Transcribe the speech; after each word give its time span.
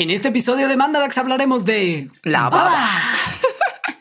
En 0.00 0.08
este 0.08 0.28
episodio 0.28 0.66
de 0.66 0.78
Mandarax 0.78 1.18
hablaremos 1.18 1.66
de 1.66 2.08
la 2.22 2.48
baba. 2.48 2.88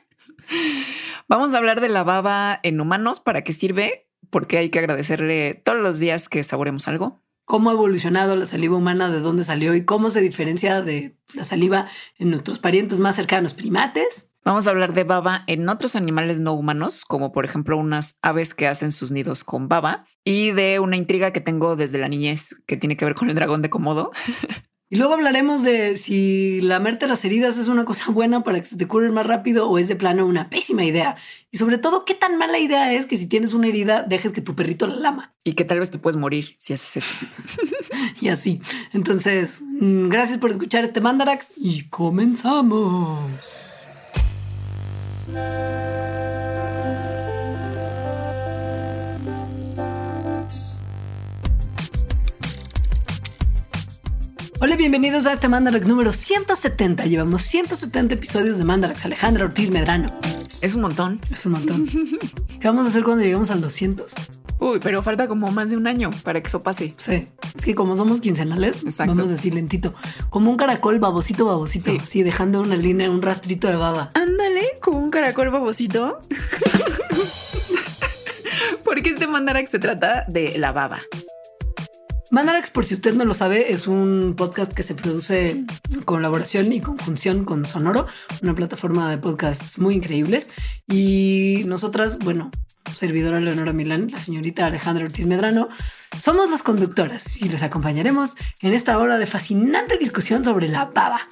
Vamos 1.27 1.53
a 1.53 1.57
hablar 1.57 1.81
de 1.81 1.89
la 1.89 2.05
baba 2.05 2.61
en 2.63 2.79
humanos, 2.79 3.19
para 3.19 3.43
qué 3.43 3.51
sirve, 3.51 4.07
porque 4.29 4.57
hay 4.57 4.69
que 4.69 4.79
agradecerle 4.79 5.55
todos 5.55 5.79
los 5.79 5.99
días 5.99 6.29
que 6.29 6.45
saboremos 6.45 6.87
algo. 6.87 7.21
Cómo 7.43 7.69
ha 7.69 7.73
evolucionado 7.73 8.37
la 8.37 8.45
saliva 8.45 8.77
humana, 8.77 9.09
de 9.09 9.19
dónde 9.19 9.43
salió 9.43 9.75
y 9.75 9.83
cómo 9.83 10.09
se 10.09 10.21
diferencia 10.21 10.81
de 10.81 11.17
la 11.33 11.43
saliva 11.43 11.89
en 12.17 12.29
nuestros 12.29 12.59
parientes 12.59 13.01
más 13.01 13.17
cercanos, 13.17 13.53
primates. 13.53 14.31
Vamos 14.45 14.67
a 14.67 14.69
hablar 14.69 14.93
de 14.93 15.03
baba 15.03 15.43
en 15.47 15.67
otros 15.67 15.97
animales 15.97 16.39
no 16.39 16.53
humanos, 16.53 17.03
como 17.03 17.33
por 17.33 17.43
ejemplo 17.43 17.77
unas 17.77 18.17
aves 18.21 18.53
que 18.53 18.69
hacen 18.69 18.93
sus 18.93 19.11
nidos 19.11 19.43
con 19.43 19.67
baba, 19.67 20.05
y 20.23 20.51
de 20.51 20.79
una 20.79 20.95
intriga 20.95 21.33
que 21.33 21.41
tengo 21.41 21.75
desde 21.75 21.97
la 21.97 22.07
niñez 22.07 22.55
que 22.67 22.77
tiene 22.77 22.95
que 22.95 23.03
ver 23.03 23.15
con 23.15 23.29
el 23.29 23.35
dragón 23.35 23.61
de 23.61 23.69
Komodo. 23.69 24.11
Y 24.91 24.95
luego 24.97 25.13
hablaremos 25.13 25.61
de 25.61 25.95
si 25.97 26.61
lamerte 26.61 27.07
las 27.07 27.23
heridas 27.23 27.59
es 27.59 27.67
una 27.67 27.85
cosa 27.85 28.11
buena 28.11 28.43
para 28.43 28.59
que 28.59 28.65
se 28.65 28.75
te 28.75 28.87
curen 28.87 29.13
más 29.13 29.25
rápido 29.25 29.69
o 29.69 29.77
es 29.77 29.87
de 29.87 29.95
plano 29.95 30.25
una 30.25 30.49
pésima 30.49 30.83
idea. 30.83 31.15
Y 31.51 31.57
sobre 31.57 31.77
todo, 31.77 32.05
qué 32.05 32.15
tan 32.15 32.37
mala 32.37 32.57
idea 32.57 32.91
es 32.93 33.05
que 33.05 33.15
si 33.15 33.27
tienes 33.27 33.53
una 33.53 33.67
herida 33.67 34.03
dejes 34.03 34.31
que 34.31 34.41
tu 34.41 34.55
perrito 34.55 34.87
la 34.87 34.95
lama. 34.95 35.33
Y 35.43 35.53
que 35.53 35.63
tal 35.63 35.79
vez 35.79 35.91
te 35.91 35.99
puedes 35.99 36.19
morir 36.19 36.55
si 36.57 36.73
haces 36.73 36.97
eso. 36.97 37.13
y 38.21 38.29
así. 38.29 38.61
Entonces, 38.91 39.61
mm, 39.61 40.09
gracias 40.09 40.39
por 40.39 40.49
escuchar 40.49 40.83
este 40.83 41.01
Mandarax 41.01 41.51
y 41.55 41.83
comenzamos. 41.89 43.19
Hola, 54.61 54.75
bienvenidos 54.75 55.25
a 55.25 55.31
este 55.31 55.47
Mandarax 55.47 55.87
número 55.87 56.11
170. 56.11 57.05
Llevamos 57.05 57.43
170 57.43 58.15
episodios 58.15 58.57
de 58.57 58.65
Mandarax. 58.65 59.05
Alejandra 59.05 59.45
Ortiz 59.45 59.71
Medrano. 59.71 60.09
Es 60.61 60.75
un 60.75 60.81
montón. 60.81 61.21
Es 61.31 61.45
un 61.45 61.53
montón. 61.53 61.87
¿Qué 62.59 62.67
vamos 62.67 62.85
a 62.85 62.89
hacer 62.89 63.05
cuando 63.05 63.23
lleguemos 63.23 63.51
al 63.51 63.61
200? 63.61 64.13
Uy, 64.59 64.79
pero 64.83 65.01
falta 65.01 65.29
como 65.29 65.47
más 65.47 65.69
de 65.69 65.77
un 65.77 65.87
año 65.87 66.09
para 66.23 66.41
que 66.41 66.49
eso 66.49 66.61
pase. 66.61 66.93
Sí. 66.97 67.29
Es 67.57 67.63
que 67.63 67.73
como 67.73 67.95
somos 67.95 68.19
quincenales, 68.19 68.81
vamos 68.97 69.27
a 69.27 69.31
decir 69.31 69.53
lentito. 69.53 69.95
Como 70.29 70.51
un 70.51 70.57
caracol 70.57 70.99
babosito, 70.99 71.45
babosito. 71.45 71.93
Sí. 72.05 72.23
dejando 72.23 72.59
una 72.59 72.75
línea, 72.75 73.09
un 73.09 73.21
rastrito 73.21 73.69
de 73.69 73.77
baba. 73.77 74.11
Ándale, 74.13 74.77
como 74.81 74.99
un 74.99 75.09
caracol 75.09 75.51
babosito. 75.51 76.19
Porque 78.83 79.11
este 79.11 79.25
Mandarax 79.25 79.69
se 79.69 79.79
trata 79.79 80.25
de 80.27 80.57
la 80.57 80.73
baba. 80.73 80.99
Mandarax, 82.31 82.69
por 82.69 82.85
si 82.85 82.93
usted 82.93 83.15
no 83.15 83.25
lo 83.25 83.33
sabe, 83.33 83.71
es 83.73 83.87
un 83.87 84.35
podcast 84.37 84.71
que 84.71 84.83
se 84.83 84.93
produce 84.93 85.49
en 85.49 85.67
colaboración 86.05 86.71
y 86.71 86.79
conjunción 86.79 87.43
con 87.43 87.65
Sonoro, 87.65 88.05
una 88.43 88.53
plataforma 88.53 89.09
de 89.09 89.17
podcasts 89.17 89.79
muy 89.79 89.95
increíbles. 89.95 90.51
Y 90.87 91.63
nosotras, 91.65 92.19
bueno, 92.19 92.51
servidora 92.95 93.39
Leonora 93.39 93.73
Milán, 93.73 94.11
la 94.11 94.19
señorita 94.19 94.67
Alejandra 94.67 95.05
Ortiz 95.05 95.25
Medrano, 95.25 95.69
somos 96.19 96.51
las 96.51 96.61
conductoras 96.61 97.41
y 97.41 97.49
les 97.49 97.63
acompañaremos 97.63 98.35
en 98.61 98.73
esta 98.73 98.97
hora 98.99 99.17
de 99.17 99.25
fascinante 99.25 99.97
discusión 99.97 100.43
sobre 100.43 100.67
la 100.67 100.85
baba. 100.85 101.29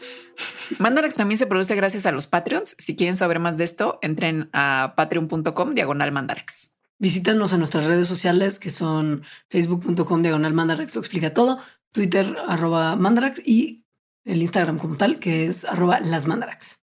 Mandarax 0.80 1.14
también 1.14 1.38
se 1.38 1.48
produce 1.48 1.76
gracias 1.76 2.06
a 2.06 2.12
los 2.12 2.26
Patreons. 2.26 2.76
Si 2.80 2.96
quieren 2.96 3.16
saber 3.16 3.40
más 3.40 3.58
de 3.58 3.66
esto, 3.66 4.00
entren 4.02 4.50
a 4.54 4.94
patreon.com 4.96 5.76
diagonal 5.76 6.12
Mandarax. 6.12 6.77
Visítanos 7.00 7.54
en 7.54 7.60
nuestras 7.60 7.86
redes 7.86 8.08
sociales 8.08 8.60
que 8.60 8.70
son 8.70 9.24
facebook.com 9.50 10.22
diagonal 10.22 10.54
mandarax, 10.54 10.96
lo 10.96 11.02
explica 11.02 11.34
todo, 11.34 11.60
Twitter 11.92 12.36
arroba 12.48 12.96
mandarax 12.96 13.42
y 13.46 13.86
el 14.26 14.42
Instagram 14.42 14.80
como 14.80 14.98
tal 14.98 15.20
que 15.20 15.46
es 15.46 15.64
arroba 15.66 16.00
las 16.00 16.28
mandarax. 16.28 16.80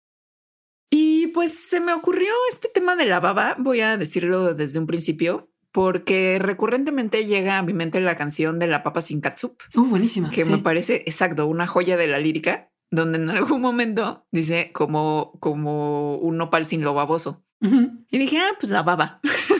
Y 0.89 1.27
pues 1.27 1.57
se 1.57 1.79
me 1.79 1.93
ocurrió 1.93 2.31
este 2.51 2.67
tema 2.67 2.97
de 2.97 3.05
la 3.05 3.21
baba, 3.21 3.55
voy 3.57 3.79
a 3.79 3.95
decirlo 3.95 4.53
desde 4.53 4.79
un 4.79 4.87
principio, 4.87 5.49
porque 5.71 6.37
recurrentemente 6.39 7.25
llega 7.25 7.57
a 7.57 7.63
mi 7.63 7.73
mente 7.73 8.01
la 8.01 8.17
canción 8.17 8.59
de 8.59 8.67
la 8.67 8.83
papa 8.83 9.01
sin 9.01 9.21
catsup. 9.21 9.57
Uh, 9.75 9.85
buenísima. 9.85 10.29
Que 10.29 10.43
me 10.43 10.57
parece 10.57 11.03
exacto, 11.05 11.47
una 11.47 11.65
joya 11.65 11.95
de 11.95 12.07
la 12.07 12.19
lírica, 12.19 12.69
donde 12.89 13.17
en 13.19 13.29
algún 13.29 13.61
momento 13.61 14.25
dice 14.31 14.71
como, 14.73 15.37
como 15.39 16.17
un 16.17 16.37
nopal 16.37 16.65
sin 16.65 16.83
lo 16.83 16.93
baboso. 16.93 17.43
Y 18.09 18.17
dije, 18.17 18.39
ah, 18.39 18.57
pues 18.59 18.71
la 18.71 18.81
baba. 18.81 19.21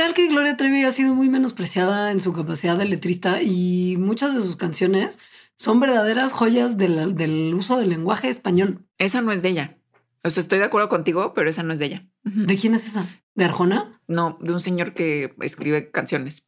Real 0.00 0.14
que 0.14 0.28
Gloria 0.28 0.56
Trevi 0.56 0.82
ha 0.84 0.92
sido 0.92 1.14
muy 1.14 1.28
menospreciada 1.28 2.10
en 2.10 2.20
su 2.20 2.32
capacidad 2.32 2.78
de 2.78 2.86
letrista 2.86 3.42
y 3.42 3.98
muchas 3.98 4.34
de 4.34 4.40
sus 4.40 4.56
canciones 4.56 5.18
son 5.56 5.78
verdaderas 5.78 6.32
joyas 6.32 6.78
del, 6.78 7.52
uso 7.54 7.76
del 7.76 7.90
lenguaje 7.90 8.30
español. 8.30 8.86
Esa 8.96 9.20
no 9.20 9.30
es 9.30 9.42
de 9.42 9.50
ella. 9.50 9.76
O 10.24 10.30
sea, 10.30 10.40
estoy 10.40 10.58
de 10.58 10.64
acuerdo 10.64 10.88
contigo, 10.88 11.34
pero 11.34 11.50
esa 11.50 11.62
no 11.64 11.74
es 11.74 11.78
de 11.78 11.84
ella. 11.84 12.06
¿De 12.22 12.56
quién 12.56 12.74
es 12.74 12.86
esa? 12.86 13.06
¿De 13.34 13.44
Arjona? 13.44 14.00
No, 14.08 14.38
de 14.40 14.54
un 14.54 14.60
señor 14.60 14.94
que 14.94 15.34
escribe 15.42 15.90
canciones. 15.90 16.44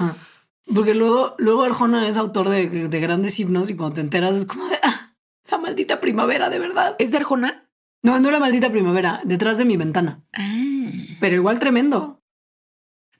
Ah, 0.00 0.16
porque 0.72 0.94
luego, 0.94 1.34
luego 1.38 1.64
Arjona 1.64 2.08
es 2.08 2.16
autor 2.16 2.48
de, 2.48 2.68
grandes 3.00 3.40
himnos 3.40 3.70
y 3.70 3.74
cuando 3.74 3.96
te 3.96 4.02
enteras 4.02 4.36
es 4.36 4.44
como 4.44 4.68
de 4.68 4.76
ah, 4.84 5.16
la 5.50 5.58
maldita 5.58 6.00
primavera, 6.00 6.48
de 6.48 6.60
verdad. 6.60 6.94
¿Es 7.00 7.10
de 7.10 7.16
Arjona? 7.16 7.68
No, 8.04 8.20
no 8.20 8.30
la 8.30 8.38
maldita 8.38 8.70
primavera, 8.70 9.20
detrás 9.24 9.58
de 9.58 9.64
mi 9.64 9.76
ventana. 9.76 10.22
Ah. 10.32 10.44
Pero 11.18 11.34
igual 11.34 11.58
tremendo. 11.58 12.17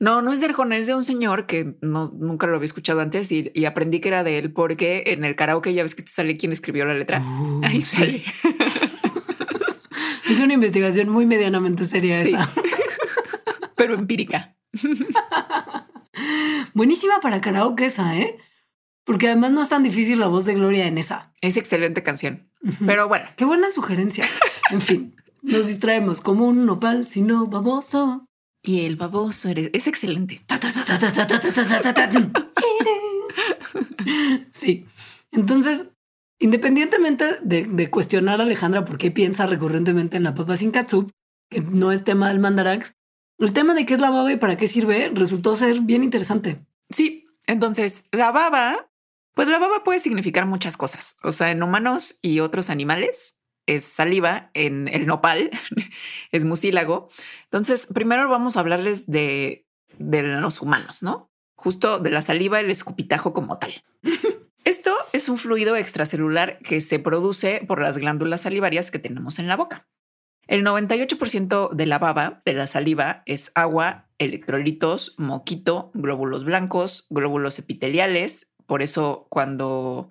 No, 0.00 0.22
no 0.22 0.32
es 0.32 0.40
de 0.40 0.46
Arjona, 0.46 0.76
es 0.76 0.86
de 0.86 0.94
un 0.94 1.02
señor 1.02 1.46
que 1.46 1.74
no, 1.80 2.12
nunca 2.16 2.46
lo 2.46 2.56
había 2.56 2.66
escuchado 2.66 3.00
antes 3.00 3.32
y, 3.32 3.64
aprendí 3.64 4.00
que 4.00 4.08
era 4.08 4.22
de 4.22 4.38
él 4.38 4.52
porque 4.52 5.02
en 5.06 5.24
el 5.24 5.34
karaoke 5.34 5.74
ya 5.74 5.82
ves 5.82 5.96
que 5.96 6.02
te 6.02 6.12
sale 6.12 6.36
quién 6.36 6.52
escribió 6.52 6.84
la 6.84 6.94
letra. 6.94 7.20
Uh, 7.20 7.60
Ahí 7.64 7.82
sale. 7.82 8.22
es 10.30 10.40
una 10.40 10.54
investigación 10.54 11.08
muy 11.08 11.26
medianamente 11.26 11.84
seria 11.84 12.20
esa. 12.20 12.48
Pero 13.76 13.94
empírica. 13.94 14.56
Buenísima 16.74 17.20
para 17.20 17.40
karaoke 17.40 17.86
esa, 17.86 18.16
¿eh? 18.16 18.38
Porque 19.04 19.26
además 19.26 19.52
no 19.52 19.62
es 19.62 19.68
tan 19.68 19.82
difícil 19.82 20.20
la 20.20 20.28
voz 20.28 20.44
de 20.44 20.54
Gloria 20.54 20.86
en 20.86 20.98
esa. 20.98 21.32
Es 21.40 21.56
excelente 21.56 22.02
canción. 22.02 22.50
Pero 22.84 23.08
bueno. 23.08 23.26
Qué 23.36 23.44
buena 23.44 23.70
sugerencia. 23.70 24.28
En 24.70 24.80
fin, 24.82 25.16
nos 25.42 25.66
distraemos 25.66 26.20
como 26.20 26.44
un 26.44 26.66
nopal, 26.66 27.08
sino 27.08 27.46
baboso. 27.46 28.27
Y 28.68 28.84
el 28.84 28.96
baboso 28.96 29.48
eres, 29.48 29.70
es 29.72 29.86
excelente. 29.86 30.42
Sí. 34.52 34.86
Entonces, 35.32 35.90
independientemente 36.38 37.38
de, 37.40 37.88
cuestionar 37.88 38.40
a 38.40 38.42
Alejandra 38.42 38.84
por 38.84 38.98
qué 38.98 39.10
piensa 39.10 39.46
recurrentemente 39.46 40.18
en 40.18 40.24
la 40.24 40.34
papa 40.34 40.58
sin 40.58 40.70
katsup, 40.70 41.10
que 41.48 41.62
no 41.62 41.92
es 41.92 42.04
tema 42.04 42.28
del 42.28 42.40
mandarax, 42.40 42.92
el 43.38 43.54
tema 43.54 43.72
de 43.72 43.86
qué 43.86 43.94
es 43.94 44.00
la 44.00 44.10
baba 44.10 44.30
y 44.30 44.36
para 44.36 44.58
qué 44.58 44.66
sirve 44.66 45.10
resultó 45.14 45.56
ser 45.56 45.80
bien 45.80 46.04
interesante. 46.04 46.66
Sí, 46.90 47.26
entonces 47.46 48.04
la 48.12 48.32
baba, 48.32 48.90
pues 49.32 49.48
la 49.48 49.58
baba 49.58 49.82
puede 49.82 50.00
significar 50.00 50.44
muchas 50.44 50.76
cosas. 50.76 51.16
O 51.22 51.32
sea, 51.32 51.50
en 51.50 51.62
humanos 51.62 52.18
y 52.20 52.40
otros 52.40 52.68
animales 52.68 53.40
es 53.68 53.84
saliva, 53.84 54.50
en 54.54 54.88
el 54.88 55.06
nopal 55.06 55.50
es 56.32 56.44
mucílago. 56.44 57.10
Entonces, 57.44 57.86
primero 57.86 58.28
vamos 58.28 58.56
a 58.56 58.60
hablarles 58.60 59.06
de, 59.06 59.66
de 59.98 60.22
los 60.22 60.60
humanos, 60.60 61.02
¿no? 61.02 61.30
Justo 61.54 61.98
de 61.98 62.10
la 62.10 62.22
saliva, 62.22 62.60
el 62.60 62.70
escupitajo 62.70 63.32
como 63.32 63.58
tal. 63.58 63.84
Esto 64.64 64.94
es 65.12 65.28
un 65.28 65.38
fluido 65.38 65.76
extracelular 65.76 66.58
que 66.58 66.80
se 66.80 66.98
produce 66.98 67.64
por 67.66 67.80
las 67.80 67.96
glándulas 67.96 68.42
salivarias 68.42 68.90
que 68.90 68.98
tenemos 68.98 69.38
en 69.38 69.48
la 69.48 69.56
boca. 69.56 69.88
El 70.46 70.64
98% 70.64 71.70
de 71.70 71.86
la 71.86 71.98
baba, 71.98 72.40
de 72.46 72.54
la 72.54 72.66
saliva, 72.66 73.22
es 73.26 73.52
agua, 73.54 74.08
electrolitos, 74.16 75.14
moquito, 75.18 75.90
glóbulos 75.92 76.44
blancos, 76.44 77.06
glóbulos 77.10 77.58
epiteliales. 77.58 78.54
Por 78.66 78.82
eso 78.82 79.26
cuando, 79.28 80.10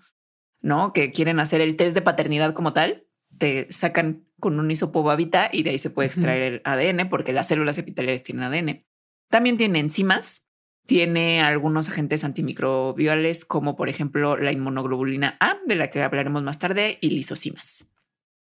¿no? 0.62 0.94
Que 0.94 1.12
quieren 1.12 1.40
hacer 1.40 1.62
el 1.62 1.76
test 1.76 1.96
de 1.96 2.04
paternidad 2.04 2.54
como 2.54 2.74
tal, 2.74 3.07
te 3.38 3.72
sacan 3.72 4.26
con 4.40 4.60
un 4.60 4.70
isopobabita 4.70 5.50
y 5.52 5.64
de 5.64 5.72
ahí 5.72 5.80
se 5.80 5.90
puede 5.90 6.08
extraer 6.08 6.42
el 6.42 6.62
ADN 6.64 7.10
porque 7.10 7.34
las 7.34 7.48
células 7.48 7.78
epiteliales 7.78 8.24
tienen 8.24 8.44
ADN. 8.44 8.86
También 9.30 9.58
tiene 9.58 9.80
enzimas, 9.80 10.46
tiene 10.86 11.42
algunos 11.42 11.90
agentes 11.90 12.24
antimicrobiales 12.24 13.46
como 13.46 13.76
por 13.76 13.90
ejemplo 13.90 14.38
la 14.38 14.52
inmunoglobulina 14.52 15.38
A, 15.40 15.58
de 15.66 15.76
la 15.76 15.90
que 15.90 16.04
hablaremos 16.04 16.44
más 16.44 16.60
tarde, 16.60 16.98
y 17.02 17.10
lisocimas. 17.10 17.92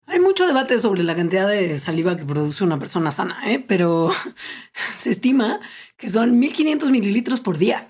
Hay 0.05 0.19
mucho 0.19 0.45
debate 0.45 0.79
sobre 0.79 1.03
la 1.03 1.15
cantidad 1.15 1.47
de 1.47 1.79
saliva 1.79 2.17
que 2.17 2.25
produce 2.25 2.63
una 2.63 2.77
persona 2.77 3.09
sana, 3.11 3.39
¿eh? 3.49 3.63
pero 3.65 4.11
se 4.93 5.11
estima 5.11 5.59
que 5.95 6.09
son 6.09 6.37
1500 6.39 6.91
mililitros 6.91 7.39
por 7.39 7.57
día. 7.57 7.87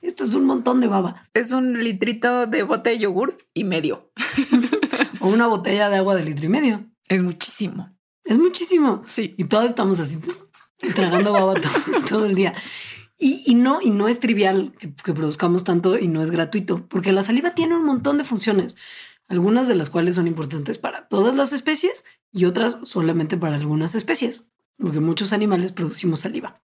Esto 0.00 0.22
es 0.22 0.34
un 0.34 0.44
montón 0.44 0.80
de 0.80 0.86
baba. 0.86 1.28
Es 1.34 1.50
un 1.50 1.82
litrito 1.82 2.46
de 2.46 2.62
bote 2.62 2.90
de 2.90 2.98
yogur 2.98 3.36
y 3.54 3.64
medio. 3.64 4.12
o 5.26 5.28
una 5.28 5.46
botella 5.46 5.88
de 5.90 5.96
agua 5.96 6.14
de 6.14 6.24
litro 6.24 6.46
y 6.46 6.48
medio. 6.48 6.84
Es 7.08 7.22
muchísimo. 7.22 7.90
Es 8.24 8.38
muchísimo. 8.38 9.02
Sí. 9.06 9.34
Y 9.36 9.44
todos 9.44 9.66
estamos 9.66 9.98
así 10.00 10.18
tragando 10.94 11.32
baba 11.32 11.54
todo, 12.08 12.26
el 12.26 12.34
día. 12.34 12.54
Y, 13.18 13.54
no, 13.54 13.80
y 13.80 13.90
no 13.90 14.08
es 14.08 14.20
trivial 14.20 14.74
que, 14.78 15.14
produzcamos 15.14 15.64
tanto 15.64 15.98
y 15.98 16.06
no 16.06 16.22
es 16.22 16.30
gratuito, 16.30 16.86
porque 16.86 17.12
la 17.12 17.22
saliva 17.22 17.54
tiene 17.54 17.74
un 17.74 17.84
montón 17.84 18.18
de 18.18 18.24
funciones. 18.24 18.76
algunas 19.26 19.66
de 19.66 19.74
las 19.74 19.90
cuales 19.90 20.14
son 20.14 20.28
importantes 20.28 20.78
para 20.78 21.08
todas 21.08 21.36
las 21.36 21.52
especies 21.52 22.04
y 22.30 22.44
otras 22.44 22.78
solamente 22.84 23.36
para 23.36 23.56
algunas 23.56 23.94
especies, 23.94 24.46
porque 24.78 25.00
muchos 25.00 25.32
animales 25.32 25.72
producimos 25.72 26.20
saliva. 26.20 26.62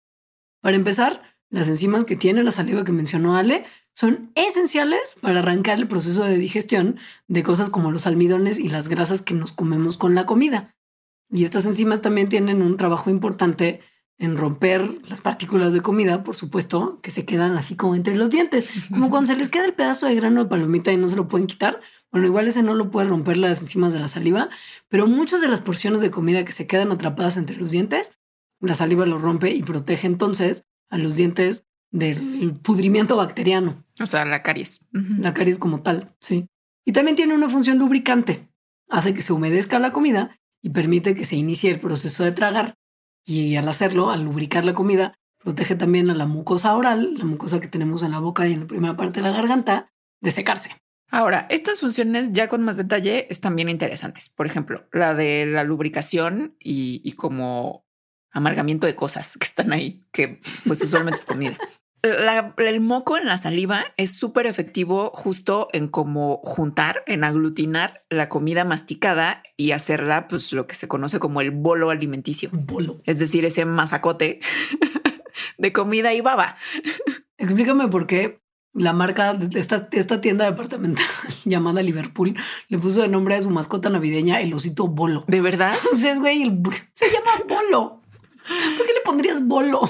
Para 0.61 0.77
empezar, 0.77 1.34
las 1.55 1.69
enzimas 1.69 2.03
que 2.03 2.17
tiene 2.17 2.43
la 2.43 2.51
saliva 2.51 2.83
que 2.83 2.91
mencionó 2.91 3.37
Ale 3.37 3.63
son 3.93 4.29
esenciales 4.35 5.15
para 5.21 5.39
arrancar 5.39 5.77
el 5.77 5.87
proceso 5.87 6.25
de 6.25 6.37
digestión 6.37 6.97
de 7.29 7.43
cosas 7.43 7.69
como 7.69 7.91
los 7.91 8.05
almidones 8.05 8.59
y 8.59 8.67
las 8.67 8.89
grasas 8.89 9.21
que 9.21 9.35
nos 9.35 9.53
comemos 9.53 9.97
con 9.97 10.15
la 10.15 10.25
comida. 10.25 10.75
Y 11.31 11.45
estas 11.45 11.65
enzimas 11.65 12.01
también 12.01 12.27
tienen 12.27 12.61
un 12.61 12.75
trabajo 12.75 13.09
importante 13.09 13.79
en 14.17 14.35
romper 14.35 14.99
las 15.07 15.21
partículas 15.21 15.71
de 15.71 15.79
comida, 15.79 16.23
por 16.23 16.35
supuesto, 16.35 16.99
que 17.01 17.09
se 17.09 17.23
quedan 17.23 17.55
así 17.55 17.77
como 17.77 17.95
entre 17.95 18.17
los 18.17 18.29
dientes, 18.29 18.67
como 18.89 19.09
cuando 19.09 19.27
se 19.27 19.37
les 19.37 19.47
queda 19.47 19.63
el 19.63 19.73
pedazo 19.73 20.07
de 20.07 20.15
grano 20.15 20.43
de 20.43 20.49
palomita 20.49 20.91
y 20.91 20.97
no 20.97 21.07
se 21.07 21.15
lo 21.15 21.29
pueden 21.29 21.47
quitar. 21.47 21.79
Bueno, 22.11 22.27
igual 22.27 22.49
ese 22.49 22.63
no 22.63 22.73
lo 22.73 22.91
puede 22.91 23.07
romper 23.07 23.37
las 23.37 23.61
enzimas 23.61 23.93
de 23.93 24.01
la 24.01 24.09
saliva, 24.09 24.49
pero 24.89 25.07
muchas 25.07 25.39
de 25.39 25.47
las 25.47 25.61
porciones 25.61 26.01
de 26.01 26.11
comida 26.11 26.43
que 26.43 26.51
se 26.51 26.67
quedan 26.67 26.91
atrapadas 26.91 27.37
entre 27.37 27.55
los 27.55 27.71
dientes, 27.71 28.17
la 28.59 28.73
saliva 28.73 29.05
lo 29.05 29.19
rompe 29.19 29.51
y 29.51 29.63
protege 29.63 30.07
entonces 30.07 30.65
a 30.89 30.97
los 30.97 31.15
dientes 31.15 31.67
del 31.91 32.59
pudrimiento 32.61 33.15
bacteriano. 33.15 33.85
O 33.99 34.05
sea, 34.05 34.25
la 34.25 34.43
caries. 34.43 34.85
La 34.91 35.33
caries 35.33 35.59
como 35.59 35.81
tal, 35.81 36.15
sí. 36.19 36.47
Y 36.85 36.91
también 36.91 37.15
tiene 37.15 37.33
una 37.33 37.49
función 37.49 37.77
lubricante. 37.77 38.47
Hace 38.89 39.13
que 39.13 39.21
se 39.21 39.33
humedezca 39.33 39.79
la 39.79 39.93
comida 39.93 40.39
y 40.61 40.69
permite 40.69 41.15
que 41.15 41.25
se 41.25 41.35
inicie 41.35 41.71
el 41.71 41.79
proceso 41.79 42.23
de 42.23 42.31
tragar. 42.31 42.75
Y 43.25 43.55
al 43.55 43.67
hacerlo, 43.67 44.11
al 44.11 44.23
lubricar 44.23 44.65
la 44.65 44.73
comida, 44.73 45.15
protege 45.39 45.75
también 45.75 46.09
a 46.09 46.15
la 46.15 46.25
mucosa 46.25 46.75
oral, 46.75 47.15
la 47.17 47.25
mucosa 47.25 47.59
que 47.59 47.67
tenemos 47.67 48.03
en 48.03 48.11
la 48.11 48.19
boca 48.19 48.47
y 48.47 48.53
en 48.53 48.61
la 48.61 48.67
primera 48.67 48.95
parte 48.95 49.21
de 49.21 49.29
la 49.29 49.35
garganta, 49.35 49.91
de 50.21 50.31
secarse. 50.31 50.71
Ahora, 51.09 51.47
estas 51.49 51.79
funciones 51.79 52.33
ya 52.33 52.47
con 52.47 52.63
más 52.63 52.77
detalle 52.77 53.27
están 53.29 53.55
bien 53.55 53.69
interesantes. 53.69 54.29
Por 54.29 54.47
ejemplo, 54.47 54.87
la 54.91 55.13
de 55.13 55.45
la 55.45 55.63
lubricación 55.63 56.55
y, 56.59 57.11
como 57.13 57.84
amargamiento 58.35 58.85
de 58.85 58.95
cosas 58.95 59.37
que 59.37 59.45
están 59.47 59.73
ahí, 59.73 60.03
que 60.11 60.41
pues 60.67 60.81
usualmente 60.81 61.19
es 61.19 61.25
comida. 61.25 61.57
el 62.03 62.81
moco 62.81 63.17
en 63.17 63.25
la 63.25 63.37
saliva 63.37 63.85
es 63.97 64.15
súper 64.15 64.45
efectivo 64.45 65.11
justo 65.15 65.69
en 65.73 65.87
cómo 65.87 66.41
juntar, 66.43 67.03
en 67.07 67.23
aglutinar 67.23 68.01
la 68.09 68.29
comida 68.29 68.65
masticada 68.65 69.41
y 69.57 69.71
hacerla 69.71 70.27
pues 70.27 70.51
lo 70.51 70.67
que 70.67 70.75
se 70.75 70.87
conoce 70.87 71.17
como 71.17 71.41
el 71.41 71.51
bolo 71.51 71.89
alimenticio. 71.89 72.49
Bolo. 72.51 73.01
Es 73.05 73.17
decir, 73.17 73.45
ese 73.45 73.65
masacote 73.65 74.39
de 75.57 75.73
comida 75.73 76.13
y 76.13 76.21
baba. 76.21 76.57
Explícame 77.37 77.87
por 77.87 78.05
qué 78.05 78.41
la 78.75 78.91
marca 78.91 79.33
de 79.33 79.57
esta, 79.57 79.87
esta 79.93 80.19
tienda 80.19 80.45
departamental 80.45 81.05
llamada 81.45 81.81
Liverpool 81.81 82.35
le 82.67 82.77
puso 82.77 83.01
de 83.01 83.07
nombre 83.07 83.35
a 83.35 83.41
su 83.41 83.49
mascota 83.49 83.89
navideña 83.89 84.41
el 84.41 84.53
osito 84.53 84.87
Bolo. 84.87 85.23
¿De 85.27 85.41
verdad? 85.41 85.73
O 85.93 85.95
sea, 85.95 86.15
güey, 86.19 86.43
se 86.93 87.05
llama 87.09 87.31
Bolo. 87.47 88.01
¿Por 88.77 88.85
qué 88.85 88.93
le 88.93 89.01
pondrías 89.03 89.45
bolo? 89.45 89.81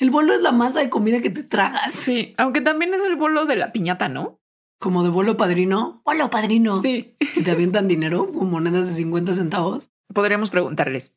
El 0.00 0.10
bolo 0.10 0.32
es 0.32 0.40
la 0.40 0.52
masa 0.52 0.80
de 0.80 0.90
comida 0.90 1.20
que 1.20 1.30
te 1.30 1.42
tragas. 1.42 1.92
Sí, 1.92 2.34
aunque 2.38 2.60
también 2.60 2.94
es 2.94 3.00
el 3.04 3.16
bolo 3.16 3.44
de 3.46 3.56
la 3.56 3.72
piñata, 3.72 4.08
¿no? 4.08 4.40
Como 4.78 5.02
de 5.02 5.10
bolo 5.10 5.36
padrino. 5.36 6.02
Bolo 6.04 6.30
padrino. 6.30 6.74
Sí. 6.74 7.16
Y 7.34 7.42
te 7.42 7.50
avientan 7.50 7.88
dinero 7.88 8.30
con 8.32 8.50
monedas 8.50 8.88
de 8.88 8.94
50 8.94 9.34
centavos. 9.34 9.90
Podríamos 10.12 10.50
preguntarles. 10.50 11.14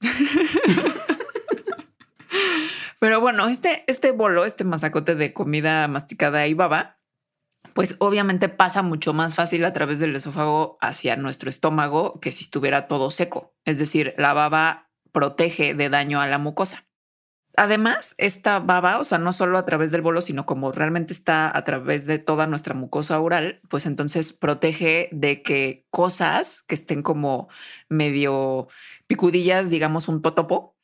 Pero 3.00 3.22
bueno, 3.22 3.48
este, 3.48 3.84
este 3.88 4.12
bolo, 4.12 4.46
este 4.46 4.64
masacote 4.64 5.16
de 5.16 5.34
comida 5.34 5.88
masticada 5.88 6.48
y 6.48 6.54
baba, 6.54 7.00
pues 7.74 7.96
obviamente 8.00 8.50
pasa 8.50 8.82
mucho 8.82 9.14
más 9.14 9.36
fácil 9.36 9.64
a 9.64 9.72
través 9.74 10.00
del 10.00 10.16
esófago 10.16 10.78
hacia 10.82 11.16
nuestro 11.16 11.50
estómago 11.50 12.20
que 12.20 12.32
si 12.32 12.44
estuviera 12.44 12.88
todo 12.88 13.10
seco. 13.10 13.56
Es 13.64 13.80
decir, 13.80 14.14
la 14.18 14.34
baba 14.34 14.89
protege 15.20 15.74
de 15.74 15.90
daño 15.90 16.22
a 16.22 16.28
la 16.28 16.38
mucosa. 16.38 16.86
Además, 17.58 18.16
esta 18.18 18.60
baba, 18.60 19.00
o 19.00 19.04
sea, 19.04 19.18
no 19.18 19.34
solo 19.34 19.58
a 19.58 19.66
través 19.66 19.92
del 19.92 20.02
bolo, 20.02 20.22
sino 20.22 20.46
como 20.46 20.72
realmente 20.72 21.12
está 21.14 21.56
a 21.56 21.64
través 21.66 22.06
de 22.06 22.18
toda 22.18 22.48
nuestra 22.48 22.74
mucosa 22.74 23.20
oral, 23.20 23.60
pues 23.70 23.86
entonces 23.86 24.32
protege 24.32 25.10
de 25.12 25.42
que 25.42 25.86
cosas 25.90 26.62
que 26.62 26.76
estén 26.76 27.04
como 27.04 27.50
medio 27.90 28.70
picudillas, 29.08 29.70
digamos 29.70 30.08
un 30.08 30.22
totopo. 30.22 30.78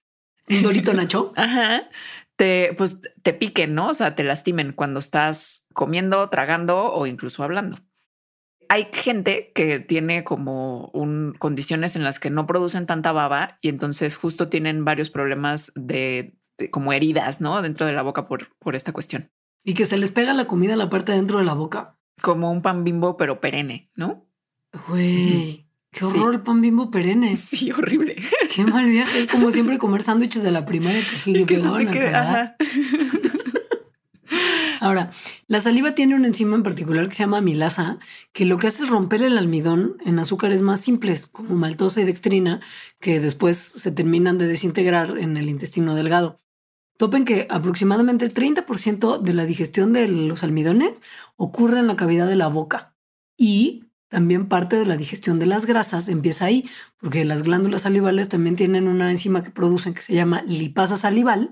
Un 0.49 0.63
dorito 0.63 0.93
nacho. 0.93 1.31
Ajá 1.37 1.87
te, 2.35 2.73
pues, 2.77 3.01
te 3.21 3.33
piquen, 3.33 3.75
¿no? 3.75 3.89
O 3.89 3.93
sea, 3.93 4.15
te 4.15 4.23
lastimen 4.23 4.73
cuando 4.73 4.99
estás 4.99 5.67
comiendo, 5.73 6.29
tragando 6.29 6.91
o 6.91 7.07
incluso 7.07 7.43
hablando. 7.43 7.77
Hay 8.69 8.87
gente 8.91 9.51
que 9.53 9.79
tiene 9.79 10.23
como 10.23 10.87
un, 10.93 11.35
condiciones 11.37 11.95
en 11.95 12.03
las 12.03 12.19
que 12.19 12.29
no 12.29 12.47
producen 12.47 12.85
tanta 12.85 13.11
baba 13.11 13.57
y 13.61 13.69
entonces 13.69 14.17
justo 14.17 14.49
tienen 14.49 14.85
varios 14.85 15.09
problemas 15.09 15.71
de, 15.75 16.37
como 16.71 16.93
heridas, 16.93 17.41
¿no? 17.41 17.61
Dentro 17.61 17.85
de 17.85 17.93
la 17.93 18.01
boca 18.01 18.27
por, 18.27 18.55
por 18.59 18.75
esta 18.75 18.93
cuestión. 18.93 19.31
Y 19.63 19.73
que 19.73 19.85
se 19.85 19.97
les 19.97 20.11
pega 20.11 20.33
la 20.33 20.47
comida 20.47 20.73
en 20.73 20.79
la 20.79 20.89
parte 20.89 21.11
dentro 21.11 21.39
de 21.39 21.45
la 21.45 21.53
boca. 21.53 21.97
Como 22.21 22.51
un 22.51 22.61
pan 22.61 22.83
bimbo, 22.83 23.17
pero 23.17 23.41
perenne, 23.41 23.89
¿no? 23.95 24.27
Güey. 24.87 25.65
Qué 25.91 26.03
horror 26.03 26.35
el 26.35 26.41
pan 26.41 26.61
bimbo 26.61 26.91
perenne. 26.91 27.35
Sí, 27.35 27.71
horrible. 27.71 28.15
Qué 28.53 28.65
mal 28.65 28.89
viaje. 28.89 29.19
Es 29.19 29.27
como 29.27 29.51
siempre 29.51 29.77
comer 29.77 30.03
sándwiches 30.03 30.43
de 30.43 30.51
la 30.51 30.65
primaria 30.65 31.01
que, 31.23 31.45
que 31.45 31.59
Ahora, 34.79 35.11
la 35.47 35.61
saliva 35.61 35.95
tiene 35.95 36.15
una 36.15 36.27
enzima 36.27 36.55
en 36.55 36.63
particular 36.63 37.07
que 37.07 37.15
se 37.15 37.23
llama 37.23 37.37
amilasa, 37.37 37.99
que 38.33 38.45
lo 38.45 38.57
que 38.57 38.67
hace 38.67 38.83
es 38.83 38.89
romper 38.89 39.21
el 39.23 39.37
almidón 39.37 39.97
en 40.05 40.19
azúcares 40.19 40.61
más 40.61 40.81
simples, 40.81 41.27
como 41.27 41.55
maltosa 41.55 42.01
y 42.01 42.05
dextrina, 42.05 42.61
que 42.99 43.19
después 43.19 43.57
se 43.57 43.91
terminan 43.91 44.37
de 44.37 44.47
desintegrar 44.47 45.17
en 45.17 45.37
el 45.37 45.49
intestino 45.49 45.95
delgado. 45.95 46.41
Topen 46.97 47.25
que 47.25 47.47
aproximadamente 47.49 48.23
el 48.23 48.33
30% 48.33 49.19
de 49.19 49.33
la 49.33 49.45
digestión 49.45 49.91
de 49.91 50.07
los 50.07 50.43
almidones 50.43 51.01
ocurre 51.35 51.79
en 51.79 51.87
la 51.87 51.97
cavidad 51.97 52.27
de 52.27 52.37
la 52.37 52.47
boca. 52.47 52.95
Y 53.37 53.85
también 54.07 54.47
parte 54.47 54.77
de 54.77 54.85
la 54.85 54.95
digestión 54.95 55.39
de 55.39 55.45
las 55.45 55.65
grasas 55.65 56.07
empieza 56.07 56.45
ahí, 56.45 56.69
porque 57.01 57.25
las 57.25 57.43
glándulas 57.43 57.81
salivales 57.81 58.29
también 58.29 58.55
tienen 58.55 58.87
una 58.87 59.11
enzima 59.11 59.43
que 59.43 59.51
producen 59.51 59.93
que 59.93 60.01
se 60.01 60.13
llama 60.13 60.41
lipasa 60.43 60.95
salival, 60.95 61.51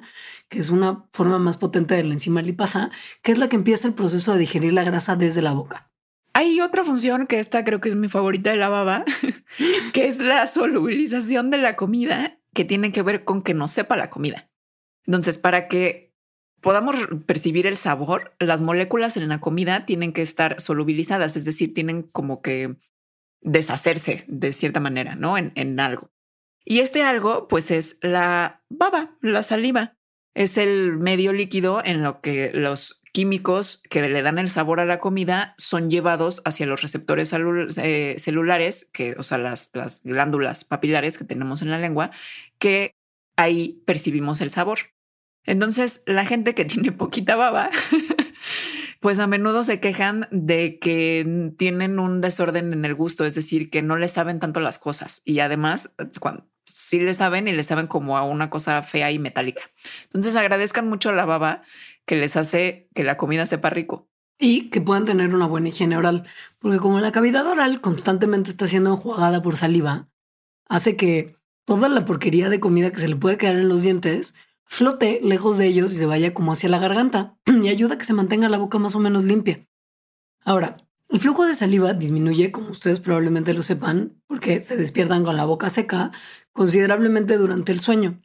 que 0.49 0.59
es 0.59 0.69
una 0.69 1.05
forma 1.13 1.39
más 1.39 1.57
potente 1.57 1.95
de 1.95 2.03
la 2.03 2.13
enzima 2.13 2.41
lipasa, 2.41 2.91
que 3.21 3.31
es 3.31 3.37
la 3.37 3.49
que 3.49 3.55
empieza 3.55 3.87
el 3.87 3.93
proceso 3.93 4.33
de 4.33 4.39
digerir 4.39 4.73
la 4.73 4.83
grasa 4.83 5.15
desde 5.15 5.41
la 5.41 5.53
boca. 5.53 5.91
Hay 6.33 6.61
otra 6.61 6.83
función 6.83 7.27
que 7.27 7.39
esta 7.39 7.63
creo 7.63 7.79
que 7.79 7.89
es 7.89 7.95
mi 7.95 8.09
favorita 8.09 8.49
de 8.49 8.57
la 8.57 8.69
baba, 8.69 9.05
que 9.93 10.07
es 10.07 10.19
la 10.19 10.47
solubilización 10.47 11.49
de 11.49 11.59
la 11.59 11.75
comida, 11.75 12.39
que 12.53 12.65
tiene 12.65 12.91
que 12.91 13.03
ver 13.03 13.23
con 13.23 13.41
que 13.41 13.53
no 13.53 13.67
sepa 13.67 13.97
la 13.97 14.09
comida. 14.09 14.49
Entonces, 15.05 15.37
para 15.37 15.67
que 15.67 16.13
podamos 16.61 16.95
percibir 17.25 17.67
el 17.67 17.77
sabor, 17.77 18.35
las 18.39 18.61
moléculas 18.61 19.17
en 19.17 19.27
la 19.27 19.41
comida 19.41 19.85
tienen 19.85 20.13
que 20.13 20.21
estar 20.21 20.59
solubilizadas, 20.61 21.35
es 21.35 21.45
decir, 21.45 21.73
tienen 21.73 22.03
como 22.03 22.41
que 22.41 22.77
deshacerse 23.41 24.23
de 24.27 24.53
cierta 24.53 24.79
manera, 24.79 25.15
¿no? 25.15 25.37
En, 25.37 25.51
en 25.55 25.79
algo. 25.79 26.11
Y 26.65 26.79
este 26.79 27.03
algo, 27.03 27.47
pues 27.47 27.69
es 27.71 27.99
la 28.01 28.63
baba, 28.69 29.17
la 29.21 29.43
saliva. 29.43 29.97
Es 30.33 30.57
el 30.57 30.97
medio 30.97 31.33
líquido 31.33 31.81
en 31.83 32.03
lo 32.03 32.21
que 32.21 32.51
los 32.53 33.03
químicos 33.13 33.81
que 33.89 34.09
le 34.09 34.21
dan 34.23 34.39
el 34.39 34.49
sabor 34.49 34.79
a 34.79 34.85
la 34.85 34.99
comida 34.99 35.53
son 35.57 35.89
llevados 35.89 36.41
hacia 36.45 36.65
los 36.65 36.81
receptores 36.81 37.31
eh, 37.77 38.15
celulares, 38.17 38.89
que, 38.91 39.15
o 39.17 39.23
sea, 39.23 39.37
las, 39.37 39.69
las 39.73 40.01
glándulas 40.03 40.65
papilares 40.65 41.17
que 41.17 41.23
tenemos 41.23 41.61
en 41.61 41.69
la 41.69 41.77
lengua, 41.77 42.09
que 42.57 42.95
ahí 43.37 43.83
percibimos 43.85 44.41
el 44.41 44.49
sabor. 44.49 44.79
Entonces, 45.45 46.01
la 46.07 46.25
gente 46.25 46.55
que 46.55 46.65
tiene 46.65 46.91
poquita 46.91 47.35
baba, 47.35 47.69
pues 48.99 49.19
a 49.19 49.27
menudo 49.27 49.63
se 49.63 49.79
quejan 49.79 50.27
de 50.31 50.79
que 50.79 51.53
tienen 51.57 51.99
un 51.99 52.19
desorden 52.19 52.73
en 52.73 52.83
el 52.83 52.95
gusto, 52.95 53.25
es 53.25 53.35
decir, 53.35 53.69
que 53.69 53.83
no 53.83 53.97
le 53.97 54.07
saben 54.07 54.39
tanto 54.39 54.59
las 54.59 54.79
cosas 54.79 55.21
y 55.23 55.39
además 55.39 55.93
cuando 56.19 56.47
sí 56.93 56.99
le 56.99 57.15
saben 57.15 57.47
y 57.47 57.53
le 57.53 57.63
saben 57.63 57.87
como 57.87 58.19
a 58.19 58.23
una 58.23 58.51
cosa 58.51 58.83
fea 58.83 59.09
y 59.09 59.17
metálica. 59.17 59.63
Entonces 60.03 60.35
agradezcan 60.35 60.87
mucho 60.87 61.09
a 61.09 61.13
la 61.13 61.25
baba 61.25 61.63
que 62.05 62.15
les 62.15 62.37
hace 62.37 62.87
que 62.93 63.03
la 63.03 63.17
comida 63.17 63.47
sepa 63.47 63.71
rico. 63.71 64.07
Y 64.37 64.69
que 64.69 64.79
puedan 64.79 65.05
tener 65.05 65.33
una 65.33 65.47
buena 65.47 65.69
higiene 65.69 65.97
oral, 65.97 66.27
porque 66.59 66.77
como 66.77 66.99
la 66.99 67.11
cavidad 67.11 67.47
oral 67.47 67.81
constantemente 67.81 68.51
está 68.51 68.67
siendo 68.67 68.91
enjuagada 68.91 69.41
por 69.41 69.57
saliva, 69.57 70.07
hace 70.67 70.95
que 70.95 71.35
toda 71.65 71.89
la 71.89 72.05
porquería 72.05 72.49
de 72.49 72.59
comida 72.59 72.91
que 72.91 72.99
se 72.99 73.07
le 73.07 73.15
puede 73.15 73.37
quedar 73.39 73.55
en 73.55 73.69
los 73.69 73.81
dientes 73.81 74.35
flote 74.65 75.19
lejos 75.23 75.57
de 75.57 75.65
ellos 75.65 75.93
y 75.93 75.95
se 75.95 76.05
vaya 76.05 76.35
como 76.35 76.51
hacia 76.51 76.69
la 76.69 76.77
garganta 76.77 77.37
y 77.45 77.69
ayuda 77.69 77.95
a 77.95 77.97
que 77.97 78.05
se 78.05 78.13
mantenga 78.13 78.49
la 78.49 78.59
boca 78.59 78.77
más 78.77 78.93
o 78.93 78.99
menos 78.99 79.23
limpia. 79.23 79.67
Ahora, 80.45 80.77
el 81.13 81.19
flujo 81.19 81.45
de 81.45 81.53
saliva 81.53 81.93
disminuye, 81.93 82.51
como 82.51 82.71
ustedes 82.71 82.99
probablemente 82.99 83.53
lo 83.53 83.61
sepan, 83.61 84.19
porque 84.25 84.61
se 84.61 84.77
despiertan 84.77 85.23
con 85.23 85.37
la 85.37 85.45
boca 85.45 85.69
seca 85.69 86.11
considerablemente 86.53 87.37
durante 87.37 87.71
el 87.71 87.79
sueño. 87.79 88.19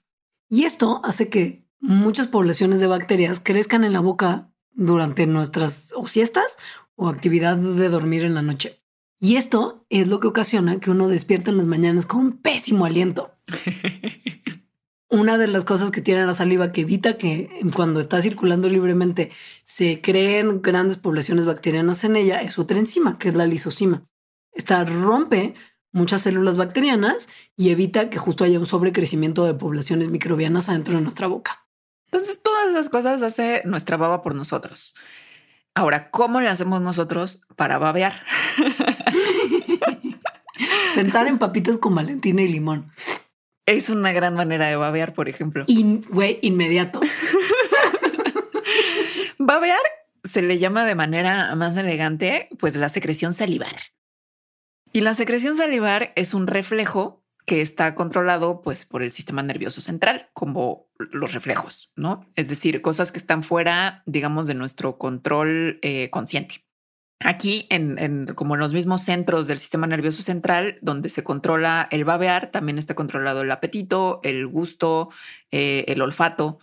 Y 0.49 0.65
esto 0.65 1.03
hace 1.05 1.29
que 1.29 1.69
muchas 1.81 2.29
poblaciones 2.29 2.81
de 2.81 2.87
bacterias 2.87 3.41
crezcan 3.41 3.85
en 3.85 3.93
la 3.93 4.01
boca 4.01 4.51
durante 4.71 5.27
nuestras 5.27 5.93
o 5.95 6.07
siestas 6.07 6.57
o 6.95 7.11
actividades 7.11 7.77
de 7.77 7.91
dormir 7.91 8.25
en 8.25 8.33
la 8.33 8.41
noche. 8.41 8.83
Y 9.21 9.37
esto 9.37 9.85
es 9.91 10.09
lo 10.09 10.19
que 10.19 10.29
ocasiona 10.29 10.81
que 10.81 10.91
uno 10.91 11.09
despierte 11.09 11.51
en 11.51 11.59
las 11.59 11.67
mañanas 11.67 12.07
con 12.07 12.21
un 12.21 12.39
pésimo 12.39 12.87
aliento. 12.87 13.33
Una 15.11 15.39
de 15.39 15.47
las 15.47 15.65
cosas 15.65 15.91
que 15.91 16.03
tiene 16.03 16.27
la 16.27 16.35
saliva 16.35 16.71
que 16.71 16.83
evita 16.83 17.17
que 17.17 17.49
cuando 17.75 17.99
está 17.99 18.21
circulando 18.21 18.69
libremente 18.69 19.33
se 19.65 20.03
creen 20.03 20.61
grandes 20.61 20.99
poblaciones 20.99 21.47
bacterianas 21.47 22.05
en 22.05 22.17
ella 22.17 22.43
es 22.43 22.59
otra 22.59 22.79
enzima, 22.79 23.19
que 23.19 23.31
es 23.31 23.35
la 23.35 23.47
lisocima. 23.47 24.05
Esta 24.53 24.85
rompe 24.85 25.55
muchas 25.93 26.23
células 26.23 26.59
bacterianas 26.59 27.29
y 27.57 27.71
evita 27.71 28.11
que 28.11 28.19
justo 28.19 28.45
haya 28.45 28.59
un 28.59 28.67
sobrecrecimiento 28.67 29.47
de 29.47 29.55
poblaciones 29.55 30.09
microbianas 30.09 30.69
adentro 30.69 30.95
de 30.95 31.01
nuestra 31.01 31.27
boca. 31.27 31.67
Entonces, 32.07 32.43
todas 32.43 32.71
esas 32.71 32.89
cosas 32.89 33.23
hace 33.23 33.63
nuestra 33.65 33.97
baba 33.97 34.23
por 34.23 34.35
nosotros. 34.35 34.95
Ahora, 35.75 36.11
¿cómo 36.11 36.41
le 36.41 36.49
hacemos 36.49 36.83
nosotros 36.83 37.43
para 37.57 37.79
babear? 37.79 38.25
Pensar 40.95 41.29
en 41.29 41.39
papitas 41.39 41.79
con 41.79 41.95
Valentina 41.95 42.43
y 42.43 42.49
limón. 42.49 42.91
Es 43.69 43.91
una 43.91 44.13
gran 44.13 44.35
manera 44.35 44.67
de 44.67 44.77
babear, 44.77 45.13
por 45.13 45.29
ejemplo. 45.29 45.65
Y, 45.67 46.01
güey, 46.09 46.39
inmediato. 46.41 47.01
babear 49.39 49.79
se 50.25 50.41
le 50.41 50.59
llama 50.59 50.87
de 50.87 50.95
manera 50.95 51.55
más 51.55 51.77
elegante, 51.77 52.49
pues 52.59 52.77
la 52.77 52.89
secreción 52.89 53.35
salivar. 53.35 53.77
Y 54.91 55.03
la 55.03 55.13
secreción 55.13 55.55
salivar 55.55 56.15
es 56.17 56.33
un 56.33 56.47
reflejo 56.47 57.23
que 57.45 57.61
está 57.61 57.95
controlado 57.95 58.63
pues 58.63 58.87
por 58.87 59.03
el 59.03 59.13
sistema 59.13 59.43
nervioso 59.43 59.83
central, 59.83 60.31
como 60.33 60.89
los 60.99 61.35
reflejos, 61.35 61.93
¿no? 61.95 62.27
Es 62.37 62.49
decir, 62.49 62.81
cosas 62.81 63.13
que 63.13 63.19
están 63.19 63.43
fuera, 63.43 64.03
digamos, 64.07 64.47
de 64.47 64.55
nuestro 64.55 64.97
control 64.97 65.79
eh, 65.83 66.09
consciente. 66.09 66.65
Aquí, 67.21 67.67
en, 67.69 68.27
como 68.37 68.55
en 68.55 68.61
los 68.61 68.73
mismos 68.73 69.03
centros 69.03 69.49
del 69.49 69.59
sistema 69.59 69.89
nervioso 69.89 70.23
central, 70.23 70.79
donde 70.83 71.09
se 71.09 71.25
controla 71.25 71.89
el 71.91 72.05
babear, 72.05 72.53
también 72.53 72.79
está 72.79 72.95
controlado 72.95 73.43
el 73.43 73.51
apetito, 73.51 74.21
el 74.23 74.47
gusto, 74.47 75.11
eh, 75.51 75.85
el 75.89 76.01
olfato. 76.01 76.59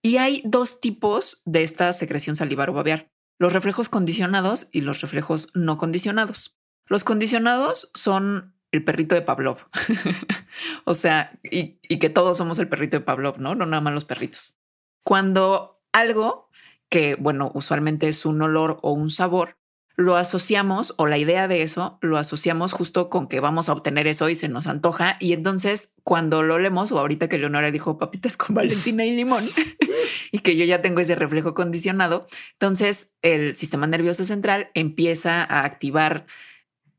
Y 0.00 0.18
hay 0.18 0.42
dos 0.44 0.80
tipos 0.80 1.42
de 1.46 1.64
esta 1.64 1.92
secreción 1.92 2.36
salivar 2.36 2.70
o 2.70 2.74
babear, 2.74 3.10
los 3.40 3.52
reflejos 3.52 3.88
condicionados 3.88 4.68
y 4.70 4.82
los 4.82 5.00
reflejos 5.00 5.50
no 5.54 5.78
condicionados. 5.78 6.60
Los 6.86 7.02
condicionados 7.02 7.90
son 7.94 8.54
el 8.70 8.84
perrito 8.84 9.16
de 9.16 9.22
Pavlov. 9.22 9.66
o 10.84 10.94
sea, 10.94 11.38
y, 11.42 11.80
y, 11.82 11.98
que 11.98 12.10
todos 12.10 12.38
somos 12.38 12.60
el 12.60 12.68
perrito 12.68 12.98
de 12.98 13.04
Pavlov, 13.04 13.38
¿no? 13.38 13.56
No 13.56 13.66
nada 13.66 13.80
más 13.80 13.94
los 13.94 14.04
perritos. 14.04 14.56
Cuando 15.02 15.80
algo 15.92 16.50
que, 16.88 17.16
bueno, 17.16 17.50
usualmente 17.54 18.08
es 18.08 18.24
un 18.26 18.40
olor 18.42 18.78
o 18.82 18.92
un 18.92 19.10
sabor, 19.10 19.58
lo 19.98 20.16
asociamos 20.16 20.94
o 20.96 21.08
la 21.08 21.18
idea 21.18 21.48
de 21.48 21.62
eso 21.62 21.98
lo 22.02 22.18
asociamos 22.18 22.72
justo 22.72 23.10
con 23.10 23.26
que 23.26 23.40
vamos 23.40 23.68
a 23.68 23.72
obtener 23.72 24.06
eso 24.06 24.28
y 24.28 24.36
se 24.36 24.48
nos 24.48 24.68
antoja. 24.68 25.16
Y 25.18 25.32
entonces 25.32 25.96
cuando 26.04 26.44
lo 26.44 26.60
leemos 26.60 26.92
o 26.92 27.00
ahorita 27.00 27.28
que 27.28 27.36
Leonora 27.36 27.72
dijo 27.72 27.98
papitas 27.98 28.36
con 28.36 28.54
Valentina 28.54 29.04
y 29.04 29.10
limón 29.10 29.44
y 30.32 30.38
que 30.38 30.56
yo 30.56 30.64
ya 30.64 30.80
tengo 30.82 31.00
ese 31.00 31.16
reflejo 31.16 31.52
condicionado, 31.52 32.28
entonces 32.52 33.12
el 33.22 33.56
sistema 33.56 33.88
nervioso 33.88 34.24
central 34.24 34.70
empieza 34.74 35.42
a 35.42 35.64
activar 35.64 36.26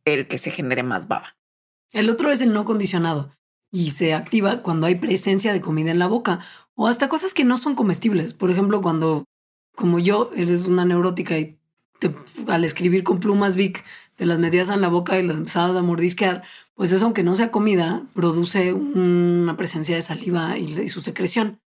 el 0.03 0.27
que 0.27 0.37
se 0.37 0.51
genere 0.51 0.83
más 0.83 1.07
baba. 1.07 1.37
El 1.93 2.09
otro 2.09 2.31
es 2.31 2.41
el 2.41 2.51
no 2.51 2.65
condicionado 2.65 3.31
y 3.71 3.91
se 3.91 4.13
activa 4.13 4.61
cuando 4.61 4.87
hay 4.87 4.95
presencia 4.95 5.53
de 5.53 5.61
comida 5.61 5.91
en 5.91 5.99
la 5.99 6.07
boca 6.07 6.41
o 6.75 6.87
hasta 6.87 7.07
cosas 7.07 7.33
que 7.33 7.45
no 7.45 7.57
son 7.57 7.75
comestibles. 7.75 8.33
Por 8.33 8.51
ejemplo, 8.51 8.81
cuando 8.81 9.23
como 9.73 9.99
yo 9.99 10.31
eres 10.35 10.65
una 10.65 10.83
neurótica 10.83 11.39
y 11.39 11.58
al 12.47 12.63
escribir 12.63 13.03
con 13.03 13.19
plumas 13.19 13.55
Vic, 13.55 13.83
te 14.15 14.25
las 14.25 14.39
metías 14.39 14.69
en 14.69 14.81
la 14.81 14.89
boca 14.89 15.17
y 15.17 15.23
las 15.25 15.37
empezabas 15.37 15.75
a 15.75 15.81
mordisquear, 15.81 16.43
pues 16.75 16.91
eso, 16.91 17.05
aunque 17.05 17.23
no 17.23 17.35
sea 17.35 17.51
comida, 17.51 18.03
produce 18.13 18.73
una 18.73 19.57
presencia 19.57 19.95
de 19.95 20.01
saliva 20.01 20.57
y, 20.57 20.87
su 20.89 21.01
secreción. 21.01 21.59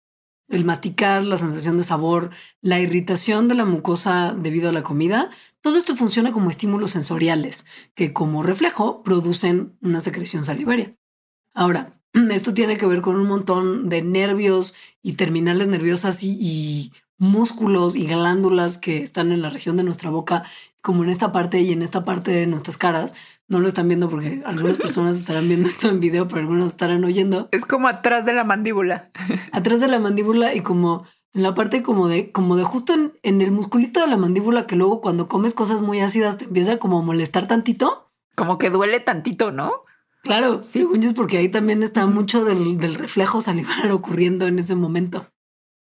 El 0.48 0.64
masticar, 0.64 1.22
la 1.22 1.36
sensación 1.36 1.76
de 1.78 1.84
sabor, 1.84 2.30
la 2.60 2.80
irritación 2.80 3.46
de 3.46 3.54
la 3.54 3.64
mucosa 3.64 4.34
debido 4.36 4.68
a 4.68 4.72
la 4.72 4.82
comida, 4.82 5.30
todo 5.60 5.78
esto 5.78 5.94
funciona 5.94 6.32
como 6.32 6.50
estímulos 6.50 6.90
sensoriales 6.90 7.66
que 7.94 8.12
como 8.12 8.42
reflejo 8.42 9.02
producen 9.02 9.76
una 9.80 10.00
secreción 10.00 10.44
salivaria. 10.44 10.96
Ahora, 11.54 12.00
esto 12.30 12.54
tiene 12.54 12.76
que 12.76 12.86
ver 12.86 13.00
con 13.00 13.16
un 13.16 13.28
montón 13.28 13.88
de 13.88 14.02
nervios 14.02 14.74
y 15.02 15.12
terminales 15.12 15.68
nerviosas 15.68 16.22
y 16.22 16.92
músculos 17.20 17.96
y 17.96 18.06
glándulas 18.06 18.78
que 18.78 19.02
están 19.02 19.30
en 19.30 19.42
la 19.42 19.50
región 19.50 19.76
de 19.76 19.84
nuestra 19.84 20.10
boca, 20.10 20.42
como 20.80 21.04
en 21.04 21.10
esta 21.10 21.30
parte 21.32 21.60
y 21.60 21.70
en 21.70 21.82
esta 21.82 22.04
parte 22.04 22.32
de 22.32 22.46
nuestras 22.46 22.78
caras. 22.78 23.14
No 23.46 23.60
lo 23.60 23.68
están 23.68 23.88
viendo 23.88 24.08
porque 24.08 24.42
algunas 24.44 24.76
personas 24.78 25.18
estarán 25.18 25.46
viendo 25.46 25.68
esto 25.68 25.88
en 25.88 26.00
video, 26.00 26.26
pero 26.26 26.40
algunos 26.40 26.68
estarán 26.68 27.04
oyendo. 27.04 27.48
Es 27.52 27.66
como 27.66 27.88
atrás 27.88 28.24
de 28.24 28.32
la 28.32 28.44
mandíbula. 28.44 29.10
Atrás 29.52 29.80
de 29.80 29.88
la 29.88 30.00
mandíbula 30.00 30.54
y 30.54 30.62
como 30.62 31.04
en 31.34 31.42
la 31.42 31.54
parte 31.54 31.82
como 31.82 32.08
de, 32.08 32.32
como 32.32 32.56
de 32.56 32.64
justo 32.64 32.94
en, 33.22 33.40
el 33.40 33.52
musculito 33.52 34.00
de 34.00 34.08
la 34.08 34.16
mandíbula 34.16 34.66
que 34.66 34.74
luego 34.74 35.00
cuando 35.00 35.28
comes 35.28 35.54
cosas 35.54 35.82
muy 35.82 36.00
ácidas 36.00 36.38
te 36.38 36.46
empieza 36.46 36.78
como 36.78 37.00
a 37.00 37.02
molestar 37.02 37.46
tantito. 37.46 38.10
Como 38.34 38.56
que 38.56 38.70
duele 38.70 38.98
tantito, 38.98 39.52
¿no? 39.52 39.84
Claro, 40.22 40.62
sí. 40.62 40.80
según 40.80 41.02
es 41.02 41.12
porque 41.12 41.36
ahí 41.36 41.50
también 41.50 41.82
está 41.82 42.06
mucho 42.06 42.44
del, 42.44 42.78
del 42.78 42.94
reflejo 42.94 43.42
salivar 43.42 43.90
ocurriendo 43.92 44.46
en 44.46 44.58
ese 44.58 44.74
momento. 44.74 45.26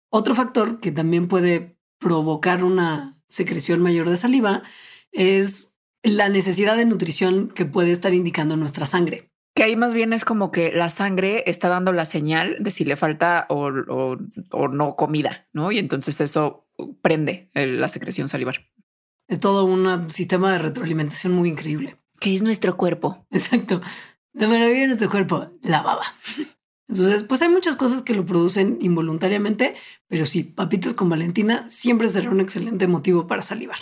Otro 0.09 0.35
factor 0.35 0.79
que 0.79 0.91
también 0.91 1.27
puede 1.27 1.77
provocar 1.99 2.63
una 2.63 3.21
secreción 3.27 3.81
mayor 3.81 4.09
de 4.09 4.17
saliva 4.17 4.63
es 5.11 5.77
la 6.03 6.29
necesidad 6.29 6.77
de 6.77 6.85
nutrición 6.85 7.49
que 7.49 7.65
puede 7.65 7.91
estar 7.91 8.13
indicando 8.13 8.57
nuestra 8.57 8.85
sangre. 8.85 9.31
Que 9.55 9.63
ahí 9.63 9.75
más 9.75 9.93
bien 9.93 10.13
es 10.13 10.25
como 10.25 10.51
que 10.51 10.71
la 10.71 10.89
sangre 10.89 11.43
está 11.47 11.67
dando 11.67 11.91
la 11.91 12.05
señal 12.05 12.55
de 12.59 12.71
si 12.71 12.85
le 12.85 12.95
falta 12.95 13.45
o, 13.49 13.71
no 13.71 14.95
comida, 14.95 15.47
¿no? 15.53 15.71
Y 15.71 15.79
entonces 15.79 16.21
eso 16.21 16.67
prende 17.01 17.49
la 17.53 17.89
secreción 17.89 18.29
salivar. 18.29 18.67
Es 19.27 19.39
todo 19.39 19.65
un 19.65 20.09
sistema 20.09 20.53
de 20.53 20.59
retroalimentación 20.59 21.33
muy 21.33 21.49
increíble. 21.49 21.97
Que 22.19 22.33
es 22.33 22.41
nuestro 22.41 22.77
cuerpo. 22.77 23.25
Exacto. 23.31 23.81
La 24.33 24.47
maravilla 24.47 24.81
de 24.81 24.87
nuestro 24.87 25.09
cuerpo, 25.09 25.49
la 25.61 25.81
baba. 25.81 26.05
Entonces, 26.89 27.23
pues 27.23 27.41
hay 27.43 27.49
muchas 27.49 27.75
cosas 27.75 28.01
que 28.01 28.15
lo 28.15 28.25
producen 28.25 28.79
involuntariamente, 28.81 29.75
pero 30.07 30.25
sí, 30.25 30.43
papitas 30.43 30.95
con 30.95 31.07
Valentina 31.07 31.69
siempre 31.69 32.07
será 32.07 32.31
un 32.31 32.41
excelente 32.41 32.87
motivo 32.87 33.27
para 33.27 33.43
salivar. 33.43 33.77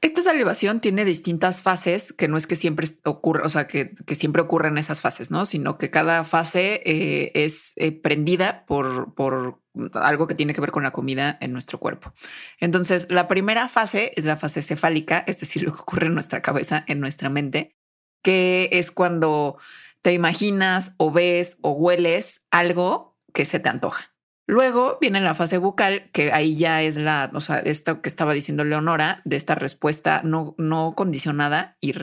Esta 0.00 0.20
salivación 0.22 0.80
tiene 0.80 1.04
distintas 1.04 1.62
fases, 1.62 2.12
que 2.12 2.26
no 2.26 2.36
es 2.36 2.48
que 2.48 2.56
siempre 2.56 2.88
ocurra, 3.04 3.46
o 3.46 3.48
sea, 3.48 3.68
que, 3.68 3.94
siempre 4.16 4.42
ocurren 4.42 4.76
esas 4.76 5.00
fases, 5.00 5.30
¿no? 5.30 5.46
Sino 5.46 5.78
que 5.78 5.90
cada 5.90 6.24
fase 6.24 6.82
eh, 6.84 7.30
es 7.36 7.74
eh, 7.76 7.92
prendida 7.92 8.64
por, 8.66 9.14
por 9.14 9.60
algo 9.94 10.26
que 10.26 10.34
tiene 10.34 10.54
que 10.54 10.60
ver 10.60 10.72
con 10.72 10.82
la 10.82 10.90
comida 10.90 11.38
en 11.40 11.52
nuestro 11.52 11.78
cuerpo. 11.78 12.12
Entonces, 12.58 13.06
la 13.10 13.28
primera 13.28 13.68
fase 13.68 14.10
es 14.16 14.24
la 14.24 14.36
fase 14.36 14.62
cefálica, 14.62 15.22
es 15.28 15.38
decir, 15.38 15.62
lo 15.62 15.72
que 15.72 15.80
ocurre 15.80 16.08
en 16.08 16.14
nuestra 16.14 16.42
cabeza, 16.42 16.84
en 16.88 16.98
nuestra 16.98 17.28
mente, 17.28 17.76
que 18.24 18.70
es 18.72 18.90
cuando 18.90 19.58
te 20.02 20.12
imaginas 20.12 20.94
o 20.98 21.10
ves 21.10 21.58
o 21.62 21.72
hueles 21.72 22.46
algo 22.50 23.16
que 23.32 23.44
se 23.44 23.60
te 23.60 23.68
antoja. 23.68 24.12
Luego 24.46 24.98
viene 25.00 25.20
la 25.20 25.34
fase 25.34 25.56
bucal, 25.58 26.10
que 26.12 26.32
ahí 26.32 26.56
ya 26.56 26.82
es 26.82 26.96
la, 26.96 27.30
o 27.32 27.40
sea, 27.40 27.60
esto 27.60 28.02
que 28.02 28.08
estaba 28.08 28.34
diciendo 28.34 28.64
Leonora, 28.64 29.22
de 29.24 29.36
esta 29.36 29.54
respuesta 29.54 30.20
no, 30.24 30.54
no 30.58 30.94
condicionada 30.96 31.76
y, 31.80 31.94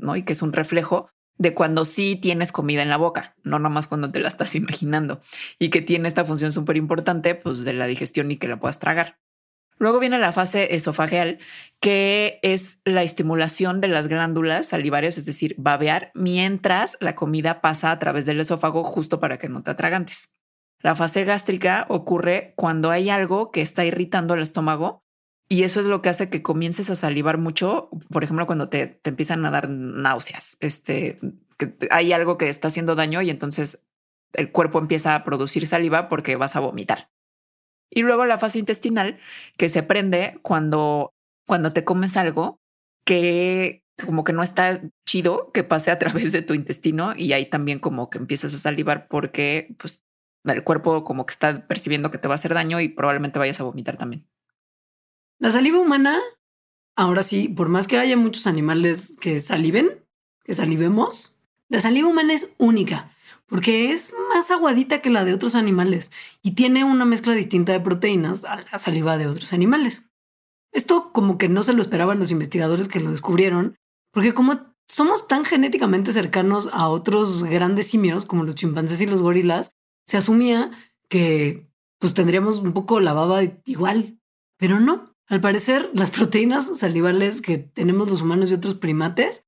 ¿no? 0.00 0.16
y 0.16 0.24
que 0.24 0.32
es 0.32 0.42
un 0.42 0.52
reflejo 0.52 1.08
de 1.38 1.54
cuando 1.54 1.86
sí 1.86 2.16
tienes 2.16 2.52
comida 2.52 2.82
en 2.82 2.90
la 2.90 2.98
boca, 2.98 3.34
no 3.44 3.58
nomás 3.58 3.86
cuando 3.86 4.10
te 4.10 4.18
la 4.18 4.28
estás 4.28 4.54
imaginando 4.56 5.22
y 5.58 5.70
que 5.70 5.80
tiene 5.80 6.08
esta 6.08 6.24
función 6.24 6.52
súper 6.52 6.76
importante, 6.76 7.34
pues 7.34 7.64
de 7.64 7.72
la 7.72 7.86
digestión 7.86 8.30
y 8.30 8.36
que 8.36 8.48
la 8.48 8.60
puedas 8.60 8.78
tragar. 8.78 9.18
Luego 9.80 9.98
viene 9.98 10.18
la 10.18 10.32
fase 10.32 10.74
esofageal, 10.74 11.38
que 11.80 12.38
es 12.42 12.82
la 12.84 13.02
estimulación 13.02 13.80
de 13.80 13.88
las 13.88 14.08
glándulas 14.08 14.66
salivarias, 14.66 15.16
es 15.16 15.24
decir, 15.24 15.54
babear 15.56 16.12
mientras 16.14 16.98
la 17.00 17.14
comida 17.14 17.62
pasa 17.62 17.90
a 17.90 17.98
través 17.98 18.26
del 18.26 18.40
esófago 18.40 18.84
justo 18.84 19.20
para 19.20 19.38
que 19.38 19.48
no 19.48 19.62
te 19.62 19.70
atragantes. 19.70 20.34
La 20.82 20.94
fase 20.94 21.24
gástrica 21.24 21.86
ocurre 21.88 22.52
cuando 22.56 22.90
hay 22.90 23.08
algo 23.08 23.50
que 23.50 23.62
está 23.62 23.86
irritando 23.86 24.34
el 24.34 24.42
estómago 24.42 25.02
y 25.48 25.62
eso 25.62 25.80
es 25.80 25.86
lo 25.86 26.02
que 26.02 26.10
hace 26.10 26.28
que 26.28 26.42
comiences 26.42 26.90
a 26.90 26.94
salivar 26.94 27.38
mucho. 27.38 27.88
Por 28.10 28.22
ejemplo, 28.22 28.44
cuando 28.44 28.68
te, 28.68 29.00
empiezan 29.04 29.46
a 29.46 29.50
dar 29.50 29.70
náuseas, 29.70 30.58
este, 30.60 31.18
que 31.56 31.74
hay 31.90 32.12
algo 32.12 32.36
que 32.36 32.50
está 32.50 32.68
haciendo 32.68 32.96
daño 32.96 33.22
y 33.22 33.30
entonces 33.30 33.86
el 34.34 34.52
cuerpo 34.52 34.78
empieza 34.78 35.14
a 35.14 35.24
producir 35.24 35.66
saliva 35.66 36.10
porque 36.10 36.36
vas 36.36 36.54
a 36.54 36.60
vomitar. 36.60 37.08
Y 37.90 38.02
luego 38.02 38.24
la 38.24 38.38
fase 38.38 38.58
intestinal 38.58 39.18
que 39.56 39.68
se 39.68 39.82
prende 39.82 40.38
cuando, 40.42 41.12
cuando 41.46 41.72
te 41.72 41.84
comes 41.84 42.16
algo 42.16 42.60
que 43.04 43.82
como 44.04 44.24
que 44.24 44.32
no 44.32 44.42
está 44.42 44.80
chido 45.06 45.50
que 45.52 45.64
pase 45.64 45.90
a 45.90 45.98
través 45.98 46.32
de 46.32 46.42
tu 46.42 46.54
intestino 46.54 47.12
y 47.16 47.32
ahí 47.32 47.46
también 47.46 47.78
como 47.78 48.08
que 48.08 48.18
empiezas 48.18 48.54
a 48.54 48.58
salivar 48.58 49.08
porque 49.08 49.74
pues 49.78 50.02
el 50.44 50.64
cuerpo 50.64 51.04
como 51.04 51.26
que 51.26 51.32
está 51.32 51.66
percibiendo 51.66 52.10
que 52.10 52.18
te 52.18 52.28
va 52.28 52.34
a 52.34 52.36
hacer 52.36 52.54
daño 52.54 52.80
y 52.80 52.88
probablemente 52.88 53.38
vayas 53.38 53.60
a 53.60 53.64
vomitar 53.64 53.96
también. 53.96 54.26
La 55.38 55.50
saliva 55.50 55.78
humana, 55.78 56.20
ahora 56.96 57.22
sí, 57.22 57.48
por 57.48 57.68
más 57.68 57.88
que 57.88 57.98
haya 57.98 58.16
muchos 58.16 58.46
animales 58.46 59.16
que 59.20 59.40
saliven, 59.40 60.04
que 60.44 60.54
salivemos, 60.54 61.40
la 61.68 61.80
saliva 61.80 62.08
humana 62.08 62.32
es 62.32 62.54
única 62.58 63.09
porque 63.50 63.90
es 63.92 64.14
más 64.32 64.50
aguadita 64.50 65.02
que 65.02 65.10
la 65.10 65.24
de 65.24 65.34
otros 65.34 65.56
animales 65.56 66.12
y 66.40 66.54
tiene 66.54 66.84
una 66.84 67.04
mezcla 67.04 67.34
distinta 67.34 67.72
de 67.72 67.80
proteínas 67.80 68.44
a 68.44 68.64
la 68.72 68.78
saliva 68.78 69.18
de 69.18 69.26
otros 69.26 69.52
animales. 69.52 70.08
Esto 70.72 71.12
como 71.12 71.36
que 71.36 71.48
no 71.48 71.64
se 71.64 71.72
lo 71.72 71.82
esperaban 71.82 72.20
los 72.20 72.30
investigadores 72.30 72.86
que 72.86 73.00
lo 73.00 73.10
descubrieron, 73.10 73.76
porque 74.12 74.34
como 74.34 74.72
somos 74.88 75.26
tan 75.26 75.44
genéticamente 75.44 76.12
cercanos 76.12 76.70
a 76.72 76.88
otros 76.88 77.42
grandes 77.42 77.88
simios 77.88 78.24
como 78.24 78.44
los 78.44 78.54
chimpancés 78.54 79.00
y 79.00 79.06
los 79.06 79.20
gorilas, 79.20 79.72
se 80.06 80.16
asumía 80.16 80.70
que 81.08 81.68
pues 81.98 82.14
tendríamos 82.14 82.58
un 82.58 82.72
poco 82.72 83.00
la 83.00 83.12
baba 83.12 83.42
igual, 83.64 84.18
pero 84.58 84.78
no. 84.78 85.12
Al 85.26 85.40
parecer, 85.40 85.90
las 85.92 86.10
proteínas 86.10 86.78
salivales 86.78 87.40
que 87.40 87.58
tenemos 87.58 88.08
los 88.08 88.22
humanos 88.22 88.50
y 88.50 88.54
otros 88.54 88.76
primates 88.76 89.44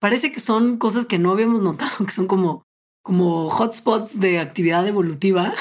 parece 0.00 0.32
que 0.32 0.40
son 0.40 0.78
cosas 0.78 1.06
que 1.06 1.18
no 1.18 1.30
habíamos 1.30 1.62
notado, 1.62 1.90
que 2.04 2.12
son 2.12 2.26
como 2.26 2.65
como 3.06 3.46
hotspots 3.46 4.18
de 4.18 4.40
actividad 4.40 4.84
evolutiva, 4.84 5.54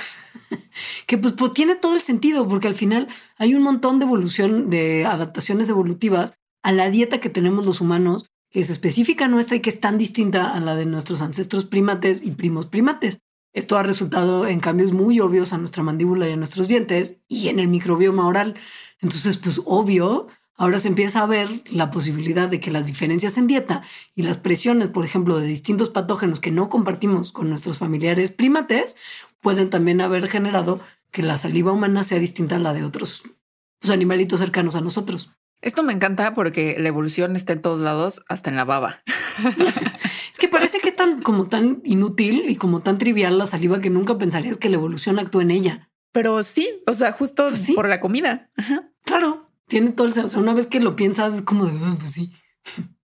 que 1.06 1.20
pues, 1.20 1.36
pues, 1.38 1.54
tiene 1.54 1.76
todo 1.76 1.94
el 1.94 2.02
sentido, 2.02 2.48
porque 2.48 2.68
al 2.68 2.74
final 2.74 3.08
hay 3.38 3.54
un 3.54 3.62
montón 3.62 4.00
de 4.00 4.06
evolución, 4.06 4.72
de 4.72 5.06
adaptaciones 5.06 5.70
evolutivas 5.70 6.34
a 6.64 6.72
la 6.72 6.90
dieta 6.90 7.20
que 7.20 7.30
tenemos 7.30 7.64
los 7.64 7.82
humanos, 7.82 8.26
que 8.50 8.62
es 8.62 8.72
específica 8.72 9.28
nuestra 9.28 9.58
y 9.58 9.60
que 9.60 9.70
es 9.70 9.80
tan 9.80 10.00
distinta 10.00 10.56
a 10.56 10.60
la 10.60 10.76
de 10.76 10.88
nuestros 10.88 11.22
ancestros 11.22 11.66
primates 11.66 12.24
y 12.24 12.32
primos 12.32 12.66
primates. 12.66 13.20
Esto 13.54 13.78
ha 13.78 13.84
resultado 13.84 14.48
en 14.48 14.60
cambios 14.60 14.92
muy 14.92 15.20
obvios 15.20 15.54
a 15.54 15.60
nuestra 15.60 15.84
mandíbula 15.84 16.28
y 16.28 16.32
a 16.32 16.38
nuestros 16.38 16.68
dientes 16.68 17.22
y 17.28 17.50
en 17.50 17.60
el 17.60 17.68
microbioma 17.68 18.26
oral. 18.26 18.56
Entonces, 19.02 19.38
pues 19.38 19.62
obvio, 19.66 20.30
Ahora 20.58 20.80
se 20.80 20.88
empieza 20.88 21.22
a 21.22 21.26
ver 21.26 21.64
la 21.70 21.92
posibilidad 21.92 22.48
de 22.48 22.62
que 22.62 22.72
las 22.72 22.88
diferencias 22.88 23.38
en 23.38 23.48
dieta 23.48 23.84
y 24.16 24.24
las 24.24 24.38
presiones, 24.38 24.88
por 24.88 25.04
ejemplo, 25.04 25.38
de 25.38 25.48
distintos 25.48 25.90
patógenos 25.90 26.40
que 26.40 26.52
no 26.52 26.70
compartimos 26.70 27.34
con 27.34 27.50
nuestros 27.50 27.78
familiares 27.78 28.32
primates, 28.32 28.96
pueden 29.42 29.70
también 29.70 30.00
haber 30.00 30.30
generado 30.30 30.80
que 31.12 31.24
la 31.24 31.38
saliva 31.38 31.74
humana 31.74 32.04
sea 32.04 32.20
distinta 32.20 32.56
a 32.56 32.60
la 32.60 32.74
de 32.74 32.84
otros 32.84 33.24
pues, 33.80 33.92
animalitos 33.92 34.40
cercanos 34.40 34.76
a 34.76 34.82
nosotros. 34.82 35.32
Esto 35.62 35.84
me 35.84 35.94
encanta 35.94 36.34
porque 36.34 36.76
la 36.80 36.88
evolución 36.88 37.36
está 37.36 37.54
en 37.54 37.62
todos 37.62 37.82
lados, 37.82 38.24
hasta 38.30 38.50
en 38.50 38.56
la 38.56 38.64
baba. 38.66 39.02
es 40.32 40.38
que 40.40 40.48
parece 40.48 40.80
que 40.80 40.90
es 40.90 40.96
tan 40.96 41.22
como 41.22 41.48
tan 41.48 41.82
inútil 41.84 42.50
y 42.50 42.56
como 42.56 42.82
tan 42.82 42.98
trivial 42.98 43.38
la 43.38 43.46
saliva 43.46 43.82
que 43.82 43.90
nunca 43.90 44.18
pensarías 44.18 44.58
que 44.58 44.70
la 44.70 44.76
evolución 44.76 45.20
actúa 45.20 45.42
en 45.42 45.52
ella. 45.52 45.90
Pero 46.12 46.44
sí, 46.44 46.82
o 46.88 46.94
sea, 46.94 47.12
justo 47.12 47.48
pues 47.50 47.72
por 47.74 47.90
la 47.90 48.00
comida. 48.00 48.50
Claro, 49.04 49.45
tiene 49.68 49.92
todo 49.92 50.08
el... 50.08 50.14
O 50.20 50.30
sea, 50.30 50.40
una 50.40 50.54
vez 50.54 50.68
que 50.68 50.80
lo 50.80 50.96
piensas, 50.96 51.36
es 51.36 51.42
como 51.42 51.66
de, 51.66 51.74
pues 51.98 52.12
sí. 52.12 52.34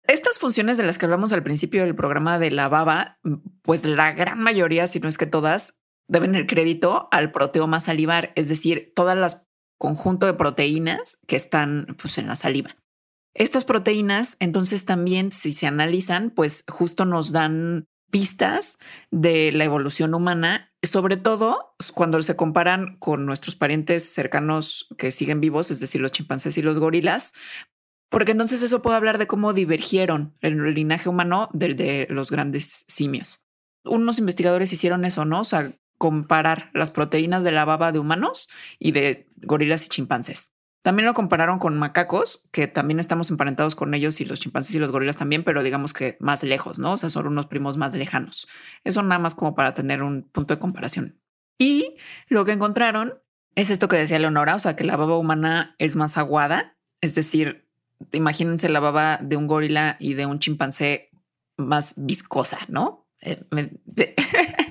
Estas 0.08 0.38
funciones 0.38 0.78
de 0.78 0.84
las 0.84 0.98
que 0.98 1.06
hablamos 1.06 1.34
al 1.34 1.44
principio 1.44 1.82
del 1.82 1.96
programa 1.96 2.38
de 2.38 2.52
la 2.52 2.70
baba, 2.70 3.20
pues 3.64 3.86
la 3.86 4.12
gran 4.12 4.40
mayoría, 4.40 4.88
si 4.88 5.00
no 5.00 5.10
es 5.10 5.18
que 5.18 5.26
todas, 5.26 5.82
deben 6.08 6.36
el 6.36 6.46
crédito 6.46 7.08
al 7.12 7.32
proteoma 7.32 7.80
salivar, 7.80 8.32
es 8.36 8.48
decir, 8.48 8.94
todas 8.96 9.18
las 9.18 9.46
conjunto 9.78 10.26
de 10.26 10.34
proteínas 10.34 11.18
que 11.28 11.36
están 11.36 11.96
pues, 12.02 12.18
en 12.18 12.28
la 12.28 12.36
saliva. 12.36 12.76
Estas 13.34 13.66
proteínas, 13.66 14.38
entonces 14.40 14.86
también, 14.86 15.32
si 15.32 15.54
se 15.54 15.68
analizan, 15.68 16.30
pues 16.30 16.64
justo 16.68 17.04
nos 17.04 17.32
dan 17.32 17.88
pistas 18.16 18.78
de 19.12 19.52
la 19.52 19.66
evolución 19.66 20.14
humana, 20.14 20.72
sobre 20.82 21.18
todo 21.18 21.76
cuando 21.96 22.24
se 22.24 22.38
comparan 22.38 22.96
con 22.98 23.26
nuestros 23.26 23.58
parientes 23.58 24.06
cercanos 24.06 24.88
que 24.98 25.12
siguen 25.12 25.42
vivos, 25.42 25.70
es 25.70 25.82
decir, 25.82 26.00
los 26.00 26.14
chimpancés 26.14 26.58
y 26.58 26.62
los 26.62 26.80
gorilas, 26.80 27.34
porque 28.10 28.32
entonces 28.32 28.64
eso 28.64 28.82
puede 28.82 28.96
hablar 28.96 29.18
de 29.18 29.28
cómo 29.28 29.52
divergieron 29.52 30.34
el 30.40 30.74
linaje 30.74 31.10
humano 31.10 31.50
del 31.52 31.76
de 31.76 32.08
los 32.10 32.32
grandes 32.32 32.86
simios. 32.88 33.42
Unos 33.84 34.18
investigadores 34.18 34.72
hicieron 34.72 35.04
eso, 35.04 35.26
¿no? 35.26 35.42
O 35.42 35.44
sea, 35.44 35.78
comparar 35.98 36.72
las 36.74 36.92
proteínas 36.92 37.44
de 37.44 37.52
la 37.52 37.66
baba 37.66 37.92
de 37.92 38.00
humanos 38.00 38.48
y 38.80 38.94
de 38.94 39.28
gorilas 39.42 39.86
y 39.88 39.90
chimpancés. 39.90 40.55
También 40.86 41.08
lo 41.08 41.16
compararon 41.16 41.58
con 41.58 41.80
macacos, 41.80 42.48
que 42.52 42.68
también 42.68 43.00
estamos 43.00 43.32
emparentados 43.32 43.74
con 43.74 43.96
ellos 43.96 44.22
y 44.22 44.26
los 44.26 44.40
chimpancés 44.40 44.76
y 44.76 44.80
los 44.80 44.92
gorilas 44.92 45.18
también, 45.18 45.44
pero 45.44 45.64
digamos 45.64 45.94
que 45.94 46.16
más 46.20 46.44
lejos, 46.44 46.78
¿no? 46.78 46.92
O 46.92 46.98
sea, 46.98 47.10
son 47.10 47.26
unos 47.26 47.48
primos 47.48 47.76
más 47.76 47.96
lejanos. 47.96 48.48
Eso 48.84 49.02
nada 49.02 49.18
más 49.18 49.34
como 49.34 49.56
para 49.56 49.74
tener 49.74 50.04
un 50.04 50.30
punto 50.32 50.54
de 50.54 50.60
comparación. 50.60 51.20
Y 51.58 51.96
lo 52.28 52.46
que 52.46 52.52
encontraron 52.52 53.16
es 53.56 53.72
esto 53.72 53.88
que 53.88 53.96
decía 53.96 54.20
Leonora, 54.20 54.54
o 54.54 54.60
sea, 54.60 54.76
que 54.76 54.84
la 54.84 54.96
baba 54.96 55.18
humana 55.18 55.74
es 55.80 55.96
más 55.96 56.20
aguada, 56.20 56.78
es 57.02 57.16
decir, 57.16 57.68
imagínense 58.12 58.70
la 58.70 58.80
baba 58.80 59.18
de 59.18 59.38
un 59.38 59.48
gorila 59.48 59.98
y 60.00 60.14
de 60.14 60.28
un 60.28 60.38
chimpancé 60.38 61.10
más 61.58 61.96
viscosa, 61.98 62.60
¿no? 62.68 63.08
Eh, 63.22 63.44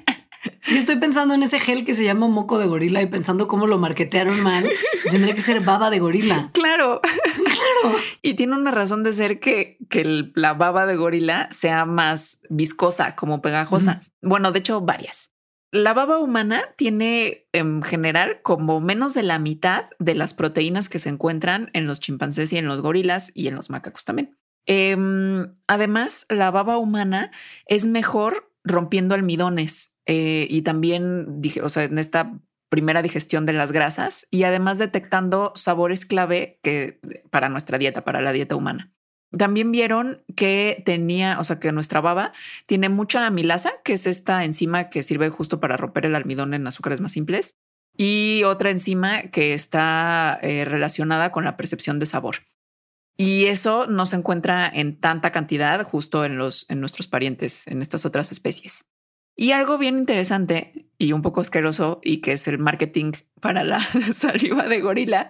Sí, 0.64 0.78
estoy 0.78 0.96
pensando 0.96 1.34
en 1.34 1.42
ese 1.42 1.58
gel 1.58 1.84
que 1.84 1.92
se 1.92 2.04
llama 2.04 2.26
moco 2.26 2.58
de 2.58 2.66
gorila 2.66 3.02
y 3.02 3.06
pensando 3.06 3.48
cómo 3.48 3.66
lo 3.66 3.78
marquetearon 3.78 4.40
mal. 4.40 4.66
Tendría 5.10 5.34
que 5.34 5.42
ser 5.42 5.60
baba 5.60 5.90
de 5.90 5.98
gorila. 5.98 6.48
Claro, 6.54 7.02
claro. 7.02 7.98
Y 8.22 8.32
tiene 8.32 8.54
una 8.54 8.70
razón 8.70 9.02
de 9.02 9.12
ser 9.12 9.40
que, 9.40 9.76
que 9.90 10.32
la 10.34 10.54
baba 10.54 10.86
de 10.86 10.96
gorila 10.96 11.48
sea 11.50 11.84
más 11.84 12.40
viscosa, 12.48 13.14
como 13.14 13.42
pegajosa. 13.42 14.04
Bueno, 14.22 14.52
de 14.52 14.60
hecho, 14.60 14.80
varias. 14.80 15.32
La 15.70 15.92
baba 15.92 16.18
humana 16.18 16.62
tiene 16.78 17.46
en 17.52 17.82
general 17.82 18.40
como 18.40 18.80
menos 18.80 19.12
de 19.12 19.22
la 19.22 19.38
mitad 19.38 19.90
de 19.98 20.14
las 20.14 20.32
proteínas 20.32 20.88
que 20.88 20.98
se 20.98 21.10
encuentran 21.10 21.68
en 21.74 21.86
los 21.86 22.00
chimpancés 22.00 22.54
y 22.54 22.56
en 22.56 22.66
los 22.66 22.80
gorilas 22.80 23.32
y 23.34 23.48
en 23.48 23.54
los 23.54 23.68
macacos 23.68 24.06
también. 24.06 24.38
Em, 24.64 25.54
además, 25.66 26.24
la 26.30 26.50
baba 26.50 26.78
humana 26.78 27.30
es 27.66 27.86
mejor 27.86 28.53
rompiendo 28.64 29.14
almidones 29.14 29.96
eh, 30.06 30.46
y 30.50 30.62
también 30.62 31.40
dije, 31.40 31.62
o 31.62 31.68
sea, 31.68 31.84
en 31.84 31.98
esta 31.98 32.40
primera 32.68 33.02
digestión 33.02 33.46
de 33.46 33.52
las 33.52 33.70
grasas 33.70 34.26
y 34.30 34.42
además 34.42 34.78
detectando 34.78 35.52
sabores 35.54 36.06
clave 36.06 36.58
que 36.62 36.98
para 37.30 37.48
nuestra 37.48 37.78
dieta, 37.78 38.04
para 38.04 38.20
la 38.20 38.32
dieta 38.32 38.56
humana. 38.56 38.92
También 39.36 39.72
vieron 39.72 40.22
que 40.36 40.82
tenía, 40.84 41.38
o 41.40 41.44
sea, 41.44 41.58
que 41.58 41.72
nuestra 41.72 42.00
baba 42.00 42.32
tiene 42.66 42.88
mucha 42.88 43.26
amilasa, 43.26 43.74
que 43.84 43.94
es 43.94 44.06
esta 44.06 44.44
enzima 44.44 44.90
que 44.90 45.02
sirve 45.02 45.28
justo 45.28 45.60
para 45.60 45.76
romper 45.76 46.06
el 46.06 46.14
almidón 46.14 46.54
en 46.54 46.66
azúcares 46.66 47.00
más 47.00 47.12
simples, 47.12 47.56
y 47.96 48.42
otra 48.44 48.70
enzima 48.70 49.22
que 49.22 49.54
está 49.54 50.38
eh, 50.42 50.64
relacionada 50.64 51.32
con 51.32 51.44
la 51.44 51.56
percepción 51.56 51.98
de 51.98 52.06
sabor. 52.06 52.36
Y 53.16 53.46
eso 53.46 53.86
no 53.86 54.06
se 54.06 54.16
encuentra 54.16 54.68
en 54.72 54.98
tanta 54.98 55.30
cantidad 55.30 55.82
justo 55.84 56.24
en 56.24 56.36
los 56.36 56.66
en 56.68 56.80
nuestros 56.80 57.06
parientes, 57.06 57.66
en 57.68 57.80
estas 57.80 58.04
otras 58.04 58.32
especies. 58.32 58.86
Y 59.36 59.52
algo 59.52 59.78
bien 59.78 59.98
interesante 59.98 60.88
y 60.96 61.12
un 61.12 61.22
poco 61.22 61.40
asqueroso 61.40 62.00
y 62.04 62.20
que 62.20 62.32
es 62.32 62.46
el 62.46 62.58
marketing 62.58 63.12
para 63.40 63.64
la 63.64 63.80
saliva 64.14 64.68
de 64.68 64.80
gorila 64.80 65.28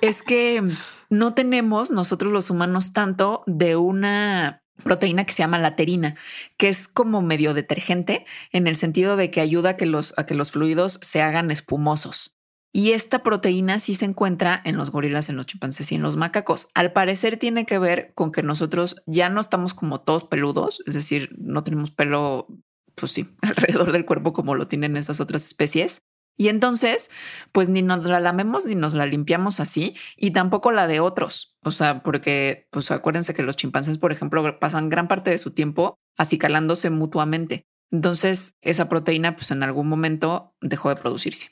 es 0.00 0.22
que 0.22 0.62
no 1.10 1.34
tenemos 1.34 1.90
nosotros 1.90 2.32
los 2.32 2.48
humanos 2.48 2.94
tanto 2.94 3.42
de 3.46 3.76
una 3.76 4.62
proteína 4.82 5.24
que 5.24 5.32
se 5.32 5.42
llama 5.42 5.58
laterina, 5.58 6.16
que 6.56 6.68
es 6.68 6.88
como 6.88 7.20
medio 7.20 7.52
detergente 7.52 8.24
en 8.52 8.66
el 8.66 8.76
sentido 8.76 9.16
de 9.16 9.30
que 9.30 9.42
ayuda 9.42 9.70
a 9.70 9.76
que 9.76 9.86
los, 9.86 10.14
a 10.16 10.24
que 10.24 10.34
los 10.34 10.50
fluidos 10.50 10.98
se 11.02 11.20
hagan 11.20 11.50
espumosos. 11.50 12.38
Y 12.74 12.92
esta 12.92 13.22
proteína 13.22 13.80
sí 13.80 13.94
se 13.94 14.06
encuentra 14.06 14.60
en 14.64 14.78
los 14.78 14.90
gorilas, 14.90 15.28
en 15.28 15.36
los 15.36 15.46
chimpancés 15.46 15.92
y 15.92 15.96
en 15.96 16.02
los 16.02 16.16
macacos. 16.16 16.70
Al 16.74 16.92
parecer 16.92 17.36
tiene 17.36 17.66
que 17.66 17.78
ver 17.78 18.12
con 18.14 18.32
que 18.32 18.42
nosotros 18.42 18.96
ya 19.06 19.28
no 19.28 19.42
estamos 19.42 19.74
como 19.74 20.00
todos 20.00 20.24
peludos, 20.24 20.82
es 20.86 20.94
decir, 20.94 21.34
no 21.38 21.64
tenemos 21.64 21.90
pelo 21.90 22.46
pues 22.94 23.12
sí, 23.12 23.28
alrededor 23.42 23.92
del 23.92 24.04
cuerpo 24.04 24.32
como 24.32 24.54
lo 24.54 24.68
tienen 24.68 24.96
esas 24.96 25.20
otras 25.20 25.44
especies. 25.44 26.02
Y 26.38 26.48
entonces, 26.48 27.10
pues 27.52 27.68
ni 27.68 27.82
nos 27.82 28.06
la 28.06 28.18
lamemos 28.18 28.64
ni 28.64 28.74
nos 28.74 28.94
la 28.94 29.04
limpiamos 29.04 29.60
así 29.60 29.94
y 30.16 30.30
tampoco 30.30 30.72
la 30.72 30.86
de 30.86 30.98
otros. 30.98 31.54
O 31.62 31.70
sea, 31.70 32.02
porque, 32.02 32.68
pues 32.70 32.90
acuérdense 32.90 33.34
que 33.34 33.42
los 33.42 33.56
chimpancés, 33.56 33.98
por 33.98 34.12
ejemplo, 34.12 34.58
pasan 34.58 34.88
gran 34.88 35.08
parte 35.08 35.30
de 35.30 35.36
su 35.36 35.50
tiempo 35.50 35.98
acicalándose 36.16 36.88
mutuamente. 36.88 37.66
Entonces, 37.90 38.56
esa 38.62 38.88
proteína, 38.88 39.36
pues 39.36 39.50
en 39.50 39.62
algún 39.62 39.88
momento 39.88 40.54
dejó 40.62 40.88
de 40.88 40.96
producirse. 40.96 41.50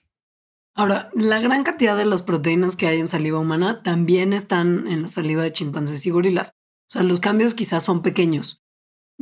Ahora, 0.75 1.11
la 1.15 1.41
gran 1.41 1.65
cantidad 1.65 1.97
de 1.97 2.07
las 2.07 2.23
proteínas 2.23 2.77
que 2.77 2.87
hay 2.87 3.01
en 3.01 3.09
saliva 3.09 3.39
humana 3.39 3.83
también 3.83 4.33
están 4.33 4.87
en 4.87 5.03
la 5.03 5.09
saliva 5.09 5.43
de 5.43 5.53
chimpancés 5.53 6.07
y 6.07 6.11
gorilas. 6.11 6.55
O 6.89 6.93
sea, 6.93 7.03
los 7.03 7.21
cambios 7.21 7.55
quizás 7.55 7.83
son 7.83 8.03
pequeños, 8.03 8.63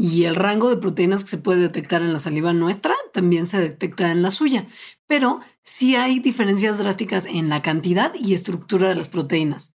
y 0.01 0.25
el 0.25 0.37
rango 0.37 0.71
de 0.71 0.77
proteínas 0.77 1.25
que 1.25 1.31
se 1.31 1.39
puede 1.39 1.61
detectar 1.61 2.03
en 2.03 2.13
la 2.13 2.21
saliva 2.21 2.53
nuestra 2.53 2.95
también 3.13 3.49
se 3.49 3.59
detecta 3.59 4.13
en 4.13 4.23
la 4.23 4.31
suya, 4.31 4.69
pero 5.09 5.41
sí 5.65 5.97
hay 5.97 6.21
diferencias 6.21 6.79
drásticas 6.79 7.27
en 7.27 7.49
la 7.49 7.63
cantidad 7.63 8.15
y 8.15 8.33
estructura 8.33 8.89
de 8.89 8.95
las 8.95 9.09
proteínas. 9.09 9.75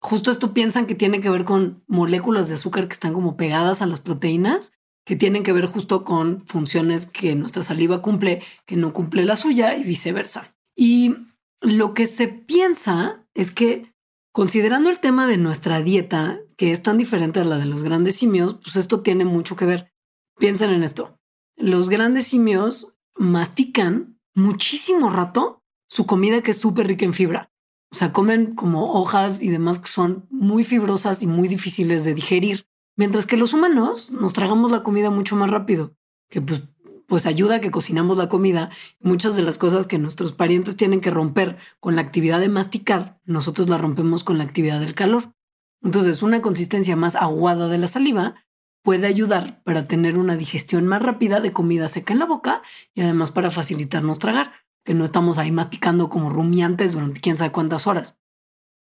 Justo 0.00 0.30
esto 0.30 0.54
piensan 0.54 0.86
que 0.86 0.94
tiene 0.94 1.20
que 1.20 1.28
ver 1.28 1.44
con 1.44 1.84
moléculas 1.86 2.48
de 2.48 2.54
azúcar 2.54 2.88
que 2.88 2.94
están 2.94 3.12
como 3.12 3.36
pegadas 3.36 3.82
a 3.82 3.86
las 3.86 4.00
proteínas, 4.00 4.72
que 5.04 5.14
tienen 5.14 5.42
que 5.42 5.52
ver 5.52 5.66
justo 5.66 6.04
con 6.04 6.46
funciones 6.46 7.04
que 7.04 7.34
nuestra 7.34 7.62
saliva 7.62 8.00
cumple, 8.00 8.42
que 8.64 8.76
no 8.76 8.94
cumple 8.94 9.26
la 9.26 9.36
suya 9.36 9.76
y 9.76 9.84
viceversa. 9.84 10.56
Y 10.80 11.14
lo 11.60 11.92
que 11.92 12.06
se 12.06 12.28
piensa 12.28 13.26
es 13.34 13.50
que 13.50 13.90
Considerando 14.32 14.90
el 14.90 15.00
tema 15.00 15.26
de 15.26 15.38
nuestra 15.38 15.82
dieta, 15.82 16.40
que 16.56 16.70
es 16.70 16.82
tan 16.82 16.98
diferente 16.98 17.40
a 17.40 17.44
la 17.44 17.58
de 17.58 17.66
los 17.66 17.82
grandes 17.82 18.14
simios, 18.14 18.58
pues 18.62 18.76
esto 18.76 19.02
tiene 19.02 19.24
mucho 19.24 19.56
que 19.56 19.66
ver. 19.66 19.92
piensen 20.38 20.70
en 20.70 20.84
esto. 20.84 21.18
Los 21.56 21.88
grandes 21.88 22.28
simios 22.28 22.94
mastican 23.16 24.18
muchísimo 24.34 25.10
rato 25.10 25.62
su 25.88 26.06
comida 26.06 26.42
que 26.42 26.52
es 26.52 26.58
súper 26.58 26.86
rica 26.86 27.04
en 27.04 27.12
fibra. 27.12 27.50
O 27.92 27.96
sea, 27.96 28.12
comen 28.12 28.54
como 28.54 28.92
hojas 28.92 29.42
y 29.42 29.50
demás 29.50 29.80
que 29.80 29.88
son 29.88 30.28
muy 30.30 30.62
fibrosas 30.62 31.24
y 31.24 31.26
muy 31.26 31.48
difíciles 31.48 32.04
de 32.04 32.14
digerir. 32.14 32.66
Mientras 32.96 33.26
que 33.26 33.36
los 33.36 33.52
humanos 33.52 34.12
nos 34.12 34.32
tragamos 34.32 34.70
la 34.70 34.84
comida 34.84 35.10
mucho 35.10 35.34
más 35.34 35.50
rápido, 35.50 35.96
que 36.30 36.40
pues, 36.40 36.62
pues 37.10 37.26
ayuda 37.26 37.56
a 37.56 37.60
que 37.60 37.72
cocinamos 37.72 38.16
la 38.16 38.28
comida. 38.28 38.70
Muchas 39.00 39.34
de 39.34 39.42
las 39.42 39.58
cosas 39.58 39.88
que 39.88 39.98
nuestros 39.98 40.32
parientes 40.32 40.76
tienen 40.76 41.00
que 41.00 41.10
romper 41.10 41.58
con 41.80 41.96
la 41.96 42.02
actividad 42.02 42.38
de 42.38 42.48
masticar, 42.48 43.18
nosotros 43.24 43.68
la 43.68 43.78
rompemos 43.78 44.22
con 44.22 44.38
la 44.38 44.44
actividad 44.44 44.78
del 44.78 44.94
calor. 44.94 45.34
Entonces, 45.82 46.22
una 46.22 46.40
consistencia 46.40 46.94
más 46.94 47.16
aguada 47.16 47.66
de 47.66 47.78
la 47.78 47.88
saliva 47.88 48.36
puede 48.84 49.08
ayudar 49.08 49.60
para 49.64 49.88
tener 49.88 50.16
una 50.16 50.36
digestión 50.36 50.86
más 50.86 51.02
rápida 51.02 51.40
de 51.40 51.52
comida 51.52 51.88
seca 51.88 52.12
en 52.12 52.20
la 52.20 52.26
boca 52.26 52.62
y 52.94 53.00
además 53.00 53.32
para 53.32 53.50
facilitarnos 53.50 54.20
tragar 54.20 54.52
que 54.84 54.94
no 54.94 55.04
estamos 55.04 55.36
ahí 55.38 55.50
masticando 55.50 56.10
como 56.10 56.30
rumiantes 56.30 56.92
durante 56.92 57.20
quién 57.20 57.36
sabe 57.36 57.50
cuántas 57.50 57.88
horas. 57.88 58.18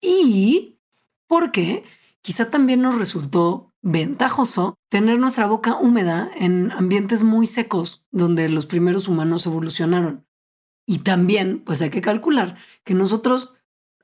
Y 0.01 0.79
porque 1.27 1.83
quizá 2.21 2.51
también 2.51 2.83
nos 2.83 2.99
resultó 2.99 3.68
ventajoso 3.81 4.75
tener 4.89 5.19
nuestra 5.19 5.47
boca 5.47 5.77
húmeda 5.77 6.29
en 6.35 6.71
ambientes 6.71 7.23
muy 7.23 7.47
secos 7.47 8.05
donde 8.11 8.49
los 8.49 8.65
primeros 8.65 9.07
humanos 9.07 9.45
evolucionaron. 9.45 10.27
Y 10.85 10.99
también, 10.99 11.63
pues 11.63 11.81
hay 11.81 11.89
que 11.89 12.01
calcular 12.01 12.57
que 12.83 12.93
nosotros 12.93 13.55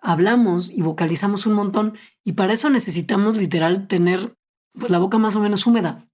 hablamos 0.01 0.69
y 0.69 0.81
vocalizamos 0.81 1.45
un 1.45 1.53
montón 1.53 1.97
y 2.23 2.33
para 2.33 2.53
eso 2.53 2.69
necesitamos 2.69 3.37
literal 3.37 3.87
tener 3.87 4.35
pues 4.73 4.91
la 4.91 4.99
boca 4.99 5.17
más 5.17 5.35
o 5.35 5.39
menos 5.39 5.65
húmeda. 5.65 6.07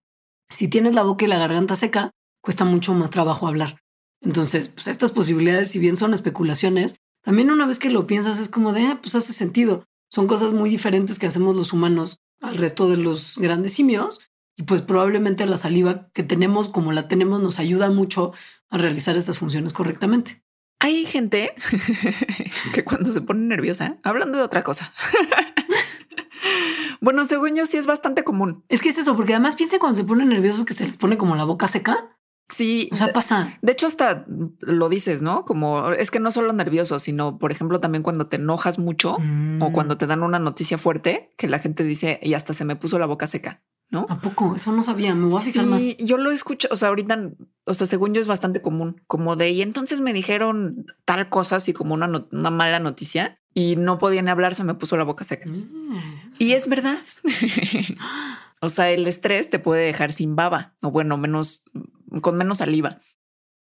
Si 0.50 0.68
tienes 0.68 0.94
la 0.94 1.04
boca 1.04 1.26
y 1.26 1.28
la 1.28 1.40
garganta 1.40 1.76
seca, 1.76 2.12
cuesta 2.42 2.66
mucho 2.66 2.94
más 2.94 3.10
trabajo 3.10 3.48
hablar. 3.48 3.82
Entonces, 4.22 4.70
pues 4.70 4.88
estas 4.88 5.12
posibilidades, 5.12 5.70
si 5.70 5.80
bien 5.80 5.98
son 5.98 6.14
especulaciones, 6.14 6.96
también 7.24 7.52
una 7.52 7.66
vez 7.66 7.80
que 7.80 7.90
lo 7.90 8.08
piensas 8.08 8.40
es 8.40 8.50
como 8.50 8.72
de, 8.74 8.84
ah, 8.84 9.00
pues 9.02 9.16
hace 9.16 9.34
sentido. 9.34 9.86
Son 10.10 10.28
cosas 10.28 10.54
muy 10.54 10.70
diferentes 10.70 11.20
que 11.20 11.28
hacemos 11.28 11.56
los 11.56 11.74
humanos 11.74 12.20
al 12.42 12.56
resto 12.56 12.90
de 12.90 12.98
los 12.98 13.38
grandes 13.38 13.74
simios 13.74 14.20
y 14.58 14.64
pues 14.64 14.82
probablemente 14.82 15.46
la 15.46 15.58
saliva 15.58 16.10
que 16.14 16.24
tenemos 16.24 16.70
como 16.70 16.92
la 16.92 17.08
tenemos 17.08 17.42
nos 17.42 17.60
ayuda 17.60 17.90
mucho 17.90 18.34
a 18.70 18.78
realizar 18.78 19.16
estas 19.16 19.38
funciones 19.38 19.74
correctamente. 19.74 20.44
Hay 20.80 21.06
gente 21.06 21.54
que 22.74 22.84
cuando 22.84 23.14
se 23.14 23.22
pone 23.22 23.46
nerviosa, 23.46 23.98
hablando 24.04 24.40
de 24.40 24.44
otra 24.44 24.64
cosa. 24.64 24.92
bueno, 27.02 27.24
según 27.26 27.56
yo 27.56 27.66
sí 27.68 27.78
es 27.78 27.86
bastante 27.86 28.24
común. 28.24 28.66
Es 28.68 28.82
que 28.82 28.90
es 28.90 28.98
eso, 28.98 29.16
porque 29.16 29.34
además 29.34 29.56
piensen 29.56 29.80
cuando 29.80 29.98
se 30.02 30.08
ponen 30.08 30.30
nerviosos 30.30 30.66
que 30.66 30.74
se 30.74 30.86
les 30.86 30.98
pone 30.98 31.18
como 31.18 31.36
la 31.36 31.44
boca 31.44 31.68
seca. 31.68 32.18
Sí. 32.52 32.90
O 32.92 32.96
sea, 32.96 33.14
pasa. 33.14 33.58
De 33.62 33.72
hecho, 33.72 33.88
hasta 33.88 34.26
lo 34.60 34.90
dices, 34.90 35.22
¿no? 35.22 35.46
Como 35.46 35.92
es 35.92 36.12
que 36.12 36.20
no 36.20 36.32
solo 36.32 36.52
nervioso, 36.54 37.00
sino, 37.00 37.38
por 37.40 37.52
ejemplo, 37.52 37.80
también 37.80 38.04
cuando 38.04 38.28
te 38.28 38.36
enojas 38.36 38.78
mucho 38.78 39.14
o 39.16 39.20
Mm. 39.20 39.72
cuando 39.74 39.98
te 39.98 40.06
dan 40.08 40.22
una 40.22 40.38
noticia 40.40 40.78
fuerte 40.78 41.34
que 41.38 41.48
la 41.48 41.60
gente 41.60 41.84
dice 41.84 42.20
y 42.22 42.34
hasta 42.34 42.54
se 42.54 42.66
me 42.66 42.76
puso 42.76 43.00
la 43.00 43.06
boca 43.06 43.26
seca, 43.28 43.64
¿no? 43.90 44.06
¿A 44.10 44.20
poco? 44.20 44.56
Eso 44.56 44.72
no 44.72 44.84
sabía. 44.84 45.16
Me 45.16 45.28
voy 45.28 45.42
a 45.42 45.44
fijar 45.44 45.66
más. 45.66 45.82
Sí, 45.82 45.96
yo 46.00 46.18
lo 46.18 46.32
escucho. 46.32 46.68
O 46.72 46.76
sea, 46.76 46.90
ahorita, 46.90 47.32
o 47.66 47.74
sea, 47.74 47.88
según 47.88 48.14
yo 48.14 48.22
es 48.22 48.28
bastante 48.28 48.62
común, 48.62 49.02
como 49.08 49.36
de 49.36 49.50
y 49.52 49.62
entonces 49.62 50.02
me 50.02 50.12
dijeron 50.14 50.86
tal 51.06 51.30
cosa, 51.30 51.56
así 51.56 51.74
como 51.74 51.94
una, 51.94 52.08
no- 52.08 52.28
una 52.32 52.50
mala 52.52 52.80
noticia 52.80 53.40
y 53.54 53.76
no 53.78 53.98
podían 53.98 54.28
hablar, 54.30 54.56
se 54.56 54.64
me 54.64 54.74
puso 54.76 54.98
la 54.98 55.04
boca 55.04 55.24
seca. 55.24 55.50
Mm. 55.50 56.00
Y 56.40 56.52
es 56.54 56.68
verdad. 56.70 56.98
o 58.62 58.70
sea, 58.70 58.92
el 58.92 59.08
estrés 59.08 59.50
te 59.50 59.60
puede 59.60 59.86
dejar 59.86 60.12
sin 60.14 60.36
baba 60.36 60.74
o 60.82 60.92
bueno, 60.92 61.18
menos 61.18 61.64
con 62.22 62.38
menos 62.38 62.58
saliva. 62.58 63.00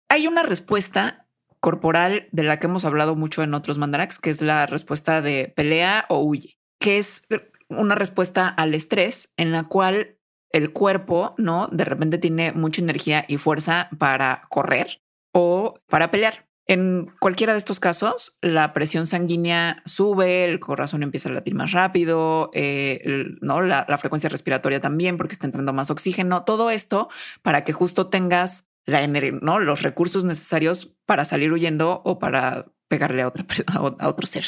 Hay 0.09 0.27
una 0.27 0.43
respuesta 0.43 1.27
corporal 1.61 2.27
de 2.31 2.43
la 2.43 2.59
que 2.59 2.67
hemos 2.67 2.85
hablado 2.85 3.15
mucho 3.15 3.43
en 3.43 3.53
otros 3.53 3.77
mandarax, 3.77 4.19
que 4.19 4.31
es 4.31 4.41
la 4.41 4.65
respuesta 4.65 5.21
de 5.21 5.53
pelea 5.55 6.05
o 6.09 6.19
huye, 6.19 6.57
que 6.79 6.97
es 6.97 7.23
una 7.69 7.95
respuesta 7.95 8.47
al 8.47 8.73
estrés 8.73 9.33
en 9.37 9.51
la 9.51 9.63
cual 9.63 10.17
el 10.51 10.73
cuerpo, 10.73 11.33
¿no? 11.37 11.67
De 11.71 11.85
repente 11.85 12.17
tiene 12.17 12.51
mucha 12.51 12.81
energía 12.81 13.23
y 13.27 13.37
fuerza 13.37 13.89
para 13.97 14.47
correr 14.49 15.01
o 15.33 15.79
para 15.87 16.11
pelear. 16.11 16.50
En 16.71 17.11
cualquiera 17.19 17.51
de 17.51 17.59
estos 17.59 17.81
casos, 17.81 18.37
la 18.41 18.71
presión 18.71 19.05
sanguínea 19.05 19.83
sube, 19.85 20.45
el 20.45 20.61
corazón 20.61 21.03
empieza 21.03 21.27
a 21.27 21.33
latir 21.33 21.53
más 21.53 21.73
rápido, 21.73 22.49
eh, 22.53 23.01
el- 23.03 23.39
¿no? 23.41 23.61
La, 23.61 23.85
la 23.89 23.97
frecuencia 23.97 24.29
respiratoria 24.29 24.79
también, 24.79 25.17
porque 25.17 25.33
está 25.33 25.47
entrando 25.47 25.73
más 25.73 25.91
oxígeno. 25.91 26.45
Todo 26.45 26.69
esto 26.69 27.09
para 27.41 27.65
que 27.65 27.73
justo 27.73 28.07
tengas 28.07 28.69
la 28.85 29.05
¿no? 29.05 29.59
los 29.59 29.81
recursos 29.81 30.23
necesarios 30.23 30.95
para 31.05 31.25
salir 31.25 31.51
huyendo 31.51 32.01
o 32.05 32.19
para 32.19 32.71
pegarle 32.87 33.21
a, 33.23 33.27
otra, 33.27 33.45
a 33.99 34.07
otro 34.07 34.25
ser. 34.25 34.45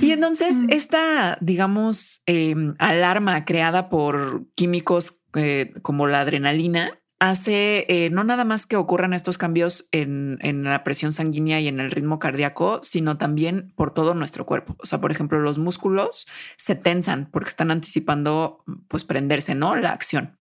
Y 0.00 0.12
entonces 0.12 0.56
esta, 0.68 1.36
digamos, 1.40 2.22
eh, 2.26 2.54
alarma 2.78 3.44
creada 3.44 3.88
por 3.88 4.46
químicos 4.54 5.20
eh, 5.34 5.72
como 5.82 6.06
la 6.06 6.20
adrenalina 6.22 6.99
hace 7.20 7.84
eh, 7.88 8.10
no 8.10 8.24
nada 8.24 8.44
más 8.44 8.66
que 8.66 8.76
ocurran 8.76 9.12
estos 9.12 9.38
cambios 9.38 9.88
en, 9.92 10.38
en 10.40 10.64
la 10.64 10.82
presión 10.82 11.12
sanguínea 11.12 11.60
y 11.60 11.68
en 11.68 11.78
el 11.78 11.90
ritmo 11.90 12.18
cardíaco, 12.18 12.80
sino 12.82 13.18
también 13.18 13.72
por 13.76 13.92
todo 13.92 14.14
nuestro 14.14 14.46
cuerpo. 14.46 14.74
O 14.78 14.86
sea, 14.86 15.00
por 15.00 15.12
ejemplo, 15.12 15.38
los 15.38 15.58
músculos 15.58 16.26
se 16.56 16.74
tensan 16.74 17.30
porque 17.30 17.50
están 17.50 17.70
anticipando, 17.70 18.64
pues, 18.88 19.04
prenderse, 19.04 19.54
¿no? 19.54 19.76
La 19.76 19.92
acción. 19.92 20.38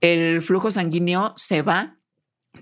El 0.00 0.42
flujo 0.42 0.70
sanguíneo 0.70 1.34
se 1.36 1.62
va 1.62 1.98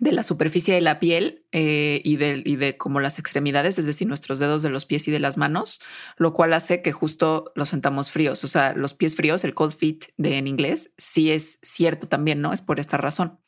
de 0.00 0.12
la 0.12 0.22
superficie 0.22 0.74
de 0.74 0.82
la 0.82 1.00
piel 1.00 1.46
eh, 1.52 2.02
y, 2.04 2.16
de, 2.16 2.42
y 2.44 2.56
de 2.56 2.76
como 2.76 3.00
las 3.00 3.18
extremidades, 3.18 3.78
es 3.78 3.86
decir, 3.86 4.06
nuestros 4.06 4.38
dedos 4.38 4.62
de 4.62 4.68
los 4.68 4.84
pies 4.84 5.08
y 5.08 5.10
de 5.10 5.20
las 5.20 5.38
manos, 5.38 5.80
lo 6.18 6.34
cual 6.34 6.52
hace 6.52 6.82
que 6.82 6.92
justo 6.92 7.52
los 7.54 7.70
sentamos 7.70 8.10
fríos. 8.10 8.44
O 8.44 8.48
sea, 8.48 8.74
los 8.74 8.92
pies 8.92 9.16
fríos, 9.16 9.44
el 9.44 9.54
cold 9.54 9.72
feet 9.72 10.00
de 10.18 10.36
en 10.36 10.46
inglés, 10.46 10.92
sí 10.98 11.30
es 11.30 11.58
cierto 11.62 12.08
también, 12.08 12.42
¿no? 12.42 12.52
Es 12.52 12.60
por 12.60 12.80
esta 12.80 12.98
razón. 12.98 13.38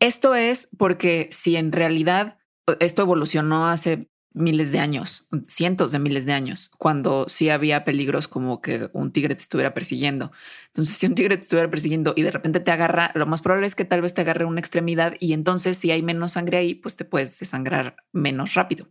Esto 0.00 0.34
es 0.34 0.68
porque 0.76 1.28
si 1.32 1.56
en 1.56 1.72
realidad 1.72 2.38
esto 2.80 3.02
evolucionó 3.02 3.68
hace 3.68 4.10
miles 4.36 4.70
de 4.70 4.78
años, 4.78 5.26
cientos 5.46 5.92
de 5.92 5.98
miles 5.98 6.26
de 6.26 6.34
años, 6.34 6.70
cuando 6.76 7.26
sí 7.28 7.48
había 7.48 7.84
peligros 7.84 8.28
como 8.28 8.60
que 8.60 8.90
un 8.92 9.10
tigre 9.10 9.34
te 9.34 9.40
estuviera 9.40 9.72
persiguiendo. 9.72 10.30
Entonces, 10.66 10.96
si 10.96 11.06
un 11.06 11.14
tigre 11.14 11.38
te 11.38 11.42
estuviera 11.42 11.70
persiguiendo 11.70 12.12
y 12.14 12.22
de 12.22 12.30
repente 12.30 12.60
te 12.60 12.70
agarra, 12.70 13.12
lo 13.14 13.24
más 13.24 13.40
probable 13.40 13.66
es 13.66 13.74
que 13.74 13.86
tal 13.86 14.02
vez 14.02 14.12
te 14.12 14.20
agarre 14.20 14.44
una 14.44 14.60
extremidad 14.60 15.14
y 15.20 15.32
entonces 15.32 15.78
si 15.78 15.90
hay 15.90 16.02
menos 16.02 16.32
sangre 16.32 16.58
ahí, 16.58 16.74
pues 16.74 16.96
te 16.96 17.06
puedes 17.06 17.38
desangrar 17.38 17.96
menos 18.12 18.54
rápido. 18.54 18.90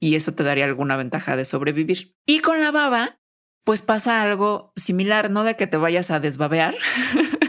Y 0.00 0.16
eso 0.16 0.34
te 0.34 0.42
daría 0.42 0.66
alguna 0.66 0.96
ventaja 0.96 1.34
de 1.34 1.46
sobrevivir. 1.46 2.14
Y 2.26 2.40
con 2.40 2.60
la 2.60 2.70
baba, 2.70 3.20
pues 3.64 3.80
pasa 3.80 4.20
algo 4.20 4.74
similar, 4.76 5.30
no 5.30 5.44
de 5.44 5.56
que 5.56 5.66
te 5.66 5.78
vayas 5.78 6.10
a 6.10 6.20
desbabear, 6.20 6.76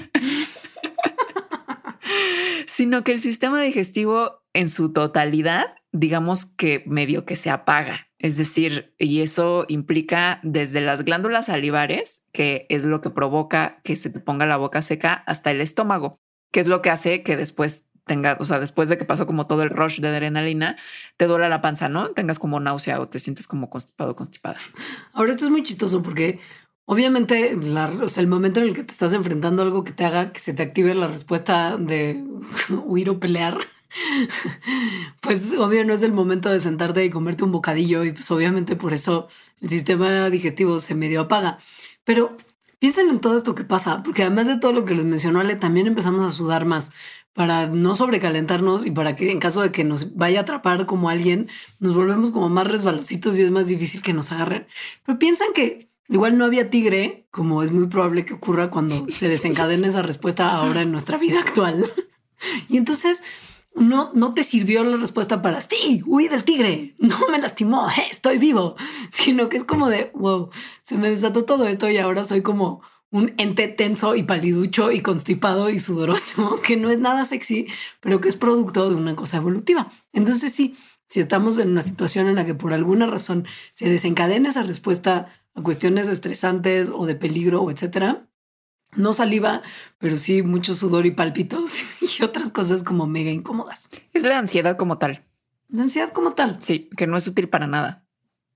sino 2.75 3.05
que 3.05 3.13
el 3.13 3.21
sistema 3.21 3.61
digestivo 3.61 4.43
en 4.51 4.69
su 4.69 4.91
totalidad, 4.91 5.75
digamos 5.93 6.45
que 6.45 6.83
medio 6.85 7.23
que 7.23 7.37
se 7.37 7.49
apaga. 7.49 8.09
Es 8.19 8.35
decir, 8.35 8.93
y 8.97 9.21
eso 9.21 9.63
implica 9.69 10.41
desde 10.43 10.81
las 10.81 11.05
glándulas 11.05 11.45
salivares, 11.45 12.25
que 12.33 12.65
es 12.67 12.83
lo 12.83 12.99
que 12.99 13.11
provoca 13.11 13.79
que 13.85 13.95
se 13.95 14.09
te 14.09 14.19
ponga 14.19 14.45
la 14.45 14.57
boca 14.57 14.81
seca, 14.81 15.13
hasta 15.25 15.51
el 15.51 15.61
estómago, 15.61 16.19
que 16.51 16.59
es 16.59 16.67
lo 16.67 16.81
que 16.81 16.89
hace 16.89 17.23
que 17.23 17.37
después 17.37 17.85
tengas, 18.05 18.41
o 18.41 18.45
sea, 18.45 18.59
después 18.59 18.89
de 18.89 18.97
que 18.97 19.05
pasó 19.05 19.25
como 19.25 19.47
todo 19.47 19.63
el 19.63 19.69
rush 19.69 20.01
de 20.01 20.09
adrenalina, 20.09 20.75
te 21.15 21.27
duela 21.27 21.47
la 21.47 21.61
panza, 21.61 21.87
¿no? 21.87 22.09
Tengas 22.09 22.39
como 22.39 22.59
náusea 22.59 22.99
o 22.99 23.07
te 23.07 23.19
sientes 23.19 23.47
como 23.47 23.69
constipado, 23.69 24.17
constipada. 24.17 24.57
Ahora 25.13 25.31
esto 25.31 25.45
es 25.45 25.51
muy 25.51 25.63
chistoso 25.63 26.03
porque 26.03 26.41
obviamente 26.85 27.55
o 27.55 28.09
sea, 28.09 28.21
el 28.21 28.27
momento 28.27 28.59
en 28.59 28.67
el 28.67 28.73
que 28.73 28.83
te 28.83 28.93
estás 28.93 29.13
enfrentando 29.13 29.61
a 29.61 29.65
algo 29.65 29.83
que 29.83 29.91
te 29.91 30.05
haga 30.05 30.31
que 30.31 30.39
se 30.39 30.53
te 30.53 30.63
active 30.63 30.93
la 30.95 31.07
respuesta 31.07 31.77
de 31.77 32.23
huir 32.85 33.09
o 33.09 33.19
pelear, 33.19 33.57
pues 35.21 35.51
obvio 35.53 35.85
no 35.85 35.93
es 35.93 36.01
el 36.03 36.13
momento 36.13 36.49
de 36.49 36.59
sentarte 36.59 37.03
y 37.05 37.09
comerte 37.09 37.43
un 37.43 37.51
bocadillo 37.51 38.03
y 38.03 38.11
pues 38.11 38.29
obviamente 38.31 38.75
por 38.75 38.93
eso 38.93 39.27
el 39.61 39.69
sistema 39.69 40.29
digestivo 40.29 40.79
se 40.79 40.95
medio 40.95 41.21
apaga. 41.21 41.59
Pero 42.03 42.37
piensen 42.79 43.09
en 43.09 43.19
todo 43.19 43.37
esto 43.37 43.55
que 43.55 43.63
pasa, 43.63 44.03
porque 44.03 44.23
además 44.23 44.47
de 44.47 44.57
todo 44.57 44.71
lo 44.73 44.85
que 44.85 44.93
les 44.93 45.05
mencionó 45.05 45.39
Ale, 45.39 45.55
también 45.55 45.87
empezamos 45.87 46.25
a 46.25 46.35
sudar 46.35 46.65
más 46.65 46.91
para 47.33 47.67
no 47.67 47.95
sobrecalentarnos 47.95 48.85
y 48.85 48.91
para 48.91 49.15
que 49.15 49.31
en 49.31 49.39
caso 49.39 49.61
de 49.61 49.71
que 49.71 49.83
nos 49.83 50.15
vaya 50.15 50.39
a 50.39 50.43
atrapar 50.43 50.85
como 50.85 51.09
alguien, 51.09 51.49
nos 51.79 51.95
volvemos 51.95 52.31
como 52.31 52.47
más 52.49 52.67
resbalositos 52.67 53.37
y 53.37 53.41
es 53.41 53.51
más 53.51 53.67
difícil 53.67 54.01
que 54.01 54.13
nos 54.13 54.31
agarren. 54.31 54.67
Pero 55.05 55.19
piensan 55.19 55.49
que 55.53 55.89
igual 56.07 56.37
no 56.37 56.45
había 56.45 56.69
tigre, 56.69 57.27
como 57.31 57.63
es 57.63 57.71
muy 57.71 57.87
probable 57.87 58.25
que 58.25 58.33
ocurra 58.33 58.69
cuando 58.69 59.09
se 59.09 59.27
desencadena 59.27 59.87
esa 59.87 60.01
respuesta 60.01 60.51
ahora 60.51 60.81
en 60.81 60.91
nuestra 60.91 61.17
vida 61.17 61.39
actual. 61.39 61.91
Y 62.67 62.75
entonces 62.75 63.23
no, 63.75 64.11
no 64.13 64.33
te 64.33 64.43
sirvió 64.43 64.83
la 64.83 64.97
respuesta 64.97 65.41
para 65.41 65.61
sí, 65.61 66.03
huí 66.05 66.27
del 66.27 66.43
tigre, 66.43 66.95
no 66.97 67.17
me 67.31 67.39
lastimó, 67.39 67.87
estoy 68.11 68.37
vivo, 68.37 68.75
sino 69.09 69.49
que 69.49 69.57
es 69.57 69.63
como 69.63 69.89
de 69.89 70.11
wow, 70.13 70.49
se 70.81 70.97
me 70.97 71.09
desató 71.09 71.45
todo 71.45 71.67
esto 71.67 71.89
y 71.89 71.97
ahora 71.97 72.23
soy 72.23 72.41
como 72.41 72.81
un 73.11 73.33
ente 73.37 73.67
tenso 73.67 74.15
y 74.15 74.23
paliducho 74.23 74.91
y 74.91 75.01
constipado 75.01 75.69
y 75.69 75.79
sudoroso, 75.79 76.59
que 76.63 76.77
no 76.77 76.89
es 76.89 76.99
nada 76.99 77.25
sexy, 77.25 77.67
pero 77.99 78.19
que 78.21 78.29
es 78.29 78.35
producto 78.35 78.89
de 78.89 78.95
una 78.95 79.15
cosa 79.15 79.37
evolutiva. 79.37 79.91
Entonces 80.11 80.53
sí, 80.53 80.75
si 81.07 81.19
estamos 81.19 81.59
en 81.59 81.69
una 81.69 81.83
situación 81.83 82.27
en 82.27 82.35
la 82.35 82.45
que 82.45 82.55
por 82.55 82.73
alguna 82.73 83.05
razón 83.05 83.45
se 83.73 83.89
desencadena 83.89 84.49
esa 84.49 84.63
respuesta 84.63 85.33
a 85.55 85.63
cuestiones 85.63 86.07
estresantes 86.07 86.91
o 86.93 87.05
de 87.05 87.15
peligro 87.15 87.63
o 87.63 87.71
etcétera, 87.71 88.27
no 88.95 89.13
saliva, 89.13 89.61
pero 89.97 90.17
sí 90.17 90.43
mucho 90.43 90.73
sudor 90.73 91.05
y 91.05 91.11
palpitos 91.11 91.79
y 92.19 92.23
otras 92.23 92.51
cosas 92.51 92.83
como 92.83 93.07
mega 93.07 93.31
incómodas. 93.31 93.89
Es 94.13 94.23
la 94.23 94.37
ansiedad 94.37 94.77
como 94.77 94.97
tal. 94.97 95.25
La 95.69 95.83
ansiedad 95.83 96.09
como 96.09 96.33
tal. 96.33 96.57
Sí, 96.61 96.89
que 96.95 97.07
no 97.07 97.17
es 97.17 97.27
útil 97.27 97.49
para 97.49 97.67
nada. 97.67 98.05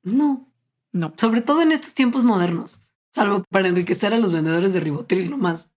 No. 0.04 0.50
No. 0.92 1.14
Sobre 1.18 1.42
todo 1.42 1.62
en 1.62 1.72
estos 1.72 1.94
tiempos 1.94 2.24
modernos. 2.24 2.80
Salvo 3.12 3.44
para 3.50 3.68
enriquecer 3.68 4.14
a 4.14 4.20
los 4.20 4.32
vendedores 4.32 4.74
de 4.74 4.80
ribotril 4.80 5.30
nomás. 5.30 5.70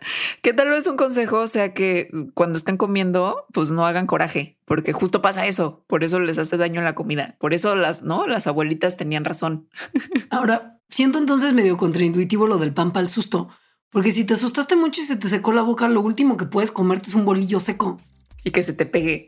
que 0.42 0.52
tal 0.52 0.70
vez 0.70 0.86
un 0.86 0.96
consejo 0.96 1.46
sea 1.46 1.74
que 1.74 2.08
cuando 2.34 2.58
estén 2.58 2.76
comiendo, 2.76 3.46
pues 3.52 3.70
no 3.70 3.86
hagan 3.86 4.06
coraje, 4.06 4.58
porque 4.64 4.92
justo 4.92 5.22
pasa 5.22 5.46
eso. 5.46 5.84
Por 5.86 6.04
eso 6.04 6.20
les 6.20 6.38
hace 6.38 6.56
daño 6.56 6.82
la 6.82 6.94
comida. 6.94 7.36
Por 7.38 7.54
eso 7.54 7.76
las, 7.76 8.02
¿no? 8.02 8.26
Las 8.26 8.46
abuelitas 8.46 8.96
tenían 8.96 9.24
razón. 9.24 9.68
Ahora, 10.30 10.80
siento 10.88 11.18
entonces 11.18 11.52
medio 11.52 11.76
contraintuitivo 11.76 12.46
lo 12.46 12.58
del 12.58 12.74
pan 12.74 12.92
para 12.92 13.04
el 13.04 13.10
susto, 13.10 13.48
porque 13.90 14.12
si 14.12 14.24
te 14.24 14.34
asustaste 14.34 14.76
mucho 14.76 15.00
y 15.00 15.04
se 15.04 15.16
te 15.16 15.28
secó 15.28 15.52
la 15.52 15.62
boca, 15.62 15.88
lo 15.88 16.00
último 16.00 16.36
que 16.36 16.46
puedes 16.46 16.70
comerte 16.70 17.08
es 17.08 17.14
un 17.14 17.24
bolillo 17.24 17.60
seco. 17.60 17.98
Y 18.44 18.50
que 18.50 18.62
se 18.62 18.72
te 18.72 18.86
pegue. 18.86 19.26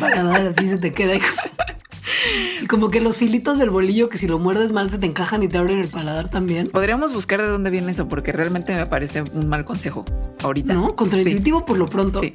Para 0.00 0.22
nada, 0.22 0.54
así 0.56 0.68
se 0.68 0.78
te 0.78 0.92
queda. 0.92 1.14
Y 2.62 2.66
como 2.66 2.90
que 2.90 3.00
los 3.00 3.18
filitos 3.18 3.58
del 3.58 3.70
bolillo 3.70 4.08
que 4.08 4.18
si 4.18 4.26
lo 4.26 4.38
muerdes 4.38 4.72
mal 4.72 4.90
se 4.90 4.98
te 4.98 5.06
encajan 5.06 5.42
y 5.42 5.48
te 5.48 5.58
abren 5.58 5.78
el 5.78 5.88
paladar 5.88 6.28
también. 6.28 6.68
Podríamos 6.68 7.14
buscar 7.14 7.40
de 7.40 7.48
dónde 7.48 7.70
viene 7.70 7.92
eso, 7.92 8.08
porque 8.08 8.32
realmente 8.32 8.74
me 8.74 8.86
parece 8.86 9.22
un 9.22 9.48
mal 9.48 9.64
consejo 9.64 10.04
ahorita. 10.42 10.74
No, 10.74 10.94
contraintuitivo 10.96 11.64
por 11.64 11.78
lo 11.78 11.86
pronto. 11.86 12.20
Sí. 12.20 12.32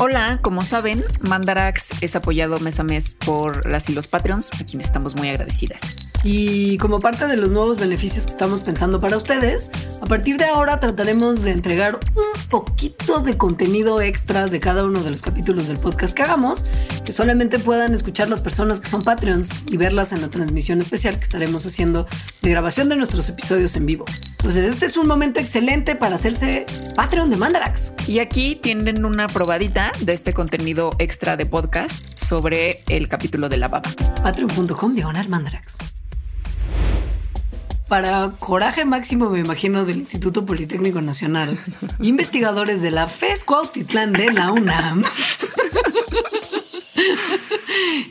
Hola, 0.00 0.40
como 0.42 0.64
saben, 0.64 1.04
Mandarax 1.20 2.02
es 2.02 2.14
apoyado 2.16 2.58
mes 2.58 2.78
a 2.78 2.84
mes 2.84 3.14
por 3.14 3.64
las 3.64 3.88
y 3.88 3.94
los 3.94 4.06
Patreons, 4.06 4.50
a 4.60 4.64
quienes 4.66 4.86
estamos 4.86 5.16
muy 5.16 5.28
agradecidas. 5.28 5.96
Y 6.24 6.78
como 6.78 7.00
parte 7.00 7.26
de 7.26 7.36
los 7.36 7.50
nuevos 7.50 7.78
beneficios 7.78 8.24
que 8.24 8.30
estamos 8.30 8.62
pensando 8.62 8.98
para 8.98 9.18
ustedes, 9.18 9.70
a 10.00 10.06
partir 10.06 10.38
de 10.38 10.46
ahora 10.46 10.80
trataremos 10.80 11.42
de 11.42 11.50
entregar 11.50 12.00
un 12.16 12.48
poquito 12.48 13.20
de 13.20 13.36
contenido 13.36 14.00
extra 14.00 14.46
de 14.46 14.58
cada 14.58 14.84
uno 14.84 15.00
de 15.00 15.10
los 15.10 15.20
capítulos 15.20 15.68
del 15.68 15.78
podcast 15.78 16.14
que 16.14 16.22
hagamos, 16.22 16.64
que 17.04 17.12
solamente 17.12 17.58
puedan 17.58 17.92
escuchar 17.92 18.30
las 18.30 18.40
personas 18.40 18.80
que 18.80 18.88
son 18.88 19.04
Patreons 19.04 19.64
y 19.70 19.76
verlas 19.76 20.12
en 20.12 20.22
la 20.22 20.28
transmisión 20.28 20.80
especial 20.80 21.18
que 21.18 21.24
estaremos 21.24 21.66
haciendo 21.66 22.06
de 22.40 22.50
grabación 22.50 22.88
de 22.88 22.96
nuestros 22.96 23.28
episodios 23.28 23.76
en 23.76 23.84
vivo. 23.84 24.06
Entonces 24.30 24.64
este 24.64 24.86
es 24.86 24.96
un 24.96 25.06
momento 25.06 25.40
excelente 25.40 25.94
para 25.94 26.14
hacerse 26.14 26.64
Patreon 26.94 27.28
de 27.28 27.36
Mandarax. 27.36 27.92
Y 28.08 28.20
aquí 28.20 28.56
tienen 28.56 29.04
una 29.04 29.26
probadita 29.26 29.92
de 30.00 30.14
este 30.14 30.32
contenido 30.32 30.90
extra 30.98 31.36
de 31.36 31.44
podcast 31.44 32.18
sobre 32.18 32.82
el 32.88 33.08
capítulo 33.08 33.50
de 33.50 33.58
la 33.58 33.68
baba. 33.68 33.90
Patreon.com 34.22 34.94
diagonal 34.94 35.28
Mandarax 35.28 35.93
para 37.88 38.32
coraje 38.38 38.84
máximo, 38.84 39.30
me 39.30 39.40
imagino, 39.40 39.84
del 39.84 39.98
Instituto 39.98 40.46
Politécnico 40.46 41.00
Nacional, 41.00 41.58
investigadores 42.00 42.82
de 42.82 42.90
la 42.90 43.08
FES 43.08 43.44
Cuautitlán 43.44 44.12
de 44.12 44.32
la 44.32 44.52
UNAM 44.52 45.04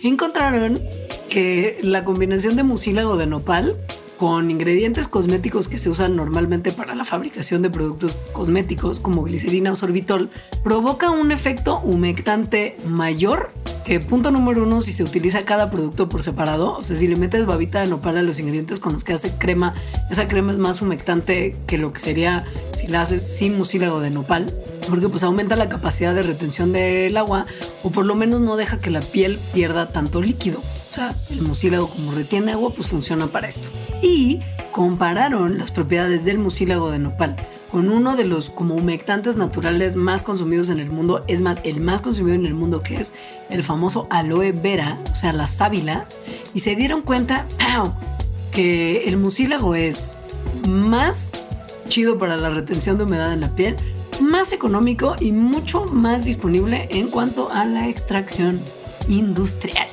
encontraron 0.04 0.82
que 1.30 1.80
la 1.82 2.04
combinación 2.04 2.56
de 2.56 2.64
mucílago 2.64 3.18
de 3.18 3.26
nopal 3.26 3.78
con 4.18 4.52
ingredientes 4.52 5.08
cosméticos 5.08 5.68
que 5.68 5.78
se 5.78 5.90
usan 5.90 6.16
normalmente 6.16 6.72
para 6.72 6.96
la 6.96 7.04
fabricación 7.04 7.62
de 7.62 7.70
productos 7.70 8.14
cosméticos 8.32 9.00
como 9.00 9.24
glicerina 9.24 9.72
o 9.72 9.76
sorbitol 9.76 10.30
provoca 10.64 11.10
un 11.10 11.32
efecto 11.32 11.80
humectante 11.80 12.78
mayor 12.86 13.52
que 13.86 14.00
punto 14.00 14.32
número 14.32 14.63
uno 14.63 14.82
si 14.82 14.91
se 14.91 15.04
utiliza 15.04 15.43
cada 15.43 15.69
producto 15.69 16.10
por 16.10 16.24
separado, 16.24 16.78
o 16.78 16.84
sea, 16.84 16.96
si 16.96 17.08
le 17.08 17.15
metes 17.15 17.46
babita 17.46 17.82
de 17.82 17.88
nopal 17.88 18.17
a 18.17 18.22
los 18.22 18.39
ingredientes 18.39 18.80
con 18.80 18.93
los 18.93 19.04
que 19.04 19.13
hace 19.13 19.32
crema, 19.38 19.74
esa 20.10 20.28
crema 20.28 20.52
es 20.52 20.58
más 20.58 20.82
humectante 20.82 21.56
que 21.67 21.78
lo 21.78 21.93
que 21.93 22.00
sería 22.00 22.46
si 22.80 22.88
la 22.88 23.02
haces 23.02 23.22
sin 23.38 23.58
mucílago 23.58 24.00
de 24.00 24.10
nopal, 24.10 24.54
porque 24.89 25.10
pues 25.10 25.24
aumenta 25.24 25.56
la 25.56 25.69
capacidad 25.69 26.13
de 26.15 26.24
retención 26.24 26.72
del 26.72 27.15
agua 27.17 27.46
o 27.84 27.91
por 27.91 28.06
lo 28.06 28.15
menos 28.15 28.41
no 28.41 28.56
deja 28.56 28.80
que 28.80 28.89
la 28.89 29.02
piel 29.02 29.39
pierda 29.54 29.89
tanto 29.89 30.22
líquido. 30.22 30.60
O 30.60 30.96
sea, 30.96 31.15
el 31.32 31.41
mucílago 31.41 31.89
como 31.89 32.12
retiene 32.12 32.52
agua, 32.52 32.72
pues 32.74 32.88
funciona 32.88 33.26
para 33.26 33.48
esto. 33.48 33.67
Y 34.04 34.41
compararon 34.74 35.58
las 35.58 35.72
propiedades 35.72 36.26
del 36.26 36.40
mucílago 36.40 36.92
de 36.92 37.00
nopal 37.00 37.38
con 37.72 37.90
uno 37.90 38.16
de 38.16 38.26
los 38.26 38.52
como 38.52 38.76
humectantes 38.76 39.36
naturales 39.36 39.96
más 39.96 40.22
consumidos 40.22 40.70
en 40.70 40.80
el 40.80 40.92
mundo, 40.92 41.24
es 41.28 41.42
más, 41.42 41.60
el 41.64 41.80
más 41.80 42.02
consumido 42.02 42.36
en 42.36 42.46
el 42.46 42.54
mundo, 42.54 42.82
que 42.82 42.98
es 42.98 43.14
el 43.50 43.64
famoso 43.64 44.06
aloe 44.12 44.52
vera, 44.52 45.00
o 45.12 45.16
sea, 45.16 45.34
la 45.34 45.48
sábila, 45.48 46.08
y 46.54 46.60
se 46.60 46.76
dieron 46.76 47.02
cuenta 47.02 47.48
que 48.52 49.06
el 49.06 49.18
mucílago 49.18 49.74
es 49.74 50.20
más 50.68 51.32
chido 51.88 52.20
para 52.20 52.38
la 52.38 52.52
retención 52.52 53.00
de 53.00 53.06
humedad 53.06 53.34
en 53.34 53.42
la 53.42 53.56
piel, 53.56 53.76
más 54.22 54.54
económico 54.54 55.16
y 55.20 55.32
mucho 55.32 55.86
más 55.86 56.26
disponible 56.26 56.88
en 56.92 57.08
cuanto 57.08 57.52
a 57.52 57.66
la 57.66 57.88
extracción 57.88 58.62
industrial. 59.08 59.88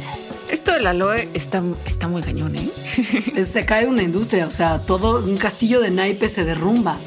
Esto 0.51 0.73
del 0.73 0.87
aloe 0.87 1.29
está, 1.33 1.63
está 1.87 2.09
muy 2.09 2.23
cañón, 2.23 2.57
¿eh? 2.57 3.45
se 3.45 3.65
cae 3.65 3.87
una 3.87 4.03
industria, 4.03 4.47
o 4.47 4.51
sea, 4.51 4.81
todo 4.81 5.25
un 5.25 5.37
castillo 5.37 5.81
de 5.81 5.91
naipes 5.91 6.33
se 6.33 6.45
derrumba. 6.45 6.99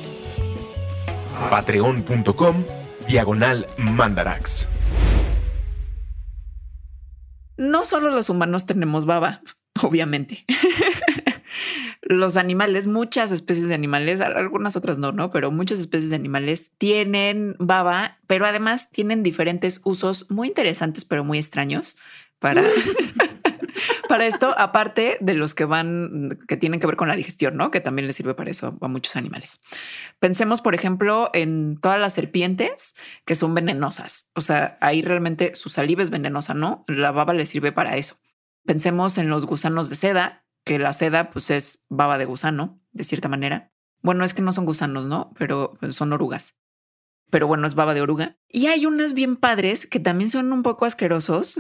Patreon.com 1.50 2.64
Diagonal 3.08 3.68
Mandarax. 3.78 4.70
No 7.58 7.86
solo 7.86 8.12
los 8.12 8.30
humanos 8.30 8.66
tenemos 8.66 9.06
baba, 9.06 9.42
obviamente. 9.82 10.46
los 12.02 12.38
animales, 12.38 12.88
muchas 12.88 13.32
especies 13.32 13.68
de 13.68 13.76
animales, 13.76 14.22
algunas 14.22 14.76
otras 14.76 15.00
no, 15.00 15.12
¿no? 15.12 15.32
Pero 15.32 15.52
muchas 15.52 15.80
especies 15.80 16.10
de 16.10 16.16
animales 16.16 16.72
tienen 16.78 17.56
baba, 17.60 18.20
pero 18.28 18.46
además 18.46 18.90
tienen 18.92 19.22
diferentes 19.24 19.82
usos 19.84 20.30
muy 20.30 20.48
interesantes, 20.48 21.06
pero 21.06 21.24
muy 21.24 21.38
extraños 21.38 21.98
para, 22.40 22.64
para 24.08 24.26
esto, 24.26 24.54
aparte 24.58 25.18
de 25.22 25.34
los 25.34 25.54
que 25.54 25.66
van, 25.66 26.38
que 26.48 26.58
tienen 26.58 26.80
que 26.80 26.88
ver 26.88 26.96
con 26.96 27.08
la 27.08 27.16
digestión, 27.16 27.58
¿no? 27.58 27.72
Que 27.72 27.82
también 27.82 28.08
les 28.08 28.16
sirve 28.16 28.34
para 28.34 28.52
eso 28.52 28.78
a 28.82 28.88
muchos 28.88 29.16
animales. 29.16 29.62
Pensemos, 30.20 30.62
por 30.62 30.76
ejemplo, 30.76 31.30
en 31.34 31.78
todas 31.80 32.00
las 32.00 32.14
serpientes 32.14 32.96
que 33.26 33.36
son 33.36 33.54
venenosas. 33.54 34.30
O 34.36 34.42
sea, 34.42 34.78
ahí 34.82 35.02
realmente 35.02 35.56
su 35.56 35.70
saliva 35.70 36.04
es 36.04 36.10
venenosa, 36.10 36.54
¿no? 36.54 36.86
La 36.88 37.12
baba 37.12 37.34
le 37.34 37.46
sirve 37.46 37.72
para 37.72 37.98
eso. 37.98 38.18
Pensemos 38.66 39.18
en 39.18 39.30
los 39.30 39.46
gusanos 39.46 39.90
de 39.90 39.96
seda, 39.96 40.46
que 40.66 40.80
la 40.80 40.94
seda 40.94 41.32
pues 41.32 41.50
es 41.50 41.86
baba 41.90 42.18
de 42.18 42.26
gusano, 42.26 42.82
de 42.92 43.04
cierta 43.04 43.28
manera. 43.28 43.74
Bueno, 44.02 44.24
es 44.26 44.34
que 44.34 44.42
no 44.42 44.54
son 44.54 44.66
gusanos, 44.66 45.06
¿no? 45.06 45.34
Pero 45.38 45.78
son 45.90 46.14
orugas 46.14 46.56
pero 47.34 47.48
bueno, 47.48 47.66
es 47.66 47.74
baba 47.74 47.96
de 47.96 48.02
oruga. 48.04 48.38
Y 48.48 48.68
hay 48.68 48.86
unas 48.86 49.16
bien 49.16 49.38
padres 49.38 49.88
que 49.88 50.00
también 50.00 50.30
son 50.30 50.54
un 50.54 50.62
poco 50.62 50.86
asquerosos. 50.86 51.58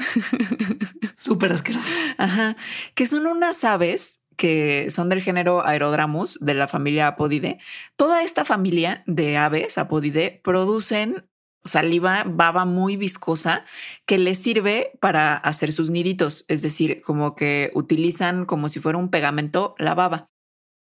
Súper 1.16 1.52
asquerosos. 1.52 1.92
Ajá. 2.20 2.56
Que 2.94 3.08
son 3.08 3.26
unas 3.26 3.64
aves 3.64 4.24
que 4.38 4.92
son 4.92 5.10
del 5.10 5.24
género 5.24 5.66
Aerodramus 5.66 6.38
de 6.42 6.54
la 6.54 6.68
familia 6.68 7.08
Apodidae. 7.08 7.58
Toda 7.96 8.22
esta 8.22 8.46
familia 8.46 9.04
de 9.08 9.36
aves 9.36 9.80
Apodidae 9.80 10.42
producen 10.44 11.28
saliva, 11.64 12.24
baba 12.24 12.66
muy 12.66 12.96
viscosa 12.96 13.66
que 14.06 14.20
les 14.20 14.38
sirve 14.38 14.92
para 15.02 15.36
hacer 15.38 15.72
sus 15.72 15.90
niditos, 15.90 16.46
es 16.50 16.62
decir, 16.62 17.02
como 17.02 17.36
que 17.36 17.72
utilizan 17.74 18.46
como 18.46 18.70
si 18.70 18.80
fuera 18.80 19.00
un 19.00 19.10
pegamento 19.10 19.74
la 19.80 19.96
baba 19.96 20.30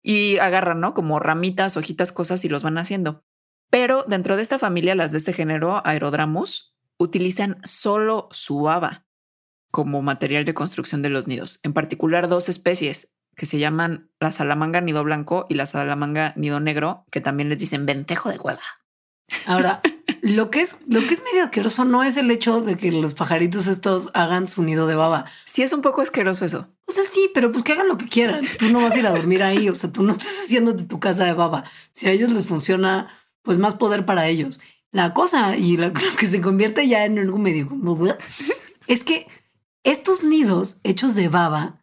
y 0.02 0.38
agarran, 0.38 0.80
¿no? 0.80 0.94
Como 0.94 1.20
ramitas, 1.20 1.76
hojitas, 1.76 2.14
cosas 2.14 2.46
y 2.46 2.48
los 2.48 2.64
van 2.64 2.78
haciendo. 2.78 3.26
Pero 3.70 4.06
dentro 4.08 4.36
de 4.36 4.42
esta 4.42 4.60
familia, 4.60 4.96
las 4.96 5.12
de 5.12 5.18
este 5.18 5.34
género, 5.34 5.82
Aerodramus, 5.86 6.76
utilizan 6.98 7.58
solo 7.64 8.28
su 8.32 8.62
baba 8.62 9.06
como 9.72 10.02
material 10.02 10.46
de 10.46 10.54
construcción 10.54 11.02
de 11.02 11.10
los 11.10 11.28
nidos, 11.28 11.60
en 11.64 11.74
particular 11.74 12.28
dos 12.28 12.50
especies 12.50 13.12
que 13.36 13.46
se 13.46 13.60
llaman 13.60 14.10
la 14.20 14.32
salamanga 14.32 14.82
nido 14.82 15.04
blanco 15.04 15.46
y 15.48 15.54
la 15.54 15.68
salamanga 15.68 16.34
nido 16.36 16.60
negro, 16.60 17.06
que 17.12 17.22
también 17.22 17.50
les 17.50 17.60
dicen 17.60 17.86
ventejo 17.86 18.32
de 18.32 18.40
cueva. 18.40 18.62
Ahora, 19.46 19.82
lo 20.22 20.50
que 20.50 20.62
es 20.62 20.78
lo 20.88 21.02
que 21.02 21.14
es 21.14 21.22
medio 21.24 21.44
asqueroso 21.44 21.86
no 21.86 22.04
es 22.04 22.18
el 22.18 22.32
hecho 22.32 22.62
de 22.62 22.78
que 22.78 22.92
los 22.92 23.14
pajaritos 23.14 23.68
estos 23.68 24.10
hagan 24.14 24.48
su 24.48 24.64
nido 24.64 24.88
de 24.88 24.96
baba. 24.96 25.26
Sí 25.46 25.62
es 25.62 25.74
un 25.74 25.82
poco 25.82 26.02
asqueroso 26.02 26.46
eso. 26.46 26.70
O 26.88 26.92
sea, 26.92 27.04
sí, 27.04 27.30
pero 27.34 27.52
pues 27.52 27.64
que 27.64 27.74
hagan 27.74 27.88
lo 27.88 27.98
que 27.98 28.08
quieran. 28.08 28.44
Tú 28.58 28.70
no 28.70 28.82
vas 28.82 28.96
a 28.96 29.00
ir 29.00 29.06
a 29.06 29.12
dormir 29.12 29.44
ahí, 29.44 29.70
o 29.70 29.76
sea, 29.76 29.92
tú 29.92 30.02
no 30.02 30.12
estás 30.12 30.30
haciéndote 30.44 30.86
tu 30.86 31.00
casa 31.00 31.26
de 31.26 31.34
baba. 31.34 31.66
Si 31.92 32.08
a 32.08 32.12
ellos 32.12 32.32
les 32.32 32.46
funciona 32.46 33.17
pues 33.48 33.58
más 33.58 33.76
poder 33.76 34.06
para 34.06 34.28
ellos. 34.28 34.60
La 34.92 35.14
cosa 35.14 35.56
y 35.58 35.78
lo 35.78 35.94
que 35.94 36.28
se 36.28 36.42
convierte 36.42 36.88
ya 36.88 37.06
en 37.06 37.18
algo 37.18 37.38
medio 37.40 37.68
es 38.88 39.04
que 39.04 39.28
Estos 39.84 40.22
nidos 40.22 40.82
hechos 40.84 41.16
de 41.16 41.30
baba, 41.30 41.82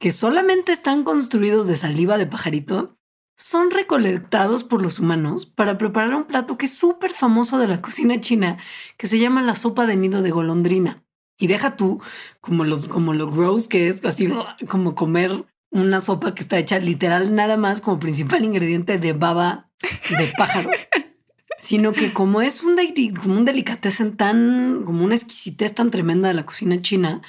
que 0.00 0.10
solamente 0.10 0.72
están 0.72 1.04
construidos 1.04 1.68
de 1.68 1.76
saliva 1.76 2.18
de 2.18 2.26
pajarito, 2.26 2.98
son 3.36 3.70
recolectados 3.70 4.64
por 4.64 4.82
los 4.82 4.98
humanos 4.98 5.46
para 5.46 5.78
preparar 5.78 6.14
un 6.16 6.24
plato 6.24 6.58
que 6.58 6.66
es 6.66 6.74
súper 6.74 7.12
famoso 7.12 7.58
de 7.58 7.68
la 7.68 7.80
cocina 7.80 8.20
china, 8.20 8.58
que 8.96 9.06
se 9.06 9.20
llama 9.20 9.40
la 9.40 9.54
sopa 9.54 9.86
de 9.86 9.96
nido 9.96 10.20
de 10.22 10.32
golondrina. 10.32 11.04
Y 11.38 11.46
deja 11.46 11.76
tú 11.76 12.00
como 12.40 12.64
lo, 12.64 12.80
como 12.88 13.12
lo 13.12 13.30
gross 13.30 13.68
que 13.68 13.86
es, 13.86 14.04
así 14.04 14.32
como 14.68 14.96
comer 14.96 15.44
una 15.70 16.00
sopa 16.00 16.34
que 16.34 16.42
está 16.42 16.58
hecha 16.58 16.78
literal 16.78 17.34
nada 17.34 17.56
más 17.56 17.80
como 17.80 18.00
principal 18.00 18.44
ingrediente 18.44 18.98
de 18.98 19.12
baba 19.12 19.70
de 20.10 20.32
pájaro. 20.36 20.70
Sino 21.64 21.94
que 21.94 22.12
como 22.12 22.42
es 22.42 22.62
un, 22.62 22.76
como 23.22 23.38
un 23.38 23.46
delicatessen 23.46 24.18
tan, 24.18 24.82
como 24.84 25.02
una 25.02 25.14
exquisitez 25.14 25.74
tan 25.74 25.90
tremenda 25.90 26.28
de 26.28 26.34
la 26.34 26.44
cocina 26.44 26.78
china, 26.82 27.22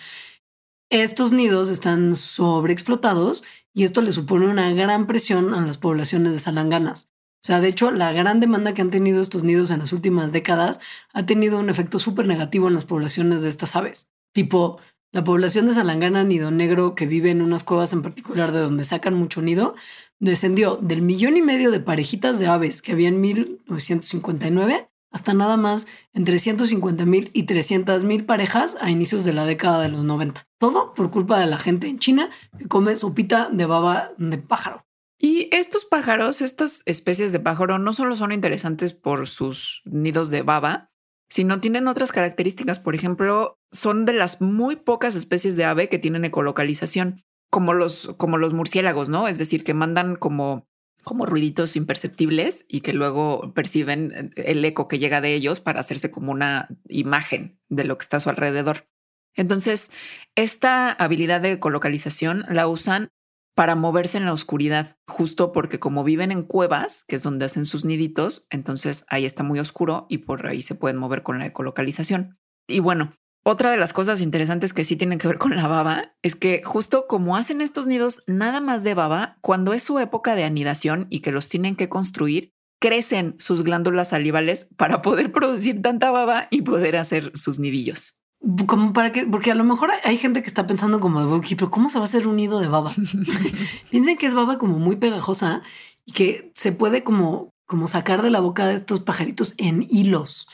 estos 0.90 1.32
nidos 1.32 1.70
están 1.70 2.18
sobreexplotados 2.18 3.46
y 3.74 3.86
esto 3.86 4.02
le 4.02 4.12
supone 4.12 4.48
una 4.48 4.74
gran 4.74 5.08
presión 5.08 5.54
a 5.54 5.62
las 5.66 5.78
poblaciones 5.78 6.34
de 6.34 6.40
salanganas. 6.40 7.10
O 7.42 7.48
sea, 7.48 7.62
de 7.62 7.70
hecho, 7.70 7.92
la 7.92 8.12
gran 8.12 8.42
demanda 8.42 8.74
que 8.74 8.82
han 8.82 8.92
tenido 8.92 9.22
estos 9.22 9.46
nidos 9.46 9.72
en 9.72 9.80
las 9.80 9.94
últimas 9.94 10.34
décadas 10.34 10.82
ha 11.14 11.26
tenido 11.26 11.58
un 11.58 11.70
efecto 11.70 11.98
súper 12.00 12.28
negativo 12.28 12.68
en 12.68 12.74
las 12.74 12.84
poblaciones 12.84 13.42
de 13.42 13.48
estas 13.48 13.78
aves. 13.78 14.10
Tipo, 14.34 14.82
la 15.14 15.24
población 15.24 15.68
de 15.68 15.74
salangana 15.74 16.26
nido 16.26 16.52
negro 16.52 16.94
que 16.94 17.06
vive 17.06 17.32
en 17.32 17.42
unas 17.42 17.64
cuevas 17.64 17.94
en 17.94 18.02
particular 18.02 18.52
de 18.52 18.60
donde 18.60 18.84
sacan 18.84 19.14
mucho 19.14 19.42
nido, 19.42 19.76
descendió 20.20 20.78
del 20.78 21.02
millón 21.02 21.38
y 21.38 21.42
medio 21.42 21.72
de 21.72 21.80
parejitas 21.80 22.40
de 22.40 22.48
aves 22.48 22.82
que 22.82 22.94
había 22.94 23.10
en 23.10 23.22
1959 23.22 24.90
hasta 25.12 25.34
nada 25.34 25.56
más 25.56 25.88
entre 26.14 26.40
150 26.40 27.06
mil 27.06 27.30
y 27.32 27.44
300 27.44 28.04
mil 28.04 28.26
parejas 28.26 28.78
a 28.82 28.92
inicios 28.92 29.24
de 29.24 29.32
la 29.32 29.46
década 29.46 29.82
de 29.82 29.90
los 29.90 30.04
90. 30.04 30.46
Todo 30.58 30.94
por 30.94 31.10
culpa 31.10 31.40
de 31.40 31.46
la 31.46 31.58
gente 31.58 31.88
en 31.88 32.00
China 32.00 32.30
que 32.60 32.68
come 32.68 32.98
sopita 32.98 33.50
de 33.50 33.66
baba 33.66 34.12
de 34.18 34.38
pájaro. 34.38 34.86
Y 35.18 35.48
estos 35.56 35.86
pájaros, 35.86 36.42
estas 36.42 36.84
especies 36.86 37.32
de 37.32 37.40
pájaro, 37.40 37.80
no 37.80 37.94
solo 37.94 38.18
son 38.18 38.34
interesantes 38.34 38.94
por 38.94 39.28
sus 39.28 39.82
nidos 39.86 40.30
de 40.30 40.42
baba, 40.42 40.92
sino 41.30 41.62
tienen 41.62 41.88
otras 41.88 42.12
características. 42.12 42.80
Por 42.80 42.96
ejemplo, 42.96 43.58
son 43.72 44.06
de 44.06 44.14
las 44.14 44.42
muy 44.42 44.76
pocas 44.76 45.16
especies 45.16 45.56
de 45.56 45.66
ave 45.66 45.88
que 45.88 46.00
tienen 46.00 46.26
ecolocalización, 46.26 47.24
como 47.50 47.74
los, 47.74 48.14
como 48.18 48.38
los 48.38 48.54
murciélagos, 48.54 49.10
¿no? 49.10 49.28
Es 49.28 49.38
decir, 49.38 49.64
que 49.64 49.74
mandan 49.74 50.16
como 50.16 50.68
como 51.06 51.28
ruiditos 51.28 51.78
imperceptibles 51.78 52.66
y 52.68 52.82
que 52.82 52.92
luego 52.92 53.54
perciben 53.54 54.32
el 54.36 54.66
eco 54.66 54.90
que 54.90 55.00
llega 55.00 55.22
de 55.22 55.36
ellos 55.36 55.62
para 55.62 55.80
hacerse 55.80 56.12
como 56.12 56.32
una 56.32 56.68
imagen 56.90 57.62
de 57.70 57.86
lo 57.86 57.98
que 57.98 58.04
está 58.04 58.18
a 58.18 58.20
su 58.20 58.30
alrededor. 58.30 58.90
Entonces, 59.36 59.92
esta 60.36 60.92
habilidad 60.92 61.42
de 61.42 61.60
colocalización 61.60 62.44
la 62.50 62.68
usan 62.68 63.10
para 63.56 63.76
moverse 63.76 64.18
en 64.18 64.26
la 64.26 64.34
oscuridad, 64.34 64.98
justo 65.08 65.54
porque 65.54 65.80
como 65.80 66.04
viven 66.04 66.32
en 66.32 66.44
cuevas, 66.44 67.06
que 67.08 67.16
es 67.16 67.24
donde 67.24 67.46
hacen 67.46 67.66
sus 67.66 67.86
niditos, 67.86 68.48
entonces 68.50 69.06
ahí 69.08 69.26
está 69.26 69.44
muy 69.44 69.60
oscuro 69.60 70.08
y 70.10 70.20
por 70.20 70.48
ahí 70.48 70.62
se 70.62 70.76
pueden 70.76 70.98
mover 70.98 71.24
con 71.24 71.40
la 71.40 71.46
ecolocalización. 71.46 72.38
Y 72.68 72.80
bueno, 72.80 73.14
otra 73.48 73.70
de 73.70 73.78
las 73.78 73.94
cosas 73.94 74.22
interesantes 74.22 74.74
que 74.74 74.84
sí 74.84 74.96
tienen 74.96 75.20
que 75.20 75.28
ver 75.28 75.38
con 75.38 75.56
la 75.56 75.68
baba 75.68 76.16
es 76.24 76.36
que 76.36 76.64
justo 76.64 77.06
como 77.08 77.38
hacen 77.38 77.62
estos 77.62 77.86
nidos 77.86 78.24
nada 78.26 78.60
más 78.60 78.84
de 78.84 78.96
baba, 78.96 79.38
cuando 79.42 79.74
es 79.74 79.84
su 79.84 80.00
época 80.00 80.34
de 80.34 80.46
anidación 80.46 81.06
y 81.12 81.20
que 81.20 81.32
los 81.32 81.48
tienen 81.48 81.76
que 81.76 81.88
construir, 81.88 82.54
crecen 82.82 83.36
sus 83.38 83.64
glándulas 83.64 84.10
salivales 84.10 84.70
para 84.78 85.04
poder 85.04 85.32
producir 85.32 85.80
tanta 85.84 86.10
baba 86.10 86.48
y 86.50 86.64
poder 86.64 86.98
hacer 86.98 87.32
sus 87.36 87.60
nidillos. 87.60 88.18
Como 88.66 88.94
para 88.94 89.12
que, 89.12 89.28
porque 89.28 89.52
a 89.52 89.56
lo 89.56 89.64
mejor 89.64 89.92
hay 90.04 90.18
gente 90.18 90.42
que 90.42 90.48
está 90.48 90.66
pensando 90.66 91.00
como 91.00 91.24
de 91.24 91.56
pero 91.56 91.70
¿cómo 91.70 91.90
se 91.90 92.00
va 92.00 92.06
a 92.06 92.08
hacer 92.08 92.26
un 92.26 92.38
nido 92.38 92.60
de 92.60 92.68
baba? 92.68 92.94
Piensen 93.92 94.18
que 94.18 94.26
es 94.26 94.34
baba 94.34 94.58
como 94.58 94.80
muy 94.80 94.96
pegajosa 94.96 95.62
y 96.04 96.14
que 96.14 96.52
se 96.56 96.72
puede 96.72 97.04
como, 97.04 97.52
como 97.68 97.88
sacar 97.88 98.24
de 98.24 98.32
la 98.32 98.40
boca 98.40 98.66
de 98.66 98.74
estos 98.74 99.02
pajaritos 99.02 99.54
en 99.60 99.86
hilos. 99.88 100.48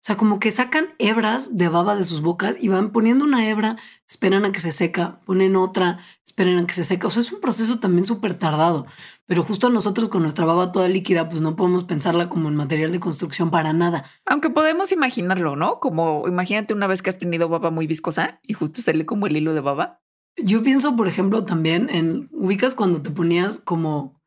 O 0.00 0.04
sea, 0.08 0.16
como 0.16 0.38
que 0.38 0.52
sacan 0.52 0.94
hebras 0.98 1.56
de 1.56 1.68
baba 1.68 1.96
de 1.96 2.04
sus 2.04 2.22
bocas 2.22 2.56
y 2.60 2.68
van 2.68 2.92
poniendo 2.92 3.24
una 3.24 3.48
hebra, 3.48 3.76
esperan 4.08 4.44
a 4.44 4.52
que 4.52 4.60
se 4.60 4.70
seca, 4.72 5.20
ponen 5.26 5.56
otra, 5.56 5.98
esperan 6.24 6.58
a 6.58 6.66
que 6.66 6.72
se 6.72 6.84
seca. 6.84 7.08
O 7.08 7.10
sea, 7.10 7.20
es 7.20 7.32
un 7.32 7.40
proceso 7.40 7.80
también 7.80 8.04
súper 8.04 8.34
tardado. 8.34 8.86
Pero 9.26 9.42
justo 9.42 9.68
nosotros 9.70 10.08
con 10.08 10.22
nuestra 10.22 10.46
baba 10.46 10.72
toda 10.72 10.88
líquida, 10.88 11.28
pues 11.28 11.42
no 11.42 11.56
podemos 11.56 11.84
pensarla 11.84 12.28
como 12.28 12.48
en 12.48 12.56
material 12.56 12.92
de 12.92 13.00
construcción 13.00 13.50
para 13.50 13.72
nada. 13.72 14.04
Aunque 14.24 14.50
podemos 14.50 14.92
imaginarlo, 14.92 15.56
¿no? 15.56 15.80
Como 15.80 16.26
imagínate 16.26 16.74
una 16.74 16.86
vez 16.86 17.02
que 17.02 17.10
has 17.10 17.18
tenido 17.18 17.48
baba 17.48 17.70
muy 17.70 17.86
viscosa 17.86 18.40
y 18.42 18.54
justo 18.54 18.80
sale 18.80 19.04
como 19.04 19.26
el 19.26 19.36
hilo 19.36 19.52
de 19.52 19.60
baba. 19.60 20.00
Yo 20.36 20.62
pienso, 20.62 20.94
por 20.94 21.08
ejemplo, 21.08 21.44
también 21.44 21.90
en 21.90 22.28
ubicas 22.32 22.74
cuando 22.74 23.02
te 23.02 23.10
ponías 23.10 23.58
como 23.58 24.17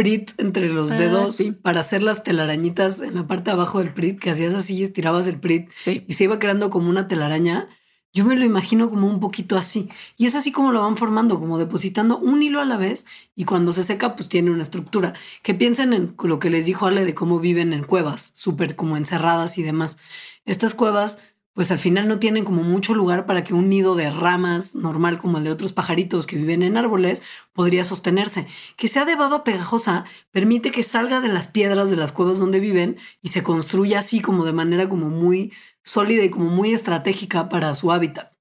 Prit 0.00 0.30
entre 0.38 0.70
los 0.70 0.92
ah, 0.92 0.94
dedos 0.94 1.42
para 1.60 1.80
hacer 1.80 2.02
las 2.02 2.22
telarañitas 2.22 3.02
en 3.02 3.16
la 3.16 3.26
parte 3.26 3.50
de 3.50 3.52
abajo 3.52 3.80
del 3.80 3.92
Prit, 3.92 4.18
que 4.18 4.30
hacías 4.30 4.54
así 4.54 4.76
y 4.76 4.82
estirabas 4.82 5.26
el 5.26 5.38
Prit 5.38 5.68
y 5.86 6.14
se 6.14 6.24
iba 6.24 6.38
creando 6.38 6.70
como 6.70 6.88
una 6.88 7.06
telaraña. 7.06 7.68
Yo 8.14 8.24
me 8.24 8.34
lo 8.34 8.46
imagino 8.46 8.88
como 8.88 9.06
un 9.06 9.20
poquito 9.20 9.58
así. 9.58 9.90
Y 10.16 10.24
es 10.24 10.34
así 10.34 10.52
como 10.52 10.72
lo 10.72 10.80
van 10.80 10.96
formando, 10.96 11.38
como 11.38 11.58
depositando 11.58 12.16
un 12.16 12.42
hilo 12.42 12.62
a 12.62 12.64
la 12.64 12.78
vez 12.78 13.04
y 13.34 13.44
cuando 13.44 13.74
se 13.74 13.82
seca 13.82 14.16
pues 14.16 14.30
tiene 14.30 14.50
una 14.50 14.62
estructura. 14.62 15.12
Que 15.42 15.52
piensen 15.52 15.92
en 15.92 16.14
lo 16.24 16.38
que 16.38 16.48
les 16.48 16.64
dijo 16.64 16.86
Ale 16.86 17.04
de 17.04 17.14
cómo 17.14 17.38
viven 17.38 17.74
en 17.74 17.84
cuevas, 17.84 18.32
súper 18.34 18.76
como 18.76 18.96
encerradas 18.96 19.58
y 19.58 19.62
demás. 19.62 19.98
Estas 20.46 20.72
cuevas 20.72 21.20
pues 21.60 21.70
al 21.70 21.78
final 21.78 22.08
no 22.08 22.18
tienen 22.18 22.46
como 22.46 22.62
mucho 22.62 22.94
lugar 22.94 23.26
para 23.26 23.44
que 23.44 23.52
un 23.52 23.68
nido 23.68 23.94
de 23.94 24.08
ramas 24.08 24.74
normal 24.74 25.18
como 25.18 25.36
el 25.36 25.44
de 25.44 25.50
otros 25.50 25.74
pajaritos 25.74 26.26
que 26.26 26.36
viven 26.36 26.62
en 26.62 26.78
árboles 26.78 27.22
podría 27.52 27.84
sostenerse. 27.84 28.46
Que 28.78 28.88
sea 28.88 29.04
de 29.04 29.14
baba 29.14 29.44
pegajosa 29.44 30.06
permite 30.30 30.72
que 30.72 30.82
salga 30.82 31.20
de 31.20 31.28
las 31.28 31.48
piedras 31.48 31.90
de 31.90 31.96
las 31.96 32.12
cuevas 32.12 32.38
donde 32.38 32.60
viven 32.60 32.96
y 33.20 33.28
se 33.28 33.42
construya 33.42 33.98
así 33.98 34.20
como 34.20 34.46
de 34.46 34.54
manera 34.54 34.88
como 34.88 35.10
muy 35.10 35.52
sólida 35.84 36.24
y 36.24 36.30
como 36.30 36.46
muy 36.46 36.72
estratégica 36.72 37.50
para 37.50 37.74
su 37.74 37.92
hábitat. 37.92 38.32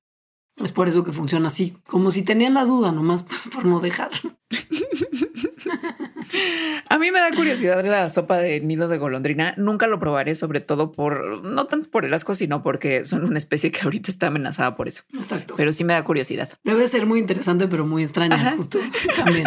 Es 0.64 0.72
por 0.72 0.88
eso 0.88 1.04
que 1.04 1.12
funciona 1.12 1.50
así, 1.50 1.76
como 1.88 2.12
si 2.12 2.24
tenían 2.24 2.54
la 2.54 2.64
duda 2.64 2.94
nomás 2.94 3.26
por 3.54 3.66
no 3.66 3.82
dejar. 3.82 4.12
A 6.90 6.98
mí 6.98 7.12
me 7.12 7.20
da 7.20 7.32
curiosidad 7.36 7.84
la 7.86 8.10
sopa 8.10 8.38
de 8.38 8.60
nido 8.62 8.88
de 8.88 8.98
golondrina. 8.98 9.54
Nunca 9.58 9.88
lo 9.88 10.00
probaré, 10.00 10.36
sobre 10.36 10.60
todo 10.60 10.92
por, 10.92 11.44
no 11.44 11.66
tanto 11.66 11.90
por 11.90 12.06
el 12.06 12.14
asco, 12.14 12.36
sino 12.36 12.64
porque 12.64 13.06
son 13.06 13.24
una 13.24 13.38
especie 13.38 13.72
que 13.72 13.82
ahorita 13.82 14.12
está 14.12 14.28
amenazada 14.28 14.76
por 14.76 14.88
eso. 14.88 15.04
Exacto. 15.18 15.56
Pero 15.58 15.72
sí 15.74 15.84
me 15.84 15.94
da 15.94 16.04
curiosidad. 16.04 16.50
Debe 16.64 16.88
ser 16.88 17.06
muy 17.06 17.20
interesante, 17.20 17.68
pero 17.68 17.86
muy 17.86 18.04
extraña, 18.04 18.54
justo 18.56 18.80
también. 19.16 19.46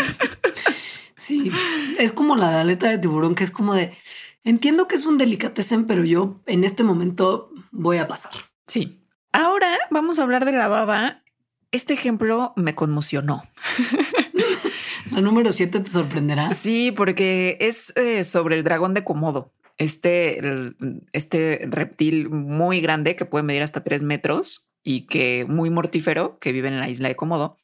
Sí, 1.16 1.52
es 1.98 2.10
como 2.10 2.34
la 2.34 2.60
aleta 2.60 2.90
de 2.90 2.98
tiburón, 2.98 3.36
que 3.36 3.44
es 3.44 3.52
como 3.52 3.74
de, 3.74 3.96
entiendo 4.42 4.88
que 4.88 4.96
es 4.96 5.06
un 5.06 5.18
delicatessen, 5.18 5.86
pero 5.86 6.04
yo 6.04 6.40
en 6.46 6.64
este 6.64 6.82
momento 6.82 7.52
voy 7.70 7.98
a 7.98 8.08
pasar. 8.08 8.32
Sí. 8.66 9.06
Ahora 9.32 9.78
vamos 9.90 10.18
a 10.18 10.24
hablar 10.24 10.44
de 10.44 10.52
la 10.52 10.66
baba. 10.66 11.22
Este 11.70 11.94
ejemplo 11.94 12.52
me 12.56 12.74
conmocionó. 12.74 13.44
La 15.12 15.20
número 15.20 15.52
7 15.52 15.80
te 15.80 15.90
sorprenderá. 15.90 16.52
Sí, 16.54 16.90
porque 16.90 17.58
es 17.60 17.92
eh, 17.96 18.24
sobre 18.24 18.56
el 18.56 18.64
dragón 18.64 18.94
de 18.94 19.04
Komodo. 19.04 19.52
Este, 19.76 20.40
este 21.12 21.66
reptil 21.68 22.30
muy 22.30 22.80
grande 22.80 23.14
que 23.14 23.26
puede 23.26 23.42
medir 23.42 23.62
hasta 23.62 23.84
tres 23.84 24.02
metros 24.02 24.72
y 24.82 25.02
que 25.06 25.44
muy 25.46 25.68
mortífero 25.68 26.38
que 26.38 26.52
vive 26.52 26.68
en 26.68 26.80
la 26.80 26.88
isla 26.88 27.08
de 27.08 27.16
Komodo. 27.16 27.58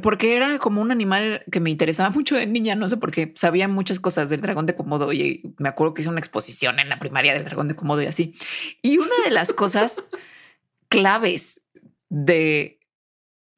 Porque 0.00 0.34
era 0.34 0.58
como 0.58 0.80
un 0.80 0.90
animal 0.90 1.44
que 1.52 1.60
me 1.60 1.68
interesaba 1.68 2.08
mucho 2.14 2.36
de 2.36 2.46
niña, 2.46 2.74
no 2.74 2.88
sé 2.88 2.96
por 2.96 3.10
qué 3.10 3.34
sabía 3.36 3.68
muchas 3.68 4.00
cosas 4.00 4.30
del 4.30 4.40
dragón 4.40 4.64
de 4.64 4.74
Komodo 4.74 5.12
y 5.12 5.54
me 5.58 5.68
acuerdo 5.68 5.92
que 5.92 6.00
hice 6.00 6.08
una 6.10 6.20
exposición 6.20 6.80
en 6.80 6.88
la 6.88 6.98
primaria 6.98 7.34
del 7.34 7.44
dragón 7.44 7.68
de 7.68 7.76
Komodo 7.76 8.00
y 8.00 8.06
así. 8.06 8.34
Y 8.80 8.96
una 8.96 9.14
de 9.26 9.30
las 9.30 9.52
cosas 9.52 10.02
claves 10.88 11.60
de, 12.08 12.80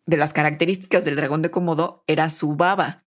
de 0.05 0.16
las 0.16 0.32
características 0.32 1.05
del 1.05 1.14
dragón 1.14 1.43
de 1.43 1.53
Komodo 1.53 2.03
era 2.09 2.28
su 2.28 2.57
baba 2.57 3.03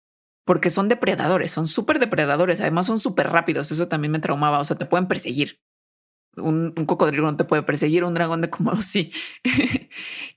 porque 0.45 0.69
son 0.69 0.87
depredadores, 0.87 1.51
son 1.51 1.67
súper 1.67 1.99
depredadores, 1.99 2.61
además 2.61 2.87
son 2.87 2.99
súper 2.99 3.29
rápidos, 3.29 3.71
eso 3.71 3.87
también 3.87 4.11
me 4.11 4.19
traumaba, 4.19 4.59
o 4.59 4.65
sea, 4.65 4.77
te 4.77 4.85
pueden 4.85 5.07
perseguir. 5.07 5.59
Un, 6.37 6.73
cocodrilo 6.85 7.23
no 7.23 7.37
te 7.37 7.45
puede 7.45 7.63
perseguir, 7.63 8.03
un 8.03 8.13
dragón 8.13 8.41
de 8.41 8.49
cómodo 8.49 8.81
sí. 8.81 9.11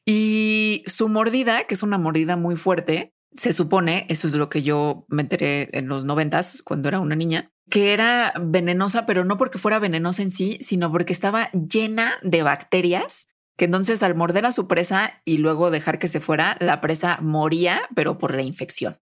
y 0.06 0.82
su 0.86 1.08
mordida, 1.08 1.64
que 1.64 1.74
es 1.74 1.82
una 1.82 1.98
mordida 1.98 2.36
muy 2.36 2.56
fuerte, 2.56 3.14
se 3.36 3.52
supone, 3.52 4.06
eso 4.08 4.28
es 4.28 4.34
lo 4.34 4.48
que 4.48 4.62
yo 4.62 5.04
me 5.08 5.22
enteré 5.22 5.68
en 5.72 5.88
los 5.88 6.04
noventas, 6.04 6.62
cuando 6.62 6.88
era 6.88 7.00
una 7.00 7.14
niña, 7.14 7.52
que 7.68 7.92
era 7.92 8.32
venenosa, 8.40 9.04
pero 9.04 9.24
no 9.24 9.36
porque 9.36 9.58
fuera 9.58 9.78
venenosa 9.78 10.22
en 10.22 10.30
sí, 10.30 10.58
sino 10.62 10.90
porque 10.90 11.12
estaba 11.12 11.50
llena 11.52 12.14
de 12.22 12.42
bacterias 12.42 13.28
que 13.58 13.64
entonces 13.64 14.04
al 14.04 14.14
morder 14.14 14.46
a 14.46 14.52
su 14.52 14.68
presa 14.68 15.20
y 15.24 15.38
luego 15.38 15.72
dejar 15.72 15.98
que 15.98 16.06
se 16.06 16.20
fuera, 16.20 16.56
la 16.60 16.80
presa 16.80 17.18
moría, 17.20 17.82
pero 17.94 18.16
por 18.16 18.34
la 18.34 18.42
infección. 18.42 18.98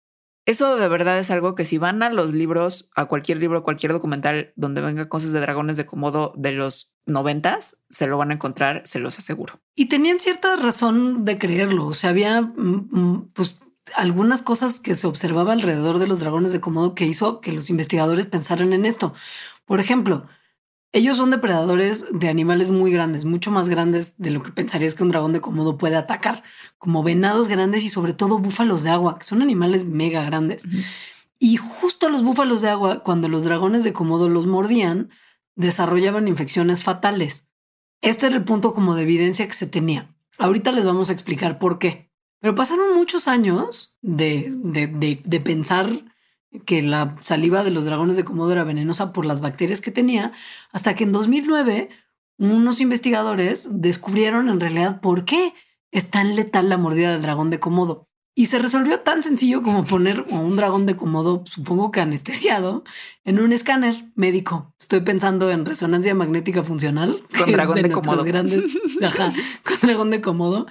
Eso 0.44 0.76
de 0.76 0.88
verdad 0.88 1.18
es 1.18 1.30
algo 1.30 1.54
que 1.54 1.64
si 1.64 1.78
van 1.78 2.02
a 2.02 2.10
los 2.10 2.32
libros, 2.32 2.90
a 2.96 3.06
cualquier 3.06 3.38
libro, 3.38 3.62
cualquier 3.62 3.92
documental 3.92 4.52
donde 4.56 4.80
venga 4.80 5.08
cosas 5.08 5.32
de 5.32 5.40
dragones 5.40 5.76
de 5.76 5.86
Komodo 5.86 6.32
de 6.36 6.50
los 6.50 6.92
noventas, 7.06 7.78
se 7.90 8.08
lo 8.08 8.18
van 8.18 8.30
a 8.30 8.34
encontrar, 8.34 8.82
se 8.84 8.98
los 8.98 9.18
aseguro. 9.18 9.60
Y 9.76 9.86
tenían 9.86 10.18
cierta 10.18 10.56
razón 10.56 11.24
de 11.24 11.38
creerlo. 11.38 11.86
O 11.86 11.94
sea, 11.94 12.10
había 12.10 12.42
mm, 12.42 12.88
mm, 12.90 13.30
pues 13.34 13.58
algunas 13.94 14.42
cosas 14.42 14.80
que 14.80 14.94
se 14.96 15.06
observaba 15.06 15.52
alrededor 15.52 15.98
de 15.98 16.06
los 16.08 16.20
dragones 16.20 16.52
de 16.52 16.60
Komodo 16.60 16.94
que 16.94 17.06
hizo 17.06 17.40
que 17.40 17.52
los 17.52 17.70
investigadores 17.70 18.26
pensaran 18.26 18.72
en 18.72 18.84
esto. 18.84 19.14
Por 19.64 19.78
ejemplo, 19.78 20.26
ellos 20.92 21.16
son 21.16 21.30
depredadores 21.30 22.04
de 22.12 22.28
animales 22.28 22.70
muy 22.70 22.92
grandes, 22.92 23.24
mucho 23.24 23.50
más 23.50 23.68
grandes 23.68 24.18
de 24.18 24.30
lo 24.30 24.42
que 24.42 24.52
pensarías 24.52 24.94
que 24.94 25.02
un 25.02 25.08
dragón 25.08 25.32
de 25.32 25.40
Komodo 25.40 25.78
puede 25.78 25.96
atacar, 25.96 26.42
como 26.76 27.02
venados 27.02 27.48
grandes 27.48 27.82
y 27.84 27.88
sobre 27.88 28.12
todo 28.12 28.38
búfalos 28.38 28.82
de 28.82 28.90
agua, 28.90 29.18
que 29.18 29.24
son 29.24 29.40
animales 29.40 29.86
mega 29.86 30.22
grandes. 30.24 30.64
Y 31.38 31.56
justo 31.56 32.10
los 32.10 32.22
búfalos 32.22 32.60
de 32.60 32.68
agua, 32.68 33.02
cuando 33.02 33.28
los 33.28 33.42
dragones 33.42 33.84
de 33.84 33.94
Komodo 33.94 34.28
los 34.28 34.46
mordían, 34.46 35.08
desarrollaban 35.56 36.28
infecciones 36.28 36.84
fatales. 36.84 37.48
Este 38.02 38.26
era 38.26 38.36
el 38.36 38.44
punto 38.44 38.74
como 38.74 38.94
de 38.94 39.02
evidencia 39.02 39.46
que 39.46 39.54
se 39.54 39.66
tenía. 39.66 40.08
Ahorita 40.36 40.72
les 40.72 40.84
vamos 40.84 41.08
a 41.08 41.14
explicar 41.14 41.58
por 41.58 41.78
qué. 41.78 42.12
Pero 42.40 42.54
pasaron 42.54 42.94
muchos 42.94 43.28
años 43.28 43.96
de, 44.02 44.52
de, 44.56 44.88
de, 44.88 45.22
de 45.24 45.40
pensar 45.40 46.11
que 46.66 46.82
la 46.82 47.16
saliva 47.22 47.64
de 47.64 47.70
los 47.70 47.84
dragones 47.84 48.16
de 48.16 48.24
Komodo 48.24 48.52
era 48.52 48.64
venenosa 48.64 49.12
por 49.12 49.24
las 49.24 49.40
bacterias 49.40 49.80
que 49.80 49.90
tenía, 49.90 50.32
hasta 50.70 50.94
que 50.94 51.04
en 51.04 51.12
2009 51.12 51.88
unos 52.38 52.80
investigadores 52.80 53.68
descubrieron 53.70 54.48
en 54.48 54.60
realidad 54.60 55.00
por 55.00 55.24
qué 55.24 55.54
es 55.90 56.10
tan 56.10 56.34
letal 56.36 56.68
la 56.68 56.78
mordida 56.78 57.12
del 57.12 57.22
dragón 57.22 57.50
de 57.50 57.60
Komodo. 57.60 58.08
Y 58.34 58.46
se 58.46 58.58
resolvió 58.58 59.00
tan 59.00 59.22
sencillo 59.22 59.62
como 59.62 59.84
poner 59.84 60.24
a 60.32 60.36
un 60.36 60.56
dragón 60.56 60.86
de 60.86 60.96
Komodo, 60.96 61.44
supongo 61.44 61.90
que 61.90 62.00
anestesiado, 62.00 62.82
en 63.24 63.38
un 63.38 63.52
escáner 63.52 64.06
médico. 64.14 64.74
Estoy 64.80 65.02
pensando 65.02 65.50
en 65.50 65.66
resonancia 65.66 66.14
magnética 66.14 66.62
funcional. 66.62 67.22
Con 67.36 67.52
dragón 67.52 67.82
de, 67.82 67.90
Komodo. 67.90 68.24
Grandes, 68.24 68.64
ajá, 69.02 69.32
con 69.64 69.76
dragón 69.82 70.10
de 70.10 70.22
Komodo. 70.22 70.66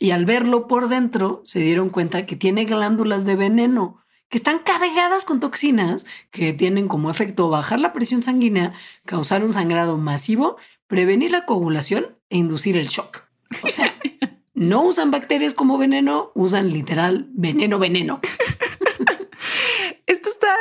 Y 0.00 0.10
al 0.10 0.26
verlo 0.26 0.66
por 0.66 0.88
dentro, 0.88 1.42
se 1.44 1.60
dieron 1.60 1.90
cuenta 1.90 2.26
que 2.26 2.34
tiene 2.34 2.64
glándulas 2.64 3.24
de 3.24 3.36
veneno 3.36 4.00
que 4.28 4.38
están 4.38 4.58
cargadas 4.60 5.24
con 5.24 5.40
toxinas 5.40 6.06
que 6.30 6.52
tienen 6.52 6.88
como 6.88 7.10
efecto 7.10 7.48
bajar 7.48 7.80
la 7.80 7.92
presión 7.92 8.22
sanguínea, 8.22 8.74
causar 9.06 9.44
un 9.44 9.52
sangrado 9.52 9.96
masivo, 9.96 10.56
prevenir 10.86 11.30
la 11.30 11.46
coagulación 11.46 12.16
e 12.30 12.38
inducir 12.38 12.76
el 12.76 12.88
shock. 12.88 13.22
O 13.62 13.68
sea, 13.68 13.94
no 14.54 14.82
usan 14.82 15.10
bacterias 15.10 15.54
como 15.54 15.78
veneno, 15.78 16.30
usan 16.34 16.70
literal 16.70 17.28
veneno, 17.30 17.78
veneno. 17.78 18.20
Esto 20.06 20.30
está, 20.30 20.54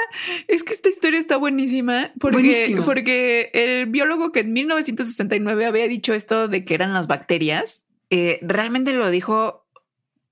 es 0.48 0.64
que 0.64 0.74
esta 0.74 0.90
historia 0.90 1.20
está 1.20 1.38
buenísima 1.38 2.12
porque, 2.20 2.82
porque 2.86 3.50
el 3.54 3.86
biólogo 3.86 4.32
que 4.32 4.42
en 4.42 4.54
1969 4.54 5.66
había 5.66 5.88
dicho 5.88 6.14
esto 6.14 6.48
de 6.48 6.66
que 6.66 6.74
eran 6.74 6.94
las 6.94 7.08
bacterias, 7.08 7.88
eh, 8.10 8.40
realmente 8.42 8.94
lo 8.94 9.10
dijo 9.10 9.66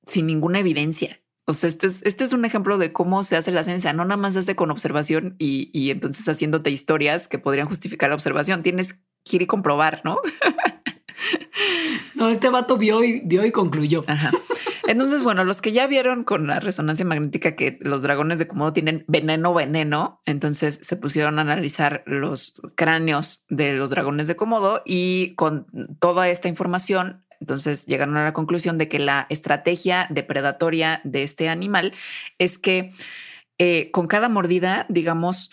sin 0.06 0.28
ninguna 0.28 0.60
evidencia. 0.60 1.22
O 1.46 1.54
sea, 1.54 1.68
este 1.68 1.88
es, 1.88 2.02
este 2.04 2.24
es 2.24 2.34
un 2.34 2.44
ejemplo 2.44 2.78
de 2.78 2.92
cómo 2.92 3.24
se 3.24 3.38
hace 3.38 3.52
la 3.52 3.64
ciencia. 3.64 3.94
No 3.94 4.04
nada 4.04 4.18
más 4.18 4.34
se 4.34 4.40
hace 4.40 4.56
con 4.56 4.72
observación 4.72 5.36
y, 5.38 5.70
y 5.74 5.92
entonces 5.92 6.28
haciéndote 6.28 6.72
historias 6.72 7.28
que 7.28 7.40
podrían 7.40 7.68
justificar 7.68 8.10
la 8.10 8.16
observación. 8.16 8.64
Tienes 8.64 9.02
que 9.24 9.36
ir 9.36 9.42
y 9.44 9.48
comprobar, 9.48 10.02
¿no? 10.04 10.20
no, 12.16 12.30
este 12.30 12.50
vato 12.50 12.78
vio 12.78 13.04
y, 13.04 13.22
vio 13.22 13.46
y 13.46 13.52
concluyó. 13.52 14.04
Ajá. 14.08 14.32
Entonces, 14.88 15.24
bueno, 15.24 15.44
los 15.44 15.62
que 15.62 15.72
ya 15.72 15.88
vieron 15.88 16.24
con 16.24 16.48
la 16.48 16.60
resonancia 16.60 17.06
magnética 17.06 17.56
que 17.56 17.80
los 17.82 18.04
dragones 18.04 18.38
de 18.38 18.48
Komodo 18.48 18.74
tienen 18.74 19.04
veneno, 19.08 19.54
veneno, 19.54 20.22
entonces 20.26 20.80
se 20.82 20.96
pusieron 20.96 21.40
a 21.40 21.42
analizar 21.42 22.04
los 22.06 22.62
cráneos 22.76 23.46
de 23.50 23.74
los 23.74 23.90
dragones 23.90 24.28
de 24.28 24.36
Komodo 24.36 24.84
y 24.86 25.34
con 25.36 25.66
toda 26.00 26.30
esta 26.30 26.50
información 26.50 27.25
entonces 27.40 27.86
llegaron 27.86 28.18
a 28.18 28.24
la 28.24 28.34
conclusión 28.34 28.78
de 28.78 28.88
que 28.88 29.00
la 29.00 29.28
estrategia 29.30 30.08
depredatoria 30.10 31.02
de 31.04 31.24
este 31.24 31.50
animal 31.50 31.94
es 32.38 32.58
que 32.58 32.94
eh, 33.58 33.92
con 33.92 34.08
cada 34.08 34.30
mordida, 34.30 34.86
digamos, 34.90 35.52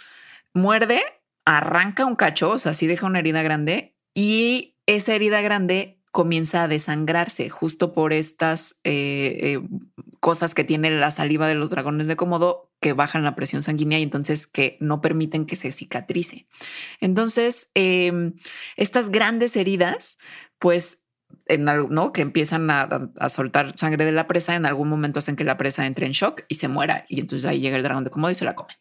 muerde, 0.54 1.02
arranca 1.44 2.04
un 2.04 2.16
cacho, 2.16 2.50
o 2.50 2.58
sea, 2.58 2.74
sí 2.74 2.86
deja 2.86 3.06
una 3.06 3.20
herida 3.20 3.42
grande 3.42 3.96
y 4.14 4.76
esa 4.86 5.14
herida 5.14 5.40
grande 5.40 6.00
comienza 6.12 6.64
a 6.64 6.68
desangrarse 6.68 7.48
justo 7.48 7.92
por 7.92 8.12
estas 8.12 8.80
eh, 8.84 9.38
eh, 9.40 9.60
cosas 10.20 10.54
que 10.54 10.62
tiene 10.62 10.90
la 10.90 11.10
saliva 11.10 11.48
de 11.48 11.54
los 11.54 11.70
dragones 11.70 12.06
de 12.06 12.16
Komodo 12.16 12.70
que 12.80 12.92
bajan 12.92 13.24
la 13.24 13.34
presión 13.34 13.62
sanguínea 13.62 13.98
y 13.98 14.02
entonces 14.02 14.46
que 14.46 14.76
no 14.78 15.00
permiten 15.00 15.46
que 15.46 15.56
se 15.56 15.72
cicatrice. 15.72 16.46
Entonces, 17.00 17.70
em, 17.74 18.34
estas 18.76 19.10
grandes 19.10 19.56
heridas, 19.56 20.18
pues 20.58 21.01
en 21.46 21.68
algo, 21.68 21.88
¿no? 21.90 22.12
Que 22.12 22.22
empiezan 22.22 22.70
a, 22.70 23.10
soltar 23.28 23.76
sangre 23.78 24.04
de 24.04 24.12
la 24.12 24.26
presa, 24.26 24.54
en 24.54 24.66
algún 24.66 24.88
momento 24.88 25.18
hacen 25.18 25.36
que 25.36 25.44
la 25.44 25.56
presa 25.56 25.86
entre 25.86 26.06
en 26.06 26.12
shock 26.12 26.42
y 26.48 26.56
se 26.56 26.68
muera. 26.68 27.04
Y 27.08 27.20
entonces 27.20 27.48
ahí 27.48 27.60
llega 27.60 27.76
el 27.76 27.82
dragón 27.82 28.04
de 28.04 28.10
Komodo 28.10 28.30
y 28.30 28.34
se 28.34 28.44
la 28.44 28.54
come. 28.54 28.74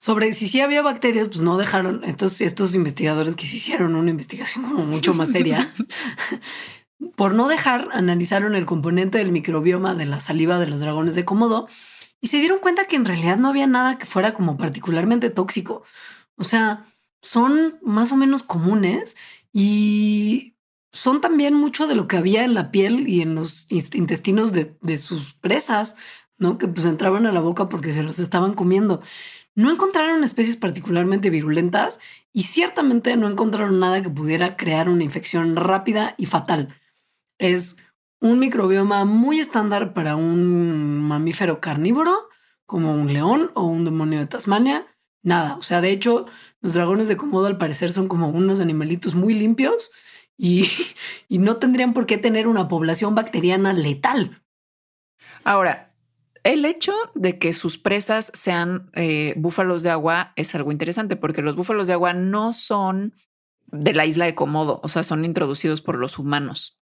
Sobre 0.00 0.32
si 0.32 0.46
sí 0.46 0.60
había 0.60 0.82
bacterias, 0.82 1.28
pues 1.28 1.40
no 1.40 1.56
dejaron 1.56 2.04
estos, 2.04 2.40
estos 2.40 2.74
investigadores 2.74 3.34
que 3.34 3.46
se 3.46 3.56
hicieron 3.56 3.96
una 3.96 4.10
investigación 4.10 4.64
como 4.64 4.84
mucho 4.84 5.12
más 5.12 5.30
seria. 5.30 5.72
Por 7.16 7.34
no 7.34 7.48
dejar, 7.48 7.88
analizaron 7.92 8.54
el 8.54 8.66
componente 8.66 9.18
del 9.18 9.32
microbioma 9.32 9.94
de 9.94 10.06
la 10.06 10.20
saliva 10.20 10.58
de 10.58 10.66
los 10.66 10.80
dragones 10.80 11.14
de 11.14 11.24
Komodo 11.24 11.68
y 12.20 12.28
se 12.28 12.38
dieron 12.38 12.58
cuenta 12.58 12.86
que 12.86 12.96
en 12.96 13.04
realidad 13.04 13.36
no 13.36 13.48
había 13.48 13.66
nada 13.66 13.98
que 13.98 14.06
fuera 14.06 14.34
como 14.34 14.56
particularmente 14.56 15.30
tóxico. 15.30 15.82
O 16.36 16.44
sea, 16.44 16.86
son 17.22 17.78
más 17.82 18.12
o 18.12 18.16
menos 18.16 18.42
comunes 18.42 19.16
y 19.52 20.54
son 20.92 21.20
también 21.20 21.54
mucho 21.54 21.86
de 21.86 21.94
lo 21.94 22.08
que 22.08 22.16
había 22.16 22.44
en 22.44 22.54
la 22.54 22.70
piel 22.70 23.08
y 23.08 23.20
en 23.20 23.34
los 23.34 23.66
intestinos 23.70 24.52
de, 24.52 24.98
sus 24.98 25.34
presas, 25.34 25.96
¿no? 26.38 26.58
Que 26.58 26.68
pues 26.68 26.86
entraban 26.86 27.26
a 27.26 27.32
la 27.32 27.40
boca 27.40 27.68
porque 27.68 27.92
se 27.92 28.02
los 28.02 28.18
estaban 28.18 28.54
comiendo. 28.54 29.02
No 29.54 29.70
encontraron 29.70 30.24
especies 30.24 30.56
particularmente 30.56 31.30
virulentas 31.30 32.00
y 32.32 32.44
ciertamente 32.44 33.16
no 33.16 33.28
encontraron 33.28 33.80
nada 33.80 34.02
que 34.02 34.10
pudiera 34.10 34.56
crear 34.56 34.88
una 34.88 35.04
infección 35.04 35.56
rápida 35.56 36.14
y 36.16 36.26
fatal. 36.26 36.74
Es 37.38 37.76
un 38.20 38.38
microbioma 38.38 39.04
muy 39.04 39.40
estándar 39.40 39.92
para 39.92 40.16
un 40.16 41.00
mamífero 41.00 41.60
carnívoro 41.60 42.28
como 42.66 42.92
un 42.92 43.12
león 43.12 43.50
o 43.54 43.64
un 43.64 43.84
demonio 43.84 44.20
de 44.20 44.26
Tasmania. 44.26 44.86
Nada, 45.22 45.56
o 45.56 45.62
sea, 45.62 45.80
de 45.80 45.90
hecho, 45.90 46.26
los 46.60 46.74
dragones 46.74 47.08
de 47.08 47.16
Komodo 47.16 47.46
al 47.46 47.58
parecer 47.58 47.90
son 47.90 48.08
como 48.08 48.28
unos 48.28 48.60
animalitos 48.60 49.14
muy 49.14 49.34
limpios 49.34 49.90
y, 51.28 51.38
no 51.38 51.56
tendrían 51.56 51.92
por 51.92 52.06
qué 52.06 52.16
tener 52.16 52.46
una 52.46 52.68
población 52.68 53.14
bacteriana 53.14 53.72
letal. 53.72 54.42
Ahora, 55.44 55.92
el 56.44 56.64
hecho 56.64 56.92
de 57.14 57.38
que 57.38 57.52
sus 57.52 57.76
presas 57.76 58.30
sean 58.34 58.90
eh, 58.94 59.34
búfalos 59.36 59.82
de 59.82 59.90
agua 59.90 60.32
es 60.36 60.54
algo 60.54 60.70
interesante 60.70 61.16
porque 61.16 61.42
los 61.42 61.56
búfalos 61.56 61.88
de 61.88 61.92
agua 61.94 62.14
no 62.14 62.52
son 62.52 63.14
de 63.66 63.92
la 63.92 64.06
isla 64.06 64.24
de 64.24 64.34
Komodo, 64.34 64.80
o 64.82 64.88
sea, 64.88 65.02
son 65.02 65.24
introducidos 65.24 65.82
por 65.82 65.98
los 65.98 66.18
humanos. 66.18 66.78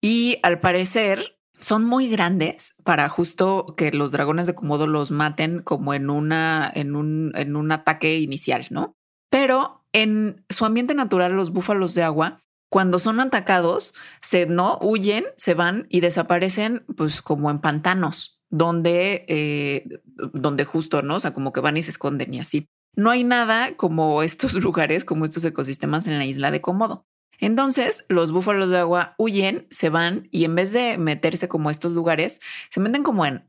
Y 0.00 0.38
al 0.42 0.60
parecer 0.60 1.40
son 1.58 1.84
muy 1.84 2.08
grandes 2.08 2.76
para 2.84 3.08
justo 3.08 3.74
que 3.76 3.90
los 3.90 4.12
dragones 4.12 4.46
de 4.46 4.54
Komodo 4.54 4.86
los 4.86 5.10
maten 5.10 5.62
como 5.62 5.94
en 5.94 6.10
una 6.10 6.70
en 6.72 6.94
un, 6.94 7.32
en 7.34 7.56
un 7.56 7.72
ataque 7.72 8.18
inicial, 8.18 8.66
¿no? 8.70 8.94
Pero 9.30 9.84
en 9.92 10.44
su 10.48 10.64
ambiente 10.64 10.94
natural 10.94 11.32
los 11.32 11.50
búfalos 11.50 11.94
de 11.94 12.04
agua 12.04 12.44
cuando 12.68 12.98
son 12.98 13.20
atacados, 13.20 13.94
se 14.20 14.46
no 14.46 14.78
huyen, 14.80 15.24
se 15.36 15.54
van 15.54 15.86
y 15.88 16.00
desaparecen, 16.00 16.84
pues 16.96 17.22
como 17.22 17.50
en 17.50 17.60
pantanos, 17.60 18.40
donde, 18.50 19.24
eh, 19.28 19.88
donde 20.32 20.64
justo, 20.64 21.02
no? 21.02 21.16
O 21.16 21.20
sea, 21.20 21.32
como 21.32 21.52
que 21.52 21.60
van 21.60 21.76
y 21.76 21.82
se 21.82 21.90
esconden 21.90 22.34
y 22.34 22.40
así. 22.40 22.68
No 22.94 23.10
hay 23.10 23.24
nada 23.24 23.76
como 23.76 24.22
estos 24.22 24.54
lugares, 24.62 25.04
como 25.04 25.24
estos 25.24 25.44
ecosistemas 25.44 26.06
en 26.06 26.18
la 26.18 26.26
isla 26.26 26.50
de 26.50 26.60
Cómodo. 26.60 27.06
Entonces, 27.40 28.04
los 28.08 28.32
búfalos 28.32 28.70
de 28.70 28.78
agua 28.78 29.14
huyen, 29.16 29.68
se 29.70 29.90
van 29.90 30.28
y 30.32 30.44
en 30.44 30.56
vez 30.56 30.72
de 30.72 30.98
meterse 30.98 31.48
como 31.48 31.70
estos 31.70 31.92
lugares, 31.92 32.40
se 32.68 32.80
meten 32.80 33.04
como 33.04 33.24
en 33.24 33.48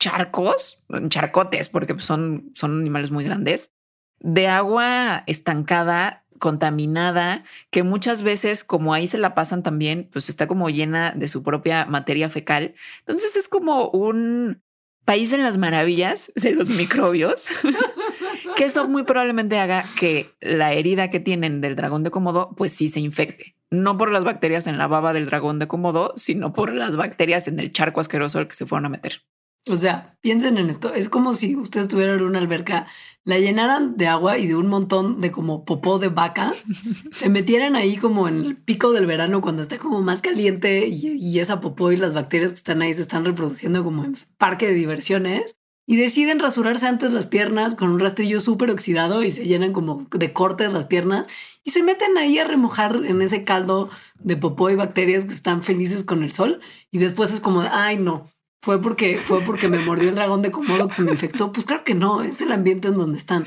charcos, 0.00 0.84
en 0.88 1.08
charcotes, 1.08 1.68
porque 1.68 1.96
son, 1.98 2.50
son 2.54 2.80
animales 2.80 3.12
muy 3.12 3.24
grandes, 3.24 3.70
de 4.18 4.48
agua 4.48 5.22
estancada 5.26 6.23
contaminada, 6.44 7.42
que 7.70 7.82
muchas 7.82 8.20
veces 8.22 8.64
como 8.64 8.92
ahí 8.92 9.08
se 9.08 9.16
la 9.16 9.34
pasan 9.34 9.62
también, 9.62 10.10
pues 10.12 10.28
está 10.28 10.46
como 10.46 10.68
llena 10.68 11.12
de 11.12 11.26
su 11.26 11.42
propia 11.42 11.86
materia 11.86 12.28
fecal. 12.28 12.74
Entonces 12.98 13.34
es 13.36 13.48
como 13.48 13.88
un 13.88 14.60
país 15.06 15.32
en 15.32 15.42
las 15.42 15.56
maravillas 15.56 16.30
de 16.34 16.50
los 16.50 16.68
microbios, 16.68 17.48
que 18.56 18.66
eso 18.66 18.86
muy 18.86 19.04
probablemente 19.04 19.58
haga 19.58 19.86
que 19.98 20.34
la 20.42 20.74
herida 20.74 21.10
que 21.10 21.18
tienen 21.18 21.62
del 21.62 21.76
dragón 21.76 22.02
de 22.02 22.10
Komodo, 22.10 22.50
pues 22.58 22.74
sí 22.74 22.88
se 22.88 23.00
infecte. 23.00 23.56
No 23.70 23.96
por 23.96 24.12
las 24.12 24.22
bacterias 24.22 24.66
en 24.66 24.76
la 24.76 24.86
baba 24.86 25.14
del 25.14 25.24
dragón 25.24 25.58
de 25.58 25.66
Komodo, 25.66 26.12
sino 26.16 26.52
por 26.52 26.74
las 26.74 26.94
bacterias 26.94 27.48
en 27.48 27.58
el 27.58 27.72
charco 27.72 28.00
asqueroso 28.00 28.38
al 28.38 28.48
que 28.48 28.54
se 28.54 28.66
fueron 28.66 28.84
a 28.84 28.90
meter. 28.90 29.22
O 29.66 29.78
sea, 29.78 30.18
piensen 30.20 30.58
en 30.58 30.68
esto. 30.68 30.92
Es 30.92 31.08
como 31.08 31.32
si 31.32 31.56
ustedes 31.56 31.88
tuvieran 31.88 32.20
una 32.20 32.38
alberca, 32.38 32.86
la 33.24 33.38
llenaran 33.38 33.96
de 33.96 34.06
agua 34.06 34.38
y 34.38 34.46
de 34.46 34.54
un 34.54 34.66
montón 34.66 35.20
de 35.20 35.32
como 35.32 35.64
popó 35.64 35.98
de 35.98 36.08
vaca, 36.08 36.52
se 37.12 37.28
metieran 37.28 37.74
ahí 37.74 37.96
como 37.96 38.28
en 38.28 38.44
el 38.44 38.56
pico 38.56 38.92
del 38.92 39.06
verano 39.06 39.40
cuando 39.40 39.62
está 39.62 39.78
como 39.78 40.02
más 40.02 40.22
caliente 40.22 40.86
y, 40.88 41.16
y 41.16 41.40
esa 41.40 41.60
popó 41.60 41.90
y 41.90 41.96
las 41.96 42.14
bacterias 42.14 42.52
que 42.52 42.58
están 42.58 42.82
ahí 42.82 42.92
se 42.92 43.02
están 43.02 43.24
reproduciendo 43.24 43.82
como 43.82 44.04
en 44.04 44.16
parque 44.36 44.66
de 44.66 44.74
diversiones 44.74 45.56
y 45.86 45.96
deciden 45.96 46.38
rasurarse 46.38 46.86
antes 46.86 47.12
las 47.12 47.26
piernas 47.26 47.74
con 47.74 47.90
un 47.90 48.00
rastrillo 48.00 48.40
súper 48.40 48.70
oxidado 48.70 49.22
y 49.22 49.32
se 49.32 49.44
llenan 49.44 49.72
como 49.72 50.06
de 50.10 50.32
cortes 50.32 50.72
las 50.72 50.86
piernas 50.86 51.26
y 51.62 51.70
se 51.70 51.82
meten 51.82 52.16
ahí 52.18 52.38
a 52.38 52.44
remojar 52.44 53.04
en 53.04 53.22
ese 53.22 53.44
caldo 53.44 53.90
de 54.18 54.36
popó 54.36 54.70
y 54.70 54.74
bacterias 54.74 55.24
que 55.24 55.34
están 55.34 55.62
felices 55.62 56.04
con 56.04 56.22
el 56.22 56.30
sol 56.30 56.60
y 56.90 56.98
después 56.98 57.32
es 57.32 57.40
como, 57.40 57.62
ay 57.62 57.96
no, 57.96 58.30
fue 58.64 58.80
porque 58.80 59.18
fue 59.18 59.42
porque 59.42 59.68
me 59.68 59.78
mordió 59.78 60.08
el 60.08 60.14
dragón 60.14 60.40
de 60.40 60.50
Komodo 60.50 60.88
que 60.88 60.94
se 60.94 61.02
me 61.02 61.12
infectó. 61.12 61.52
Pues 61.52 61.66
claro 61.66 61.84
que 61.84 61.94
no, 61.94 62.22
es 62.22 62.40
el 62.40 62.50
ambiente 62.50 62.88
en 62.88 62.96
donde 62.96 63.18
están. 63.18 63.44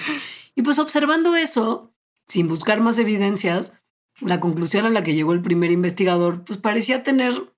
Y 0.53 0.61
pues 0.61 0.77
observando 0.77 1.35
eso, 1.35 1.91
sin 2.27 2.47
buscar 2.47 2.81
más 2.81 2.99
evidencias, 2.99 3.73
la 4.21 4.39
conclusión 4.39 4.85
a 4.85 4.91
la 4.91 5.03
que 5.03 5.15
llegó 5.15 5.33
el 5.33 5.41
primer 5.41 5.71
investigador, 5.71 6.43
pues 6.43 6.59
parecía 6.59 7.03
tener 7.03 7.51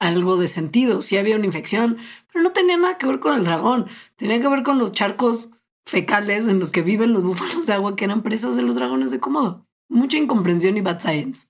algo 0.00 0.36
de 0.36 0.48
sentido. 0.48 1.02
Sí 1.02 1.16
había 1.16 1.36
una 1.36 1.46
infección, 1.46 1.98
pero 2.32 2.42
no 2.42 2.50
tenía 2.50 2.76
nada 2.76 2.98
que 2.98 3.06
ver 3.06 3.20
con 3.20 3.36
el 3.36 3.44
dragón. 3.44 3.86
Tenía 4.16 4.40
que 4.40 4.48
ver 4.48 4.64
con 4.64 4.78
los 4.78 4.90
charcos 4.90 5.50
fecales 5.86 6.48
en 6.48 6.58
los 6.58 6.72
que 6.72 6.82
viven 6.82 7.12
los 7.12 7.22
búfalos 7.22 7.68
de 7.68 7.74
agua 7.74 7.94
que 7.94 8.06
eran 8.06 8.24
presas 8.24 8.56
de 8.56 8.62
los 8.62 8.74
dragones 8.74 9.12
de 9.12 9.20
Komodo. 9.20 9.68
Mucha 9.88 10.18
incomprensión 10.18 10.76
y 10.76 10.80
bad 10.80 11.00
science. 11.00 11.46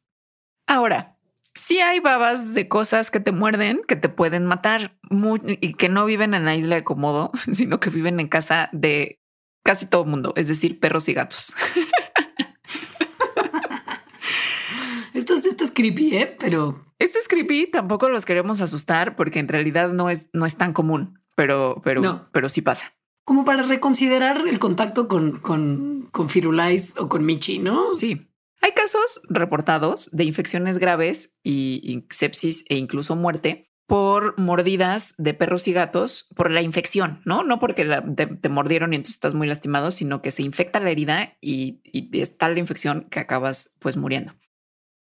Ahora, 0.66 1.11
sí 1.54 1.80
hay 1.80 2.00
babas 2.00 2.54
de 2.54 2.68
cosas 2.68 3.10
que 3.10 3.20
te 3.20 3.32
muerden, 3.32 3.82
que 3.86 3.96
te 3.96 4.08
pueden 4.08 4.46
matar 4.46 4.96
y 5.44 5.74
que 5.74 5.88
no 5.88 6.04
viven 6.04 6.34
en 6.34 6.44
la 6.44 6.54
isla 6.54 6.76
de 6.76 6.84
Komodo, 6.84 7.30
sino 7.52 7.80
que 7.80 7.90
viven 7.90 8.20
en 8.20 8.28
casa 8.28 8.68
de 8.72 9.20
casi 9.64 9.86
todo 9.86 10.02
el 10.02 10.10
mundo, 10.10 10.32
es 10.36 10.48
decir, 10.48 10.80
perros 10.80 11.08
y 11.08 11.14
gatos. 11.14 11.52
esto, 15.14 15.34
es, 15.34 15.44
esto 15.44 15.64
es 15.64 15.70
creepy, 15.70 16.16
¿eh? 16.16 16.36
Pero... 16.38 16.84
Esto 16.98 17.18
es 17.18 17.26
creepy, 17.26 17.66
tampoco 17.66 18.08
los 18.08 18.24
queremos 18.24 18.60
asustar 18.60 19.16
porque 19.16 19.40
en 19.40 19.48
realidad 19.48 19.92
no 19.92 20.08
es, 20.08 20.28
no 20.32 20.46
es 20.46 20.56
tan 20.56 20.72
común, 20.72 21.18
pero, 21.34 21.80
pero, 21.82 22.28
pero 22.30 22.48
sí 22.48 22.62
pasa. 22.62 22.94
Como 23.24 23.44
para 23.44 23.62
reconsiderar 23.62 24.46
el 24.46 24.60
contacto 24.60 25.08
con, 25.08 25.40
con, 25.40 26.08
con 26.12 26.28
Firulais 26.28 26.94
o 26.96 27.08
con 27.08 27.24
Michi, 27.24 27.58
¿no? 27.58 27.96
Sí. 27.96 28.28
Hay 28.62 28.72
casos 28.72 29.20
reportados 29.28 30.08
de 30.12 30.22
infecciones 30.22 30.78
graves 30.78 31.36
y, 31.42 32.06
sepsis 32.10 32.64
e 32.68 32.76
incluso 32.76 33.16
muerte 33.16 33.68
por 33.88 34.38
mordidas 34.38 35.14
de 35.18 35.34
perros 35.34 35.66
y 35.66 35.72
gatos 35.72 36.28
por 36.36 36.50
la 36.50 36.62
infección, 36.62 37.20
no? 37.24 37.42
No 37.42 37.58
porque 37.58 37.84
te, 37.84 38.48
mordieron 38.48 38.92
y 38.92 38.96
entonces 38.96 39.16
estás 39.16 39.34
muy 39.34 39.48
lastimado, 39.48 39.90
sino 39.90 40.22
que 40.22 40.30
se 40.30 40.44
infecta 40.44 40.78
la 40.78 40.90
herida 40.90 41.36
y, 41.40 41.80
y 41.84 42.20
es 42.20 42.38
tal 42.38 42.54
la 42.54 42.60
infección 42.60 43.08
que 43.10 43.18
acabas 43.18 43.74
pues 43.80 43.96
muriendo. 43.96 44.34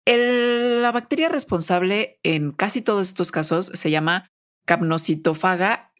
la 0.05 0.91
bacteria 0.91 1.29
responsable 1.29 2.19
en 2.23 2.51
casi 2.51 2.81
todos 2.81 3.07
estos 3.07 3.31
casos 3.31 3.71
se 3.73 3.89
llama 3.89 4.29
Capnocitofaga 4.65 5.93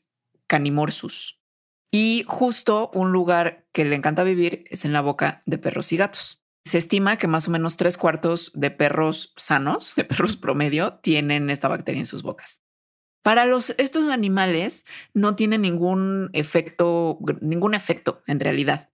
canimorsus 0.48 1.42
y 1.92 2.26
justo 2.28 2.92
un 2.94 3.14
lugar 3.14 3.66
que 3.72 3.86
le 3.86 3.96
encanta 3.96 4.24
vivir 4.24 4.66
es 4.70 4.84
en 4.84 4.92
la 4.92 5.02
boca 5.02 5.42
de 5.46 5.58
perros 5.58 5.94
y 5.94 5.98
gatos. 5.98 6.37
Se 6.68 6.78
estima 6.78 7.18
que 7.18 7.28
más 7.28 7.48
o 7.48 7.52
menos 7.52 7.78
tres 7.78 7.98
cuartos 7.98 8.52
de 8.54 8.72
perros 8.72 9.34
sanos, 9.38 9.96
de 9.96 10.04
perros 10.04 10.36
promedio, 10.36 10.96
tienen 11.02 11.50
esta 11.50 11.70
bacteria 11.70 12.02
en 12.02 12.06
sus 12.06 12.24
bocas. 12.24 12.62
Para 13.24 13.46
los, 13.46 13.72
estos 13.78 14.10
animales 14.10 14.86
no 15.14 15.36
tiene 15.36 15.58
ningún 15.58 16.30
efecto, 16.34 17.20
ningún 17.42 17.74
efecto 17.74 18.22
en 18.28 18.40
realidad. 18.40 18.90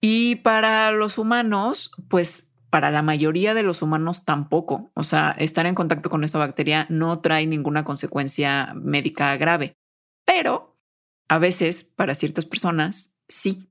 Y 0.00 0.36
para 0.36 0.92
los 0.92 1.18
humanos, 1.18 1.90
pues 2.08 2.52
para 2.70 2.90
la 2.90 3.02
mayoría 3.02 3.54
de 3.54 3.62
los 3.64 3.82
humanos 3.82 4.24
tampoco. 4.24 4.90
O 4.94 5.02
sea, 5.02 5.34
estar 5.38 5.66
en 5.66 5.74
contacto 5.74 6.10
con 6.10 6.22
esta 6.22 6.38
bacteria 6.38 6.86
no 6.90 7.20
trae 7.20 7.46
ninguna 7.46 7.84
consecuencia 7.84 8.72
médica 8.76 9.36
grave. 9.36 9.74
Pero 10.24 10.78
a 11.28 11.38
veces, 11.38 11.84
para 11.84 12.14
ciertas 12.14 12.44
personas, 12.44 13.16
sí 13.28 13.68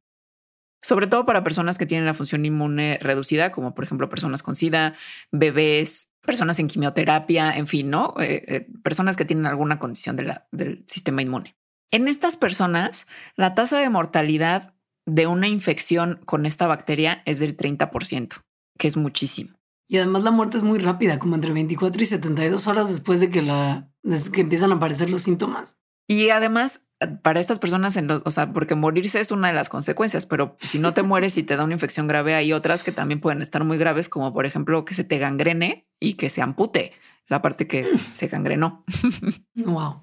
sobre 0.85 1.07
todo 1.07 1.25
para 1.25 1.43
personas 1.43 1.79
que 1.79 1.87
tienen 1.87 2.05
la 2.05 2.13
función 2.13 2.45
inmune 2.45 2.99
reducida, 3.01 3.51
como 3.51 3.73
por 3.73 3.85
ejemplo 3.85 4.07
personas 4.07 4.43
con 4.43 4.55
SIDA, 4.55 4.93
bebés, 5.31 6.11
personas 6.21 6.59
en 6.59 6.67
quimioterapia, 6.67 7.57
en 7.57 7.65
fin, 7.65 7.89
¿no? 7.89 8.13
Eh, 8.19 8.43
eh, 8.47 8.67
personas 8.83 9.17
que 9.17 9.25
tienen 9.25 9.47
alguna 9.47 9.79
condición 9.79 10.15
del 10.15 10.83
sistema 10.85 11.23
inmune. 11.23 11.55
En 11.89 12.07
estas 12.07 12.37
personas, 12.37 13.07
la 13.35 13.55
tasa 13.55 13.79
de 13.79 13.89
mortalidad 13.89 14.75
de 15.07 15.25
una 15.25 15.47
infección 15.47 16.19
con 16.23 16.45
esta 16.45 16.67
bacteria 16.67 17.23
es 17.25 17.39
del 17.39 17.57
30%, 17.57 18.43
que 18.77 18.87
es 18.87 18.95
muchísimo. 18.95 19.57
Y 19.87 19.97
además 19.97 20.21
la 20.21 20.29
muerte 20.29 20.57
es 20.57 20.63
muy 20.63 20.77
rápida, 20.77 21.17
como 21.17 21.33
entre 21.33 21.51
24 21.51 22.03
y 22.03 22.05
72 22.05 22.67
horas 22.67 22.89
después 22.89 23.19
de 23.19 23.31
que, 23.31 23.41
la, 23.41 23.89
que 24.31 24.41
empiezan 24.41 24.71
a 24.71 24.75
aparecer 24.75 25.09
los 25.09 25.23
síntomas. 25.23 25.79
Y 26.07 26.29
además, 26.29 26.84
para 27.21 27.39
estas 27.39 27.59
personas, 27.59 27.97
en 27.97 28.07
los, 28.07 28.21
o 28.25 28.31
sea, 28.31 28.53
porque 28.53 28.75
morirse 28.75 29.19
es 29.19 29.31
una 29.31 29.49
de 29.49 29.53
las 29.53 29.69
consecuencias, 29.69 30.25
pero 30.25 30.55
si 30.59 30.79
no 30.79 30.93
te 30.93 31.03
mueres 31.03 31.37
y 31.37 31.43
te 31.43 31.55
da 31.55 31.63
una 31.63 31.73
infección 31.73 32.07
grave, 32.07 32.35
hay 32.35 32.53
otras 32.53 32.83
que 32.83 32.91
también 32.91 33.19
pueden 33.19 33.41
estar 33.41 33.63
muy 33.63 33.77
graves, 33.77 34.09
como 34.09 34.33
por 34.33 34.45
ejemplo 34.45 34.85
que 34.85 34.93
se 34.93 35.03
te 35.03 35.17
gangrene 35.17 35.87
y 35.99 36.13
que 36.13 36.29
se 36.29 36.41
ampute 36.41 36.93
la 37.27 37.41
parte 37.41 37.67
que 37.67 37.87
se 38.11 38.27
gangrenó. 38.27 38.83
Wow. 39.55 40.01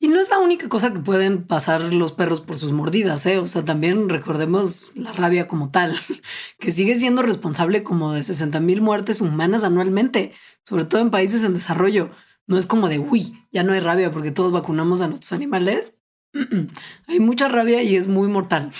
Y 0.00 0.08
no 0.08 0.20
es 0.20 0.28
la 0.30 0.38
única 0.38 0.68
cosa 0.68 0.92
que 0.92 1.00
pueden 1.00 1.42
pasar 1.42 1.92
los 1.92 2.12
perros 2.12 2.40
por 2.40 2.56
sus 2.56 2.72
mordidas, 2.72 3.26
¿eh? 3.26 3.38
O 3.38 3.48
sea, 3.48 3.64
también 3.64 4.08
recordemos 4.08 4.92
la 4.94 5.12
rabia 5.12 5.48
como 5.48 5.70
tal, 5.70 5.96
que 6.60 6.70
sigue 6.70 6.94
siendo 6.94 7.22
responsable 7.22 7.82
como 7.82 8.12
de 8.12 8.22
60 8.22 8.60
mil 8.60 8.80
muertes 8.80 9.20
humanas 9.20 9.64
anualmente, 9.64 10.32
sobre 10.62 10.84
todo 10.84 11.00
en 11.00 11.10
países 11.10 11.42
en 11.42 11.54
desarrollo. 11.54 12.10
No 12.46 12.56
es 12.58 12.66
como 12.66 12.88
de, 12.88 13.00
uy, 13.00 13.44
ya 13.50 13.64
no 13.64 13.72
hay 13.72 13.80
rabia 13.80 14.12
porque 14.12 14.30
todos 14.30 14.52
vacunamos 14.52 15.00
a 15.00 15.08
nuestros 15.08 15.32
animales. 15.32 15.98
Hay 17.06 17.20
mucha 17.20 17.48
rabia 17.48 17.82
y 17.82 17.96
es 17.96 18.06
muy 18.06 18.28
mortal. 18.28 18.70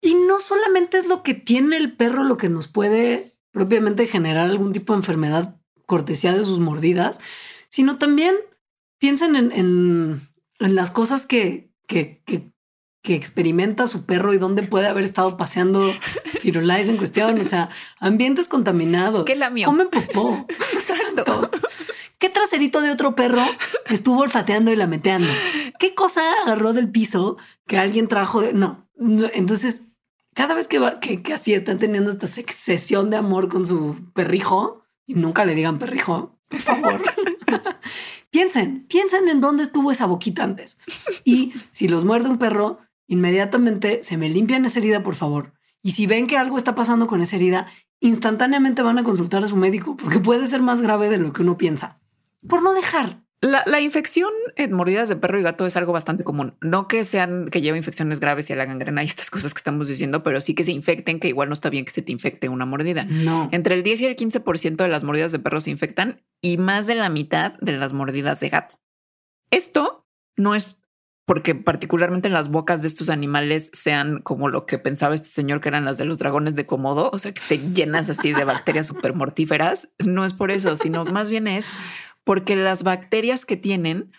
Y 0.00 0.14
no 0.14 0.40
solamente 0.40 0.98
es 0.98 1.06
lo 1.06 1.22
que 1.22 1.34
tiene 1.34 1.76
el 1.76 1.92
perro 1.92 2.24
lo 2.24 2.36
que 2.36 2.48
nos 2.48 2.68
puede 2.68 3.36
propiamente 3.52 4.06
generar 4.06 4.48
algún 4.48 4.72
tipo 4.72 4.92
de 4.92 4.98
enfermedad 4.98 5.56
cortesía 5.86 6.32
de 6.32 6.44
sus 6.44 6.60
mordidas, 6.60 7.20
sino 7.68 7.98
también 7.98 8.36
piensen 8.98 9.34
en, 9.34 10.28
las 10.58 10.90
cosas 10.90 11.26
que, 11.26 11.70
que, 11.86 12.22
experimenta 13.02 13.88
su 13.88 14.04
perro 14.04 14.32
y 14.32 14.38
dónde 14.38 14.62
puede 14.62 14.86
haber 14.86 15.04
estado 15.04 15.36
paseando 15.36 15.92
Firulais 16.40 16.88
en 16.88 16.96
cuestión. 16.96 17.38
O 17.40 17.44
sea, 17.44 17.70
ambientes 17.98 18.46
contaminados. 18.46 19.24
¿Qué 19.24 19.34
la 19.34 19.52
Comen 19.64 19.88
popó. 19.90 20.46
Exacto. 20.72 21.50
¿Qué 22.20 22.28
traserito 22.28 22.82
de 22.82 22.90
otro 22.90 23.16
perro 23.16 23.42
estuvo 23.86 24.20
olfateando 24.20 24.70
y 24.70 24.76
lameteando? 24.76 25.32
¿Qué 25.78 25.94
cosa 25.94 26.20
agarró 26.44 26.74
del 26.74 26.90
piso 26.90 27.38
que 27.66 27.78
alguien 27.78 28.08
trajo? 28.08 28.42
De... 28.42 28.52
No. 28.52 28.86
Entonces, 29.32 29.88
cada 30.34 30.54
vez 30.54 30.68
que, 30.68 30.78
va, 30.78 31.00
que, 31.00 31.22
así 31.32 31.54
están 31.54 31.78
teniendo 31.78 32.10
esta 32.10 32.26
sesión 32.26 33.08
de 33.08 33.16
amor 33.16 33.48
con 33.48 33.64
su 33.64 33.96
perrijo, 34.12 34.84
y 35.06 35.14
nunca 35.14 35.46
le 35.46 35.54
digan 35.54 35.78
perrijo, 35.78 36.38
por 36.46 36.60
favor. 36.60 37.00
piensen, 38.30 38.86
piensen 38.86 39.26
en 39.28 39.40
dónde 39.40 39.62
estuvo 39.62 39.90
esa 39.90 40.04
boquita 40.04 40.44
antes. 40.44 40.76
Y 41.24 41.54
si 41.72 41.88
los 41.88 42.04
muerde 42.04 42.28
un 42.28 42.36
perro, 42.36 42.80
inmediatamente 43.06 44.02
se 44.02 44.18
me 44.18 44.28
limpian 44.28 44.66
esa 44.66 44.78
herida, 44.78 45.02
por 45.02 45.14
favor. 45.14 45.54
Y 45.82 45.92
si 45.92 46.06
ven 46.06 46.26
que 46.26 46.36
algo 46.36 46.58
está 46.58 46.74
pasando 46.74 47.06
con 47.06 47.22
esa 47.22 47.36
herida, 47.36 47.68
instantáneamente 47.98 48.82
van 48.82 48.98
a 48.98 49.04
consultar 49.04 49.42
a 49.42 49.48
su 49.48 49.56
médico, 49.56 49.96
porque 49.96 50.18
puede 50.18 50.46
ser 50.46 50.60
más 50.60 50.82
grave 50.82 51.08
de 51.08 51.16
lo 51.16 51.32
que 51.32 51.40
uno 51.40 51.56
piensa 51.56 51.99
por 52.46 52.62
no 52.62 52.74
dejar. 52.74 53.22
La, 53.42 53.80
infección 53.80 54.30
en 54.56 54.72
mordidas 54.72 55.08
de 55.08 55.16
perro 55.16 55.40
y 55.40 55.42
gato 55.42 55.64
es 55.64 55.74
algo 55.78 55.94
bastante 55.94 56.24
común. 56.24 56.58
No 56.60 56.88
que 56.88 57.06
sean 57.06 57.48
que 57.48 57.62
lleven 57.62 57.78
infecciones 57.78 58.20
graves 58.20 58.50
y 58.50 58.52
a 58.52 58.56
la 58.56 58.66
gangrena 58.66 59.02
y 59.02 59.06
estas 59.06 59.30
cosas 59.30 59.54
que 59.54 59.58
estamos 59.58 59.88
diciendo, 59.88 60.22
pero 60.22 60.42
sí 60.42 60.54
que 60.54 60.62
se 60.62 60.72
infecten, 60.72 61.20
que 61.20 61.28
igual 61.28 61.48
no 61.48 61.54
está 61.54 61.70
bien 61.70 61.86
que 61.86 61.90
se 61.90 62.02
te 62.02 62.12
infecte 62.12 62.50
una 62.50 62.66
mordida. 62.66 63.06
No. 63.08 63.48
Entre 63.50 63.74
el 63.74 63.82
10 63.82 64.02
y 64.02 64.06
el 64.06 64.16
15% 64.16 64.76
de 64.76 64.88
las 64.88 65.04
mordidas 65.04 65.32
de 65.32 65.38
perro 65.38 65.62
se 65.62 65.70
infectan 65.70 66.20
y 66.42 66.58
más 66.58 66.86
de 66.86 66.96
la 66.96 67.08
mitad 67.08 67.54
de 67.60 67.72
las 67.72 67.94
mordidas 67.94 68.40
de 68.40 68.50
gato. 68.50 68.78
Esto 69.50 70.06
no 70.36 70.54
es 70.54 70.76
porque 71.30 71.54
particularmente 71.54 72.28
las 72.28 72.50
bocas 72.50 72.82
de 72.82 72.88
estos 72.88 73.08
animales 73.08 73.70
sean 73.72 74.20
como 74.20 74.48
lo 74.48 74.66
que 74.66 74.78
pensaba 74.78 75.14
este 75.14 75.28
señor 75.28 75.60
que 75.60 75.68
eran 75.68 75.84
las 75.84 75.96
de 75.96 76.04
los 76.04 76.18
dragones 76.18 76.56
de 76.56 76.66
Komodo, 76.66 77.08
o 77.12 77.18
sea, 77.18 77.32
que 77.32 77.40
estén 77.40 77.72
llenas 77.72 78.10
así 78.10 78.32
de 78.32 78.44
bacterias 78.44 78.86
súper 78.88 79.14
mortíferas. 79.14 79.90
No 80.04 80.24
es 80.24 80.34
por 80.34 80.50
eso, 80.50 80.76
sino 80.76 81.04
más 81.04 81.30
bien 81.30 81.46
es 81.46 81.68
porque 82.24 82.56
las 82.56 82.82
bacterias 82.82 83.44
que 83.44 83.56
tienen 83.56 84.12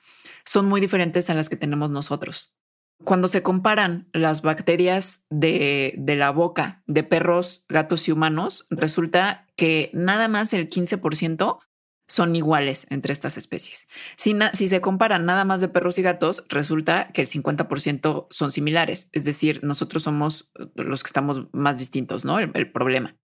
son 0.46 0.68
muy 0.68 0.82
diferentes 0.82 1.30
a 1.30 1.34
las 1.34 1.50
que 1.50 1.56
tenemos 1.56 1.92
nosotros. 1.92 2.56
Cuando 3.04 3.28
se 3.28 3.42
comparan 3.42 4.10
las 4.14 4.42
bacterias 4.42 5.26
de, 5.30 5.96
la 5.98 6.32
boca 6.32 6.84
de 6.86 7.04
perros, 7.04 7.66
gatos 7.68 8.08
y 8.08 8.12
humanos, 8.12 8.68
resulta 8.70 9.48
que 9.56 9.90
nada 9.94 10.28
más 10.28 10.54
el 10.54 10.70
15% 10.70 11.60
son 12.08 12.36
iguales 12.36 12.88
entre 12.90 13.14
estas 13.14 13.38
especies. 13.38 13.88
Si, 14.18 14.36
si, 14.54 14.68
se 14.68 14.82
comparan 14.82 15.26
nada 15.26 15.46
más 15.46 15.62
de 15.62 15.70
perros 15.70 15.98
y 15.98 16.02
gatos, 16.02 16.44
resulta 16.50 17.12
que 17.14 17.22
el 17.22 17.28
50% 17.28 18.28
son 18.30 18.52
similares, 18.52 19.10
es 19.14 19.24
decir, 19.24 19.64
nosotros 19.64 20.04
somos 20.04 20.52
los 20.76 21.04
que 21.04 21.08
estamos 21.08 21.48
más 21.54 21.78
distintos, 21.80 22.26
¿no? 22.26 22.38
El, 22.40 22.72
problema. 22.72 23.16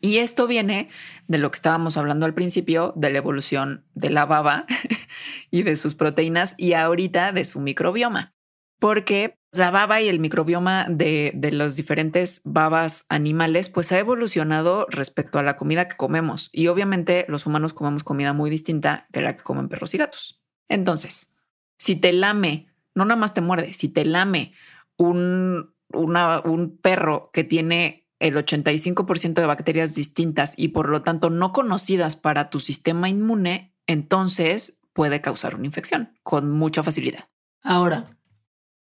Y 0.00 0.18
esto 0.18 0.46
viene 0.46 0.90
de 1.28 1.38
lo 1.38 1.50
que 1.50 1.56
estábamos 1.56 1.96
hablando 1.96 2.26
al 2.26 2.34
principio, 2.34 2.92
de 2.96 3.10
la 3.10 3.18
evolución 3.18 3.86
de 3.94 4.10
la 4.10 4.26
baba 4.26 4.66
y 5.50 5.62
de 5.62 5.76
sus 5.76 5.94
proteínas 5.94 6.54
y 6.58 6.74
ahorita 6.74 7.32
de 7.32 7.44
su 7.44 7.60
microbioma, 7.60 8.34
porque 8.78 9.38
la 9.52 9.70
baba 9.70 10.00
y 10.00 10.08
el 10.08 10.20
microbioma 10.20 10.86
de, 10.88 11.32
de 11.34 11.52
los 11.52 11.76
diferentes 11.76 12.42
babas 12.44 13.06
animales, 13.08 13.68
pues 13.68 13.92
ha 13.92 13.98
evolucionado 13.98 14.86
respecto 14.90 15.38
a 15.38 15.42
la 15.42 15.56
comida 15.56 15.88
que 15.88 15.96
comemos. 15.96 16.50
Y 16.52 16.66
obviamente 16.66 17.24
los 17.28 17.46
humanos 17.46 17.72
comemos 17.72 18.04
comida 18.04 18.32
muy 18.32 18.50
distinta 18.50 19.06
que 19.12 19.22
la 19.22 19.36
que 19.36 19.42
comen 19.42 19.68
perros 19.68 19.94
y 19.94 19.98
gatos. 19.98 20.42
Entonces, 20.68 21.32
si 21.78 21.96
te 21.96 22.12
lame, 22.12 22.68
no 22.94 23.04
nada 23.04 23.18
más 23.18 23.34
te 23.34 23.40
muerde, 23.40 23.72
si 23.72 23.88
te 23.88 24.04
lame 24.04 24.52
un, 24.96 25.74
un 25.92 26.78
perro 26.82 27.30
que 27.32 27.44
tiene 27.44 28.03
el 28.18 28.36
85% 28.36 29.34
de 29.34 29.46
bacterias 29.46 29.94
distintas 29.94 30.54
y 30.56 30.68
por 30.68 30.88
lo 30.88 31.02
tanto 31.02 31.30
no 31.30 31.52
conocidas 31.52 32.16
para 32.16 32.50
tu 32.50 32.60
sistema 32.60 33.08
inmune, 33.08 33.74
entonces 33.86 34.80
puede 34.92 35.20
causar 35.20 35.54
una 35.54 35.66
infección 35.66 36.12
con 36.22 36.50
mucha 36.50 36.82
facilidad. 36.82 37.28
Ahora, 37.62 38.16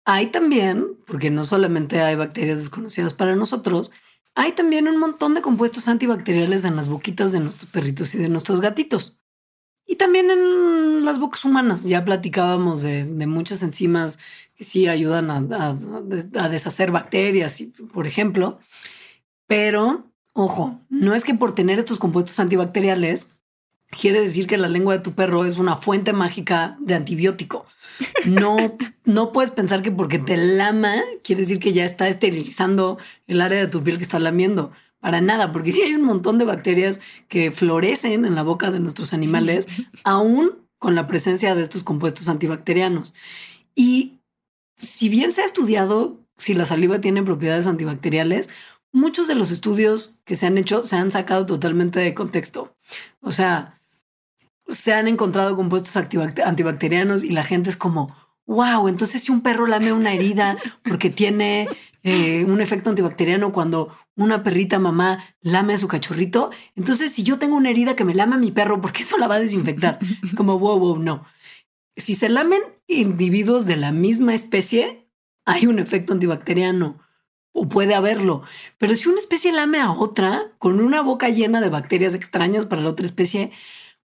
hay 0.04 0.28
también, 0.28 0.98
porque 1.06 1.30
no 1.30 1.44
solamente 1.44 2.00
hay 2.00 2.16
bacterias 2.16 2.58
desconocidas 2.58 3.12
para 3.12 3.36
nosotros, 3.36 3.92
hay 4.34 4.52
también 4.52 4.88
un 4.88 4.98
montón 4.98 5.34
de 5.34 5.42
compuestos 5.42 5.88
antibacteriales 5.88 6.64
en 6.64 6.76
las 6.76 6.88
boquitas 6.88 7.32
de 7.32 7.40
nuestros 7.40 7.70
perritos 7.70 8.14
y 8.14 8.18
de 8.18 8.28
nuestros 8.28 8.60
gatitos. 8.60 9.20
Y 9.86 9.96
también 9.96 10.30
en 10.30 11.04
las 11.04 11.18
bocas 11.18 11.44
humanas. 11.44 11.84
Ya 11.84 12.04
platicábamos 12.04 12.82
de, 12.82 13.04
muchas 13.26 13.62
enzimas 13.62 14.18
que 14.56 14.64
sí 14.64 14.88
ayudan 14.88 15.30
a, 15.30 15.74
deshacer 16.48 16.90
bacterias, 16.90 17.62
por 17.92 18.06
ejemplo. 18.06 18.58
Pero, 19.47 20.07
ojo, 20.32 20.80
no 20.88 21.14
es 21.14 21.24
que 21.24 21.34
por 21.34 21.55
tener 21.55 21.78
estos 21.78 21.99
compuestos 21.99 22.38
antibacteriales 22.40 23.38
quiere 23.90 24.20
decir 24.20 24.47
que 24.47 24.57
la 24.57 24.68
lengua 24.68 24.97
de 24.97 25.03
tu 25.03 25.12
perro 25.12 25.45
es 25.45 25.59
una 25.59 25.76
fuente 25.76 26.12
mágica 26.12 26.76
de 26.80 26.95
antibiótico. 26.95 27.66
No, 28.24 28.57
no 29.05 29.32
puedes 29.32 29.51
pensar 29.51 29.82
que 29.82 29.93
porque 29.93 30.18
te 30.18 30.36
lama 30.36 30.95
quiere 31.22 31.43
decir 31.43 31.59
que 31.59 31.72
ya 31.72 31.84
está 31.84 32.09
esterilizando 32.09 32.99
el 33.26 33.40
área 33.40 33.59
de 33.59 33.66
tu 33.66 33.82
piel 33.82 33.99
que 33.99 34.05
está 34.05 34.18
lamiendo. 34.18 34.72
Para 34.99 35.20
nada, 35.20 35.53
porque 35.53 35.72
sí 35.72 35.82
hay 35.82 35.95
un 35.95 36.05
montón 36.05 36.38
de 36.38 36.45
bacterias 36.45 37.01
que 37.26 37.51
florecen 37.51 38.24
en 38.24 38.36
la 38.36 38.45
boca 38.45 38.70
de 38.70 38.78
nuestros 38.78 39.12
animales, 39.12 39.66
aún 40.05 40.53
con 40.78 40.95
la 40.95 41.07
presencia 41.07 41.55
de 41.55 41.62
estos 41.62 41.82
compuestos 41.82 42.28
antibacterianos. 42.28 43.12
Y 43.74 44.20
si 44.78 45.09
bien 45.09 45.32
se 45.32 45.43
ha 45.43 45.45
estudiado 45.45 46.22
si 46.38 46.55
la 46.55 46.66
saliva 46.66 47.01
tiene 47.01 47.22
propiedades 47.22 47.66
antibacteriales, 47.66 48.49
muchos 48.93 49.26
de 49.26 49.34
los 49.34 49.51
estudios 49.51 50.20
que 50.24 50.36
se 50.36 50.47
han 50.47 50.59
hecho 50.59 50.84
se 50.84 50.97
han 50.97 51.11
sacado 51.11 51.47
totalmente 51.47 51.99
de 52.01 52.14
contexto. 52.14 52.76
O 53.20 53.32
sea, 53.32 53.80
se 54.68 54.93
han 54.93 55.09
encontrado 55.09 55.57
compuestos 55.57 55.97
antibacterianos 55.97 57.24
y 57.24 57.30
la 57.30 57.43
gente 57.43 57.70
es 57.70 57.76
como, 57.76 58.14
wow, 58.47 58.88
entonces 58.88 59.22
si 59.22 59.32
un 59.32 59.40
perro 59.40 59.66
lame 59.66 59.93
una 59.93 60.12
herida 60.12 60.57
porque 60.82 61.11
tiene 61.11 61.68
eh, 62.03 62.45
un 62.45 62.61
efecto 62.61 62.90
antibacteriano 62.90 63.53
cuando 63.53 63.97
una 64.14 64.43
perrita 64.43 64.78
mamá 64.78 65.24
lame 65.40 65.74
a 65.74 65.78
su 65.78 65.88
cachorrito, 65.88 66.51
entonces 66.76 67.12
si 67.12 67.22
yo 67.22 67.38
tengo 67.38 67.57
una 67.57 67.70
herida 67.70 67.97
que 67.97 68.05
me 68.05 68.14
lame 68.14 68.36
mi 68.36 68.51
perro, 68.51 68.80
porque 68.80 69.03
eso 69.03 69.18
la 69.18 69.26
va 69.26 69.36
a 69.36 69.40
desinfectar? 69.40 69.99
Es 70.22 70.34
como, 70.34 70.59
wow, 70.59 70.78
wow, 70.78 70.99
no. 70.99 71.24
Si 71.97 72.14
se 72.14 72.28
lamen 72.28 72.62
individuos 72.86 73.66
de 73.66 73.76
la 73.76 73.93
misma 73.93 74.34
especie, 74.34 75.09
hay 75.45 75.66
un 75.66 75.78
efecto 75.78 76.12
antibacteriano 76.12 77.01
o 77.53 77.68
puede 77.68 77.94
haberlo. 77.94 78.42
Pero 78.78 78.94
si 78.94 79.09
una 79.09 79.18
especie 79.18 79.53
lame 79.53 79.78
a 79.78 79.92
otra 79.92 80.53
con 80.59 80.80
una 80.80 81.03
boca 81.03 81.28
llena 81.28 81.61
de 81.61 81.70
bacterias 81.70 82.14
extrañas 82.14 82.66
para 82.66 82.82
la 82.82 82.90
otra 82.90 83.07
especie, 83.07 83.53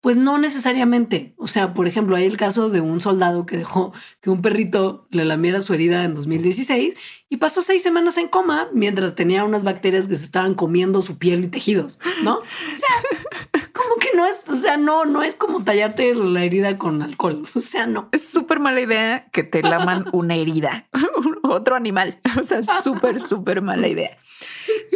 pues 0.01 0.17
no 0.17 0.39
necesariamente. 0.39 1.33
O 1.37 1.47
sea, 1.47 1.73
por 1.73 1.87
ejemplo, 1.87 2.15
hay 2.15 2.25
el 2.25 2.35
caso 2.35 2.69
de 2.69 2.81
un 2.81 2.99
soldado 2.99 3.45
que 3.45 3.57
dejó 3.57 3.93
que 4.19 4.31
un 4.31 4.41
perrito 4.41 5.07
le 5.11 5.25
lamiera 5.25 5.61
su 5.61 5.73
herida 5.73 6.03
en 6.03 6.15
2016 6.15 6.95
y 7.29 7.37
pasó 7.37 7.61
seis 7.61 7.83
semanas 7.83 8.17
en 8.17 8.27
coma 8.27 8.67
mientras 8.73 9.15
tenía 9.15 9.43
unas 9.43 9.63
bacterias 9.63 10.07
que 10.07 10.15
se 10.15 10.25
estaban 10.25 10.55
comiendo 10.55 11.01
su 11.03 11.17
piel 11.17 11.43
y 11.43 11.47
tejidos, 11.47 11.99
¿no? 12.23 12.39
O 12.39 12.43
sea, 12.77 13.29
como 13.73 13.95
que 13.97 14.09
no 14.15 14.25
es, 14.25 14.39
o 14.47 14.55
sea, 14.55 14.77
no, 14.77 15.05
no 15.05 15.23
es 15.23 15.35
como 15.35 15.63
tallarte 15.63 16.15
la 16.15 16.43
herida 16.43 16.77
con 16.77 17.01
alcohol. 17.01 17.43
O 17.53 17.59
sea, 17.59 17.85
no. 17.85 18.09
Es 18.11 18.29
súper 18.29 18.59
mala 18.59 18.81
idea 18.81 19.27
que 19.31 19.43
te 19.43 19.61
laman 19.61 20.05
una 20.13 20.35
herida, 20.35 20.87
otro 21.43 21.75
animal. 21.75 22.19
O 22.39 22.43
sea, 22.43 22.63
súper, 22.63 23.19
súper 23.19 23.61
mala 23.61 23.87
idea. 23.87 24.17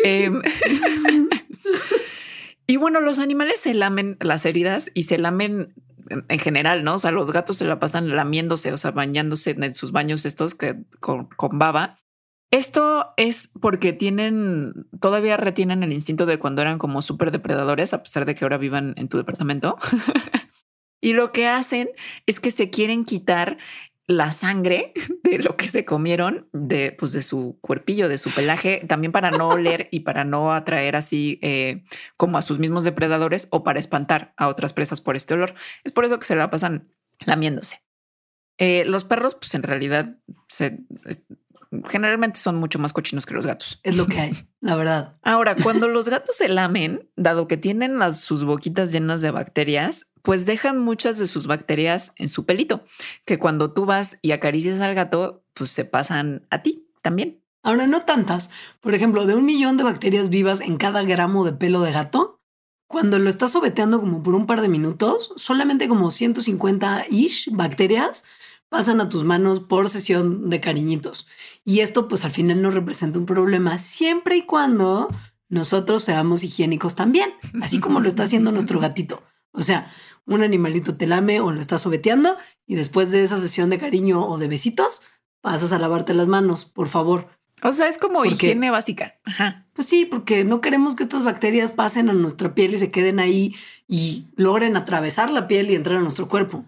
Eh, 0.04 0.32
y 2.68 2.78
bueno, 2.78 3.02
los 3.02 3.20
animales 3.20 3.60
se 3.60 3.74
lamen 3.74 4.18
las 4.20 4.46
heridas 4.46 4.90
y 4.94 5.04
se 5.04 5.18
lamen 5.18 5.74
en 6.10 6.40
general, 6.40 6.84
¿no? 6.84 6.96
O 6.96 7.00
sea, 7.00 7.12
los 7.12 7.32
gatos 7.32 7.58
se 7.58 7.66
la 7.66 7.80
pasan 7.80 8.16
lamiéndose, 8.16 8.72
o 8.72 8.78
sea, 8.78 8.92
bañándose 8.92 9.52
en 9.52 9.74
sus 9.74 9.92
baños 9.92 10.26
estos 10.26 10.56
que 10.56 10.78
con, 11.00 11.28
baba. 11.54 12.00
Esto 12.56 13.14
es 13.18 13.50
porque 13.60 13.92
tienen, 13.92 14.88
todavía 15.02 15.36
retienen 15.36 15.84
el 15.84 15.92
instinto 15.92 16.26
de 16.26 16.40
cuando 16.40 16.62
eran 16.62 16.78
como 16.78 17.02
súper 17.02 17.32
depredadores, 17.32 17.94
a 17.94 18.02
pesar 18.02 18.24
de 18.24 18.34
que 18.34 18.46
ahora 18.46 18.58
vivan 18.58 18.94
en 18.96 19.10
tu 19.10 19.18
departamento. 19.18 19.76
y 21.02 21.12
lo 21.12 21.34
que 21.34 21.48
hacen 21.48 21.90
es 22.26 22.40
que 22.40 22.52
se 22.52 22.70
quieren 22.70 23.04
quitar 23.04 23.58
la 24.08 24.32
sangre 24.32 24.94
de 25.26 25.40
lo 25.40 25.58
que 25.58 25.68
se 25.68 25.84
comieron, 25.84 26.48
de, 26.54 26.94
pues 26.94 27.12
de 27.12 27.24
su 27.24 27.58
cuerpillo, 27.60 28.08
de 28.08 28.18
su 28.18 28.30
pelaje, 28.30 28.86
también 28.88 29.12
para 29.12 29.32
no 29.32 29.50
oler 29.50 29.90
y 29.92 30.02
para 30.02 30.24
no 30.24 30.54
atraer 30.54 30.96
así 30.96 31.40
eh, 31.42 31.84
como 32.16 32.38
a 32.38 32.42
sus 32.42 32.58
mismos 32.58 32.86
depredadores 32.86 33.50
o 33.52 33.66
para 33.66 33.82
espantar 33.82 34.34
a 34.38 34.48
otras 34.48 34.72
presas 34.72 35.02
por 35.02 35.18
este 35.18 35.34
olor. 35.34 35.56
Es 35.84 35.92
por 35.92 36.06
eso 36.06 36.20
que 36.20 36.26
se 36.26 36.38
la 36.38 36.50
pasan 36.50 36.90
lamiéndose. 37.26 37.82
Eh, 38.58 38.86
los 38.86 39.04
perros, 39.04 39.36
pues 39.36 39.54
en 39.56 39.64
realidad 39.64 40.16
se, 40.48 40.80
generalmente 41.88 42.40
son 42.40 42.56
mucho 42.56 42.80
más 42.80 42.94
cochinos 42.94 43.26
que 43.26 43.34
los 43.34 43.46
gatos. 43.46 43.80
Es 43.84 43.96
lo 43.96 44.08
que 44.08 44.20
hay, 44.20 44.34
la 44.62 44.76
verdad. 44.76 45.18
Ahora, 45.24 45.56
cuando 45.56 45.88
los 45.88 46.10
gatos 46.10 46.36
se 46.36 46.50
lamen, 46.50 47.10
dado 47.16 47.48
que 47.48 47.58
tienen 47.58 48.00
las, 48.00 48.20
sus 48.20 48.44
boquitas 48.44 48.92
llenas 48.92 49.22
de 49.22 49.32
bacterias, 49.32 50.08
pues 50.22 50.46
dejan 50.46 50.80
muchas 50.80 51.18
de 51.18 51.28
sus 51.28 51.48
bacterias 51.48 52.14
en 52.18 52.30
su 52.30 52.46
pelito, 52.46 52.84
que 53.26 53.40
cuando 53.40 53.74
tú 53.74 53.86
vas 53.86 54.20
y 54.22 54.32
acaricias 54.32 54.80
al 54.80 54.96
gato, 54.96 55.44
pues 55.54 55.70
se 55.72 55.86
pasan 55.86 56.48
a 56.50 56.62
ti 56.62 56.88
también. 57.02 57.42
Ahora, 57.64 57.88
no 57.88 58.04
tantas. 58.04 58.52
Por 58.80 58.94
ejemplo, 58.94 59.26
de 59.26 59.36
un 59.36 59.46
millón 59.46 59.78
de 59.78 59.84
bacterias 59.84 60.30
vivas 60.30 60.62
en 60.62 60.78
cada 60.78 61.04
gramo 61.04 61.46
de 61.46 61.54
pelo 61.54 61.82
de 61.82 61.92
gato, 61.92 62.40
cuando 62.88 63.18
lo 63.18 63.30
estás 63.30 63.52
sobeteando 63.52 64.00
como 64.00 64.22
por 64.22 64.36
un 64.36 64.46
par 64.46 64.62
de 64.62 64.70
minutos, 64.70 65.34
solamente 65.36 65.88
como 65.88 66.12
150-ish 66.12 67.50
bacterias 67.52 68.24
pasan 68.70 69.02
a 69.02 69.10
tus 69.10 69.24
manos 69.24 69.60
por 69.60 69.90
sesión 69.90 70.50
de 70.50 70.62
cariñitos. 70.62 71.28
Y 71.64 71.80
esto 71.80 72.08
pues 72.08 72.26
al 72.26 72.32
final 72.32 72.62
no 72.62 72.72
representa 72.72 73.20
un 73.20 73.26
problema 73.26 73.80
siempre 73.80 74.38
y 74.38 74.44
cuando 74.44 75.08
nosotros 75.50 76.04
seamos 76.04 76.44
higiénicos 76.44 76.96
también, 76.96 77.34
así 77.62 77.80
como 77.80 78.00
lo 78.00 78.08
está 78.08 78.24
haciendo 78.24 78.52
nuestro 78.52 78.80
gatito. 78.80 79.24
O 79.52 79.62
sea, 79.62 79.94
un 80.26 80.42
animalito 80.42 80.98
te 80.98 81.08
lame 81.08 81.40
o 81.40 81.52
lo 81.52 81.62
está 81.62 81.78
sobeteando 81.78 82.36
y 82.66 82.76
después 82.76 83.12
de 83.12 83.24
esa 83.24 83.40
sesión 83.40 83.70
de 83.70 83.80
cariño 83.80 84.26
o 84.28 84.38
de 84.38 84.48
besitos, 84.48 85.02
pasas 85.42 85.72
a 85.72 85.80
lavarte 85.80 86.14
las 86.14 86.28
manos, 86.28 86.66
por 86.66 86.88
favor. 86.88 87.30
O 87.62 87.72
sea, 87.72 87.88
es 87.88 87.98
como 87.98 88.26
higiene 88.26 88.70
básica. 88.70 89.16
Pues 89.74 89.88
sí, 89.88 90.06
porque 90.06 90.44
no 90.44 90.62
queremos 90.62 90.96
que 90.96 91.04
estas 91.04 91.24
bacterias 91.24 91.72
pasen 91.72 92.10
a 92.10 92.14
nuestra 92.14 92.54
piel 92.54 92.74
y 92.74 92.78
se 92.78 92.92
queden 92.92 93.20
ahí 93.20 93.56
y 93.88 94.28
logren 94.36 94.76
atravesar 94.76 95.32
la 95.32 95.48
piel 95.48 95.70
y 95.70 95.76
entrar 95.76 95.98
a 95.98 96.02
nuestro 96.02 96.28
cuerpo. 96.28 96.66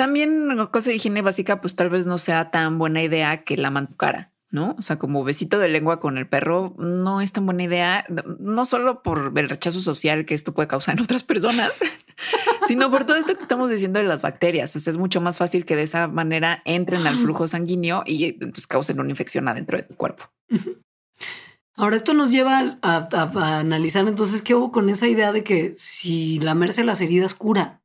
También 0.00 0.48
cosa 0.70 0.88
de 0.88 0.96
higiene 0.96 1.20
básica, 1.20 1.60
pues 1.60 1.76
tal 1.76 1.90
vez 1.90 2.06
no 2.06 2.16
sea 2.16 2.50
tan 2.50 2.78
buena 2.78 3.02
idea 3.02 3.44
que 3.44 3.58
la 3.58 3.70
tu 3.86 3.96
cara, 3.96 4.32
¿no? 4.48 4.74
O 4.78 4.80
sea, 4.80 4.98
como 4.98 5.22
besito 5.24 5.58
de 5.58 5.68
lengua 5.68 6.00
con 6.00 6.16
el 6.16 6.26
perro 6.26 6.74
no 6.78 7.20
es 7.20 7.32
tan 7.32 7.44
buena 7.44 7.64
idea, 7.64 8.06
no 8.38 8.64
solo 8.64 9.02
por 9.02 9.30
el 9.36 9.50
rechazo 9.50 9.82
social 9.82 10.24
que 10.24 10.32
esto 10.32 10.54
puede 10.54 10.68
causar 10.68 10.96
en 10.96 11.04
otras 11.04 11.22
personas, 11.22 11.80
sino 12.66 12.90
por 12.90 13.04
todo 13.04 13.18
esto 13.18 13.34
que 13.34 13.42
estamos 13.42 13.68
diciendo 13.68 13.98
de 13.98 14.06
las 14.06 14.22
bacterias. 14.22 14.74
O 14.74 14.80
sea, 14.80 14.90
es 14.90 14.96
mucho 14.96 15.20
más 15.20 15.36
fácil 15.36 15.66
que 15.66 15.76
de 15.76 15.82
esa 15.82 16.08
manera 16.08 16.62
entren 16.64 17.06
al 17.06 17.18
flujo 17.18 17.46
sanguíneo 17.46 18.02
y 18.06 18.24
entonces 18.24 18.66
causen 18.66 19.00
una 19.00 19.10
infección 19.10 19.48
adentro 19.48 19.76
de 19.76 19.82
tu 19.82 19.96
cuerpo. 19.96 20.30
Ahora, 21.76 21.96
esto 21.96 22.14
nos 22.14 22.30
lleva 22.30 22.78
a, 22.80 23.08
a, 23.12 23.58
analizar 23.58 24.08
entonces 24.08 24.40
qué 24.40 24.54
hubo 24.54 24.72
con 24.72 24.88
esa 24.88 25.08
idea 25.08 25.30
de 25.30 25.44
que 25.44 25.74
si 25.76 26.38
lamerse 26.40 26.84
las 26.84 27.02
heridas 27.02 27.34
cura. 27.34 27.79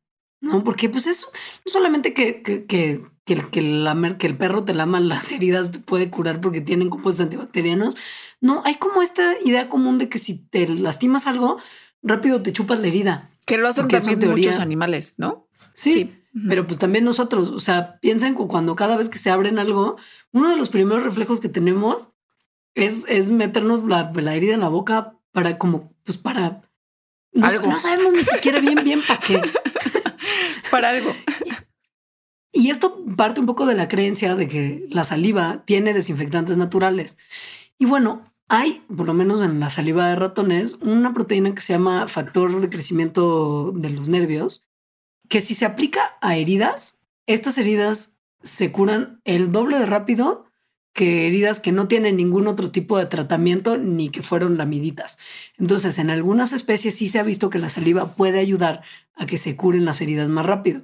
¿No? 0.45 0.63
Porque 0.63 0.89
pues 0.89 1.07
eso 1.07 1.27
no 1.65 1.71
solamente 1.71 2.13
que, 2.13 2.41
que, 2.43 2.65
que, 2.65 3.03
que, 3.25 3.41
que, 3.51 3.59
el, 3.59 4.17
que 4.17 4.27
el 4.27 4.35
perro 4.35 4.63
te 4.63 4.73
lama 4.73 4.99
las 4.99 5.31
heridas 5.31 5.71
te 5.71 5.79
puede 5.79 6.09
curar 6.09 6.39
porque 6.41 6.61
tienen 6.61 6.89
compuestos 6.89 7.23
antibacterianos. 7.23 7.97
No, 8.41 8.61
hay 8.65 8.75
como 8.75 9.01
esta 9.01 9.33
idea 9.43 9.69
común 9.69 9.97
de 9.97 10.07
que 10.07 10.19
si 10.19 10.37
te 10.37 10.67
lastimas 10.67 11.25
algo, 11.25 11.57
rápido 12.03 12.41
te 12.43 12.53
chupas 12.53 12.79
la 12.79 12.87
herida. 12.87 13.29
Que 13.45 13.57
lo 13.57 13.67
hacen 13.67 13.87
también 13.87 14.19
teoría- 14.19 14.47
muchos 14.49 14.61
animales, 14.61 15.15
¿no? 15.17 15.47
Sí, 15.73 16.13
pero 16.47 16.67
pues 16.67 16.79
también 16.79 17.03
nosotros, 17.05 17.49
o 17.49 17.59
sea, 17.59 17.97
piensen 17.99 18.35
que 18.35 18.45
cuando 18.47 18.75
cada 18.75 18.95
vez 18.97 19.09
que 19.09 19.17
se 19.17 19.29
abren 19.29 19.57
algo, 19.57 19.97
uno 20.31 20.49
de 20.49 20.57
los 20.57 20.69
primeros 20.69 21.03
reflejos 21.03 21.39
que 21.39 21.49
tenemos 21.49 22.03
es, 22.75 23.05
es 23.07 23.29
meternos 23.29 23.85
la, 23.85 24.11
la 24.13 24.35
herida 24.35 24.53
en 24.53 24.59
la 24.61 24.67
boca 24.69 25.15
para 25.31 25.57
como, 25.57 25.93
pues 26.03 26.17
para... 26.17 26.61
No, 27.33 27.47
Algo. 27.47 27.67
no 27.67 27.79
sabemos 27.79 28.13
ni 28.13 28.23
siquiera 28.23 28.59
bien, 28.61 28.79
bien 28.83 29.01
para 29.05 29.19
qué. 29.19 29.41
Para 30.75 30.89
algo. 30.89 31.15
Y 32.51 32.69
esto 32.69 33.01
parte 33.15 33.39
un 33.39 33.45
poco 33.45 33.65
de 33.65 33.75
la 33.75 33.87
creencia 33.87 34.35
de 34.35 34.49
que 34.49 34.85
la 34.89 35.05
saliva 35.05 35.63
tiene 35.65 35.93
desinfectantes 35.93 36.57
naturales. 36.57 37.17
Y 37.77 37.85
bueno, 37.85 38.29
hay, 38.49 38.83
por 38.93 39.05
lo 39.05 39.13
menos 39.13 39.41
en 39.41 39.61
la 39.61 39.69
saliva 39.69 40.09
de 40.09 40.17
ratones, 40.17 40.73
una 40.81 41.13
proteína 41.13 41.55
que 41.55 41.61
se 41.61 41.71
llama 41.71 42.09
factor 42.09 42.59
de 42.59 42.69
crecimiento 42.69 43.71
de 43.73 43.89
los 43.89 44.09
nervios, 44.09 44.63
que 45.29 45.39
si 45.39 45.53
se 45.53 45.63
aplica 45.63 46.17
a 46.19 46.35
heridas, 46.35 46.99
estas 47.25 47.57
heridas 47.57 48.17
se 48.43 48.73
curan 48.73 49.21
el 49.23 49.53
doble 49.53 49.79
de 49.79 49.85
rápido 49.85 50.45
que 50.95 51.27
heridas 51.27 51.59
que 51.59 51.73
no 51.73 51.89
tienen 51.89 52.15
ningún 52.15 52.47
otro 52.47 52.71
tipo 52.71 52.97
de 52.97 53.05
tratamiento 53.05 53.77
ni 53.77 54.07
que 54.07 54.21
fueron 54.21 54.57
lamiditas. 54.57 55.19
Entonces, 55.57 55.99
en 55.99 56.09
algunas 56.09 56.53
especies 56.53 56.95
sí 56.95 57.09
se 57.09 57.19
ha 57.19 57.23
visto 57.23 57.49
que 57.49 57.59
la 57.59 57.67
saliva 57.67 58.15
puede 58.15 58.39
ayudar 58.39 58.81
a 59.13 59.25
que 59.25 59.37
se 59.37 59.57
curen 59.57 59.83
las 59.83 59.99
heridas 59.99 60.29
más 60.29 60.45
rápido. 60.45 60.83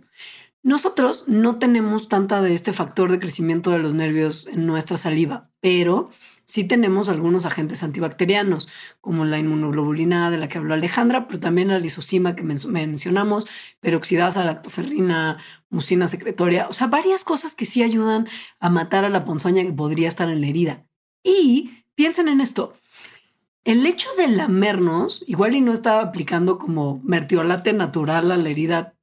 Nosotros 0.64 1.24
no 1.28 1.59
tenemos 1.59 2.09
tanta 2.09 2.41
de 2.41 2.53
este 2.53 2.74
factor 2.74 3.09
de 3.09 3.20
crecimiento 3.20 3.72
de 3.72 3.80
los 3.80 3.95
nervios 3.95 4.47
en 4.47 4.68
nuestra 4.68 4.97
saliva, 4.97 5.49
pero 5.62 6.09
sí 6.52 6.66
tenemos 6.66 7.08
algunos 7.08 7.45
agentes 7.45 7.82
antibacterianos, 7.82 8.68
como 8.99 9.24
la 9.24 9.39
inmunoglobulina 9.39 10.30
de 10.30 10.38
la 10.38 10.49
que 10.49 10.58
habló 10.58 10.74
Alejandra, 10.74 11.26
pero 11.26 11.39
también 11.39 11.70
la 11.70 11.80
lisocima 11.80 12.36
que 12.36 12.43
men- 12.43 12.60
mencionamos, 12.68 13.47
peroxidasa, 13.80 14.43
lactoferrina, 14.43 15.38
mucina 15.70 16.10
secretoria, 16.10 16.68
o 16.68 16.74
sea, 16.74 16.88
varias 16.88 17.24
cosas 17.24 17.56
que 17.56 17.66
sí 17.66 17.84
ayudan 17.84 18.28
a 18.60 18.70
matar 18.70 19.06
a 19.06 19.10
la 19.10 19.24
ponzoña 19.24 19.64
que 19.64 19.72
podría 19.72 20.10
estar 20.10 20.28
en 20.28 20.41
la 20.41 20.47
herida. 20.47 20.86
Y 21.24 21.86
piensen 21.95 22.28
en 22.28 22.41
esto. 22.41 22.74
El 23.64 23.86
hecho 23.86 24.10
de 24.18 24.28
lamernos, 24.28 25.24
igual 25.28 25.56
y 25.56 25.62
no 25.62 25.72
está 25.72 26.02
aplicando 26.02 26.58
como 26.58 26.99
mertiolate 27.06 27.72
natural 27.72 28.30
a 28.30 28.36
la 28.36 28.49
herida 28.49 28.97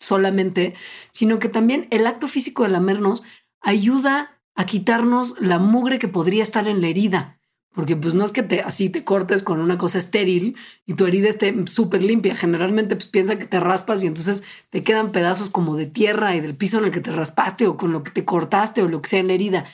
solamente, 0.00 0.74
sino 1.10 1.38
que 1.38 1.50
también 1.50 1.86
el 1.90 2.06
acto 2.06 2.28
físico 2.28 2.62
de 2.62 2.70
lamernos 2.70 3.24
ayuda 3.60 4.33
a 4.54 4.66
quitarnos 4.66 5.40
la 5.40 5.58
mugre 5.58 5.98
que 5.98 6.08
podría 6.08 6.42
estar 6.42 6.68
en 6.68 6.80
la 6.80 6.88
herida. 6.88 7.38
Porque 7.74 7.96
pues 7.96 8.14
no 8.14 8.24
es 8.24 8.30
que 8.30 8.44
te 8.44 8.60
así 8.60 8.88
te 8.88 9.02
cortes 9.02 9.42
con 9.42 9.60
una 9.60 9.78
cosa 9.78 9.98
estéril 9.98 10.56
y 10.86 10.94
tu 10.94 11.06
herida 11.06 11.28
esté 11.28 11.66
súper 11.66 12.04
limpia. 12.04 12.36
Generalmente 12.36 12.94
pues 12.94 13.08
piensa 13.08 13.36
que 13.36 13.46
te 13.46 13.58
raspas 13.58 14.04
y 14.04 14.06
entonces 14.06 14.44
te 14.70 14.84
quedan 14.84 15.10
pedazos 15.10 15.50
como 15.50 15.74
de 15.76 15.86
tierra 15.86 16.36
y 16.36 16.40
del 16.40 16.54
piso 16.54 16.78
en 16.78 16.84
el 16.84 16.90
que 16.92 17.00
te 17.00 17.10
raspaste 17.10 17.66
o 17.66 17.76
con 17.76 17.92
lo 17.92 18.04
que 18.04 18.12
te 18.12 18.24
cortaste 18.24 18.80
o 18.82 18.88
lo 18.88 19.02
que 19.02 19.10
sea 19.10 19.18
en 19.18 19.26
la 19.26 19.32
herida. 19.32 19.64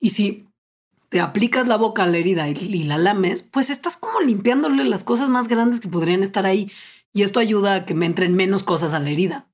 Y 0.00 0.10
si 0.10 0.48
te 1.10 1.20
aplicas 1.20 1.68
la 1.68 1.76
boca 1.76 2.04
a 2.04 2.06
la 2.06 2.16
herida 2.16 2.48
y, 2.48 2.52
y 2.52 2.84
la 2.84 2.96
lames, 2.96 3.42
pues 3.42 3.68
estás 3.68 3.98
como 3.98 4.20
limpiándole 4.20 4.82
las 4.84 5.04
cosas 5.04 5.28
más 5.28 5.46
grandes 5.46 5.80
que 5.80 5.88
podrían 5.88 6.22
estar 6.22 6.46
ahí. 6.46 6.72
Y 7.12 7.22
esto 7.22 7.40
ayuda 7.40 7.74
a 7.74 7.84
que 7.84 7.94
me 7.94 8.06
entren 8.06 8.34
menos 8.34 8.64
cosas 8.64 8.94
a 8.94 9.00
la 9.00 9.10
herida. 9.10 9.46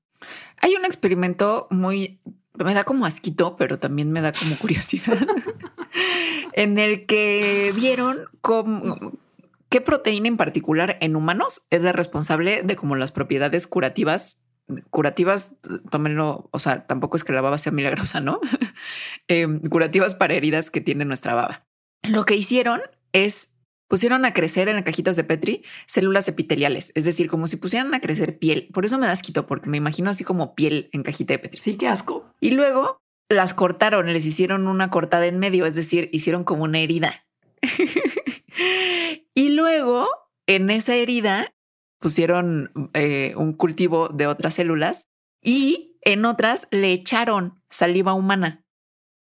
Hay 0.61 0.75
un 0.75 0.85
experimento 0.85 1.67
muy, 1.71 2.19
me 2.63 2.73
da 2.73 2.83
como 2.83 3.05
asquito, 3.05 3.55
pero 3.57 3.79
también 3.79 4.11
me 4.11 4.21
da 4.21 4.31
como 4.31 4.55
curiosidad, 4.55 5.17
en 6.53 6.79
el 6.79 7.05
que 7.05 7.73
vieron 7.75 8.25
cómo, 8.41 9.13
qué 9.69 9.81
proteína 9.81 10.27
en 10.27 10.37
particular 10.37 10.97
en 11.01 11.15
humanos 11.15 11.67
es 11.69 11.81
la 11.81 11.91
responsable 11.93 12.61
de 12.63 12.75
como 12.75 12.95
las 12.95 13.11
propiedades 13.11 13.67
curativas. 13.67 14.43
Curativas, 14.89 15.55
tómenlo, 15.89 16.49
o 16.51 16.59
sea, 16.59 16.87
tampoco 16.87 17.17
es 17.17 17.23
que 17.23 17.33
la 17.33 17.41
baba 17.41 17.57
sea 17.57 17.71
milagrosa, 17.71 18.21
¿no? 18.21 18.39
Em, 19.27 19.59
curativas 19.61 20.15
para 20.15 20.33
heridas 20.33 20.71
que 20.71 20.81
tiene 20.81 21.03
nuestra 21.05 21.33
baba. 21.33 21.65
Lo 22.03 22.25
que 22.25 22.35
hicieron 22.35 22.81
es 23.13 23.50
pusieron 23.91 24.23
a 24.23 24.33
crecer 24.33 24.69
en 24.69 24.81
cajitas 24.83 25.17
de 25.17 25.25
Petri 25.25 25.65
células 25.85 26.25
epiteliales, 26.29 26.93
es 26.95 27.03
decir, 27.03 27.27
como 27.27 27.47
si 27.47 27.57
pusieran 27.57 27.93
a 27.93 27.99
crecer 27.99 28.39
piel. 28.39 28.69
Por 28.73 28.85
eso 28.85 28.97
me 28.97 29.05
da 29.05 29.11
asquito, 29.11 29.45
porque 29.47 29.69
me 29.69 29.75
imagino 29.75 30.09
así 30.09 30.23
como 30.23 30.55
piel 30.55 30.89
en 30.93 31.03
cajita 31.03 31.33
de 31.33 31.39
Petri. 31.39 31.59
Sí, 31.61 31.75
qué 31.75 31.89
asco. 31.89 32.31
Y 32.39 32.51
luego 32.51 33.01
las 33.27 33.53
cortaron, 33.53 34.13
les 34.13 34.25
hicieron 34.25 34.69
una 34.69 34.89
cortada 34.89 35.25
en 35.25 35.39
medio, 35.39 35.65
es 35.65 35.75
decir, 35.75 36.07
hicieron 36.13 36.45
como 36.45 36.63
una 36.63 36.79
herida. 36.79 37.25
y 39.35 39.49
luego 39.49 40.07
en 40.47 40.69
esa 40.69 40.95
herida 40.95 41.53
pusieron 41.99 42.71
eh, 42.93 43.33
un 43.35 43.51
cultivo 43.51 44.07
de 44.07 44.27
otras 44.27 44.53
células 44.53 45.03
y 45.43 45.97
en 46.03 46.23
otras 46.23 46.69
le 46.71 46.93
echaron 46.93 47.61
saliva 47.69 48.13
humana. 48.13 48.63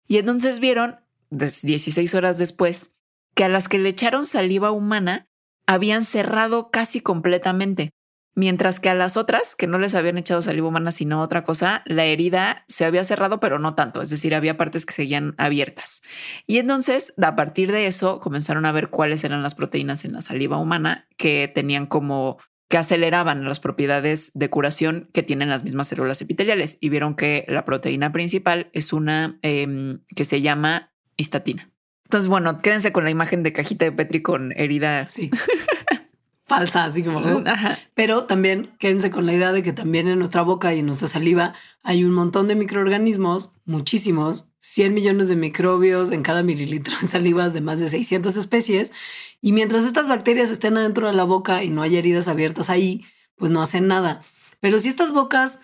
Y 0.08 0.18
entonces 0.18 0.58
vieron, 0.58 0.96
des- 1.30 1.62
16 1.62 2.16
horas 2.16 2.38
después, 2.38 2.95
que 3.36 3.44
a 3.44 3.48
las 3.48 3.68
que 3.68 3.78
le 3.78 3.90
echaron 3.90 4.24
saliva 4.24 4.72
humana 4.72 5.28
habían 5.66 6.04
cerrado 6.04 6.70
casi 6.70 7.00
completamente. 7.00 7.90
Mientras 8.34 8.80
que 8.80 8.90
a 8.90 8.94
las 8.94 9.16
otras, 9.16 9.54
que 9.54 9.66
no 9.66 9.78
les 9.78 9.94
habían 9.94 10.18
echado 10.18 10.42
saliva 10.42 10.68
humana 10.68 10.92
sino 10.92 11.22
otra 11.22 11.44
cosa, 11.44 11.82
la 11.86 12.04
herida 12.04 12.64
se 12.68 12.84
había 12.84 13.04
cerrado, 13.04 13.40
pero 13.40 13.58
no 13.58 13.74
tanto. 13.74 14.02
Es 14.02 14.10
decir, 14.10 14.34
había 14.34 14.58
partes 14.58 14.84
que 14.84 14.92
seguían 14.92 15.34
abiertas. 15.38 16.02
Y 16.46 16.58
entonces, 16.58 17.14
a 17.22 17.36
partir 17.36 17.72
de 17.72 17.86
eso, 17.86 18.20
comenzaron 18.20 18.66
a 18.66 18.72
ver 18.72 18.90
cuáles 18.90 19.24
eran 19.24 19.42
las 19.42 19.54
proteínas 19.54 20.04
en 20.04 20.12
la 20.12 20.22
saliva 20.22 20.58
humana 20.58 21.06
que 21.16 21.48
tenían 21.48 21.86
como 21.86 22.38
que 22.68 22.78
aceleraban 22.78 23.44
las 23.44 23.60
propiedades 23.60 24.32
de 24.34 24.50
curación 24.50 25.08
que 25.12 25.22
tienen 25.22 25.48
las 25.48 25.62
mismas 25.62 25.88
células 25.88 26.20
epiteliales 26.20 26.78
y 26.80 26.88
vieron 26.88 27.14
que 27.14 27.44
la 27.48 27.64
proteína 27.64 28.12
principal 28.12 28.70
es 28.72 28.92
una 28.92 29.38
em, 29.42 30.00
que 30.14 30.24
se 30.24 30.40
llama 30.42 30.92
histatina. 31.16 31.70
Entonces, 32.06 32.28
bueno, 32.28 32.58
quédense 32.58 32.92
con 32.92 33.02
la 33.02 33.10
imagen 33.10 33.42
de 33.42 33.52
cajita 33.52 33.84
de 33.84 33.90
Petri 33.90 34.22
con 34.22 34.52
herida. 34.56 35.08
Sí. 35.08 35.28
Falsa, 36.46 36.84
así 36.84 37.02
como. 37.02 37.18
Ajá. 37.44 37.76
Pero 37.94 38.26
también 38.26 38.76
quédense 38.78 39.10
con 39.10 39.26
la 39.26 39.32
idea 39.32 39.52
de 39.52 39.64
que 39.64 39.72
también 39.72 40.06
en 40.06 40.20
nuestra 40.20 40.42
boca 40.42 40.72
y 40.72 40.78
en 40.78 40.86
nuestra 40.86 41.08
saliva 41.08 41.54
hay 41.82 42.04
un 42.04 42.12
montón 42.12 42.46
de 42.46 42.54
microorganismos, 42.54 43.50
muchísimos, 43.64 44.48
100 44.60 44.94
millones 44.94 45.26
de 45.26 45.34
microbios 45.34 46.12
en 46.12 46.22
cada 46.22 46.44
mililitro 46.44 46.94
de 47.00 47.08
salivas 47.08 47.52
de 47.52 47.62
más 47.62 47.80
de 47.80 47.90
600 47.90 48.36
especies. 48.36 48.92
Y 49.40 49.50
mientras 49.50 49.84
estas 49.84 50.06
bacterias 50.06 50.50
estén 50.50 50.76
adentro 50.76 51.08
de 51.08 51.14
la 51.14 51.24
boca 51.24 51.64
y 51.64 51.70
no 51.70 51.82
haya 51.82 51.98
heridas 51.98 52.28
abiertas 52.28 52.70
ahí, 52.70 53.04
pues 53.34 53.50
no 53.50 53.60
hacen 53.60 53.88
nada. 53.88 54.22
Pero 54.60 54.78
si 54.78 54.88
estas 54.88 55.10
bocas, 55.10 55.60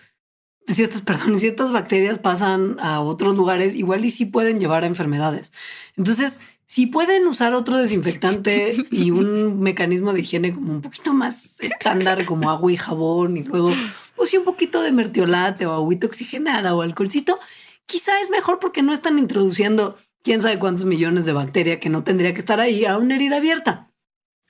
si 0.67 0.83
estas, 0.83 1.01
perdón, 1.03 1.39
si 1.39 1.47
estas 1.47 1.71
bacterias 1.71 2.19
pasan 2.19 2.77
a 2.79 3.01
otros 3.01 3.35
lugares, 3.35 3.75
igual 3.75 4.05
y 4.05 4.11
sí 4.11 4.25
pueden 4.25 4.59
llevar 4.59 4.83
a 4.83 4.87
enfermedades. 4.87 5.51
Entonces, 5.97 6.39
si 6.65 6.87
pueden 6.87 7.27
usar 7.27 7.53
otro 7.53 7.77
desinfectante 7.77 8.75
y 8.91 9.11
un 9.11 9.59
mecanismo 9.59 10.13
de 10.13 10.21
higiene 10.21 10.53
como 10.53 10.71
un 10.71 10.81
poquito 10.81 11.13
más 11.13 11.59
estándar, 11.61 12.25
como 12.25 12.49
agua 12.49 12.71
y 12.71 12.77
jabón, 12.77 13.37
y 13.37 13.43
luego, 13.43 13.71
pues 14.15 14.29
sí, 14.29 14.37
un 14.37 14.45
poquito 14.45 14.81
de 14.81 14.91
mertiolate 14.91 15.65
o 15.65 15.73
agüita 15.73 16.07
oxigenada 16.07 16.73
o 16.75 16.81
alcoholcito, 16.81 17.39
quizá 17.85 18.19
es 18.21 18.29
mejor 18.29 18.59
porque 18.59 18.81
no 18.81 18.93
están 18.93 19.19
introduciendo 19.19 19.97
quién 20.23 20.41
sabe 20.41 20.57
cuántos 20.57 20.85
millones 20.85 21.25
de 21.25 21.33
bacteria 21.33 21.79
que 21.79 21.89
no 21.89 22.03
tendría 22.03 22.33
que 22.33 22.39
estar 22.39 22.59
ahí 22.59 22.85
a 22.85 22.97
una 22.97 23.15
herida 23.15 23.37
abierta. 23.37 23.91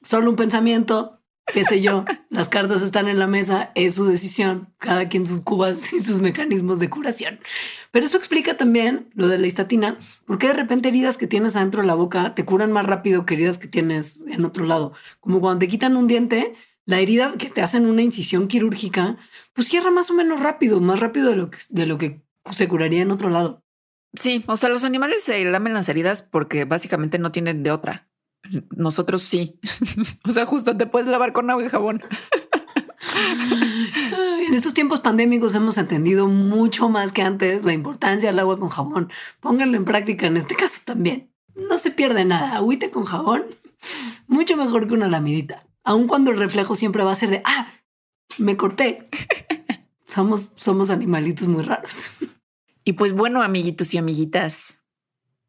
Solo 0.02 0.30
un 0.30 0.36
pensamiento, 0.36 1.20
qué 1.54 1.64
sé 1.64 1.82
yo, 1.82 2.06
las 2.30 2.50
cartas 2.50 2.82
están 2.82 3.08
en 3.08 3.20
la 3.20 3.28
mesa, 3.28 3.72
es 3.76 3.96
su 3.96 4.06
decisión, 4.06 4.74
cada 4.80 5.08
quien 5.08 5.26
sus 5.26 5.42
cubas 5.42 5.94
y 5.94 6.00
sus 6.00 6.20
mecanismos 6.20 6.80
de 6.80 6.90
curación. 6.90 7.40
Pero 7.92 8.06
eso 8.06 8.18
explica 8.18 8.58
también 8.58 9.10
lo 9.14 9.28
de 9.28 9.38
la 9.38 9.48
histatina, 9.48 9.98
porque 10.26 10.48
de 10.48 10.54
repente 10.54 10.90
heridas 10.90 11.18
que 11.18 11.28
tienes 11.28 11.56
adentro 11.56 11.82
de 11.82 11.88
la 11.88 11.96
boca 11.96 12.36
te 12.36 12.44
curan 12.46 12.72
más 12.72 12.86
rápido 12.86 13.26
que 13.26 13.36
heridas 13.36 13.58
que 13.58 13.68
tienes 13.68 14.26
en 14.28 14.44
otro 14.46 14.66
lado. 14.66 14.94
Como 15.20 15.40
cuando 15.42 15.60
te 15.60 15.68
quitan 15.68 15.96
un 15.96 16.08
diente, 16.08 16.56
la 16.86 17.00
herida 17.00 17.34
que 17.38 17.50
te 17.50 17.62
hacen 17.62 17.86
una 17.86 18.02
incisión 18.02 18.48
quirúrgica, 18.48 19.18
pues 19.54 19.68
cierra 19.68 19.92
más 19.92 20.10
o 20.10 20.14
menos 20.14 20.40
rápido, 20.40 20.82
más 20.82 21.00
rápido 21.00 21.30
de 21.30 21.36
lo 21.36 21.50
que, 21.50 21.60
de 21.70 21.86
lo 21.86 21.98
que 21.98 22.22
se 22.52 22.68
curaría 22.68 23.02
en 23.02 23.12
otro 23.12 23.30
lado. 23.30 23.64
Sí, 24.16 24.44
o 24.48 24.58
sea, 24.58 24.70
los 24.70 24.84
animales 24.84 25.24
se 25.24 25.44
lamen 25.46 25.74
las 25.74 25.90
heridas 25.90 26.22
porque 26.22 26.66
básicamente 26.66 27.18
no 27.18 27.32
tienen 27.32 27.64
de 27.64 27.72
otra. 27.72 28.08
Nosotros 28.76 29.22
sí. 29.22 29.60
o 30.28 30.34
sea, 30.34 30.46
justo 30.46 30.76
te 30.78 30.86
puedes 30.86 31.08
lavar 31.08 31.34
con 31.34 31.50
agua 31.50 31.64
y 31.64 31.70
jabón. 31.70 32.02
En 34.48 34.54
estos 34.54 34.74
tiempos 34.74 35.00
pandémicos 35.00 35.56
hemos 35.56 35.78
entendido 35.78 36.28
mucho 36.28 36.90
más 36.90 37.12
que 37.12 37.22
antes 37.22 37.64
la 37.64 37.74
importancia 37.74 38.30
del 38.30 38.40
agua 38.40 38.60
con 38.60 38.70
jabón. 38.70 39.12
Pónganlo 39.40 39.78
en 39.78 39.86
práctica 39.86 40.28
en 40.28 40.38
este 40.38 40.56
caso 40.56 40.82
también. 40.86 41.32
No 41.56 41.78
se 41.78 41.92
pierde 41.92 42.26
nada. 42.26 42.56
Agüite 42.56 42.90
con 42.90 43.06
jabón, 43.06 43.46
mucho 44.28 44.58
mejor 44.58 44.88
que 44.88 44.94
una 44.94 45.08
lamidita. 45.08 45.68
Aun 45.84 46.08
cuando 46.08 46.32
el 46.32 46.38
reflejo 46.38 46.76
siempre 46.76 47.04
va 47.04 47.12
a 47.12 47.16
ser 47.16 47.30
de, 47.30 47.42
ah, 47.46 47.68
me 48.38 48.58
corté. 48.58 49.10
Somos, 50.06 50.52
somos 50.56 50.90
animalitos 50.90 51.48
muy 51.48 51.64
raros. 51.64 52.12
Y 52.84 52.94
pues 52.94 53.14
bueno, 53.14 53.42
amiguitos 53.42 53.94
y 53.94 53.98
amiguitas, 53.98 54.80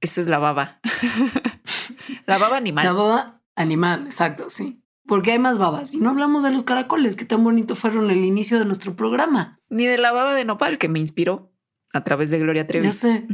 eso 0.01 0.20
es 0.20 0.26
la 0.26 0.38
baba. 0.38 0.80
la 2.27 2.39
baba 2.39 2.57
animal. 2.57 2.85
La 2.85 2.93
baba 2.93 3.43
animal, 3.57 4.07
exacto, 4.07 4.51
sí. 4.51 4.81
Porque 5.07 5.33
hay 5.33 5.39
más 5.39 5.59
babas. 5.59 5.93
Y 5.93 5.99
no 5.99 6.11
hablamos 6.11 6.43
de 6.43 6.51
los 6.51 6.64
caracoles, 6.64 7.16
que 7.16 7.25
tan 7.25 7.45
bonito 7.45 7.75
fueron 7.77 8.11
el 8.11 8.25
inicio 8.25 8.59
de 8.59 8.64
nuestro 8.64 8.97
programa. 8.97 9.61
Ni 9.68 9.87
de 9.87 9.99
la 9.99 10.12
baba 10.12 10.35
de 10.35 10.45
nopal 10.45 10.79
que 10.79 10.89
me 10.89 10.99
inspiró 10.99 11.53
a 11.93 12.05
través 12.05 12.31
de 12.31 12.39
Gloria 12.39 12.66
Trevi. 12.66 12.87
Ya 12.87 12.93
sé. 12.93 13.27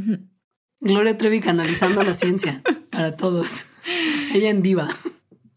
Gloria 0.81 1.17
Trevi 1.17 1.39
canalizando 1.39 2.03
la 2.03 2.13
ciencia 2.13 2.61
para 2.91 3.15
todos. 3.15 3.67
Ella 4.33 4.49
en 4.49 4.61
diva. 4.61 4.89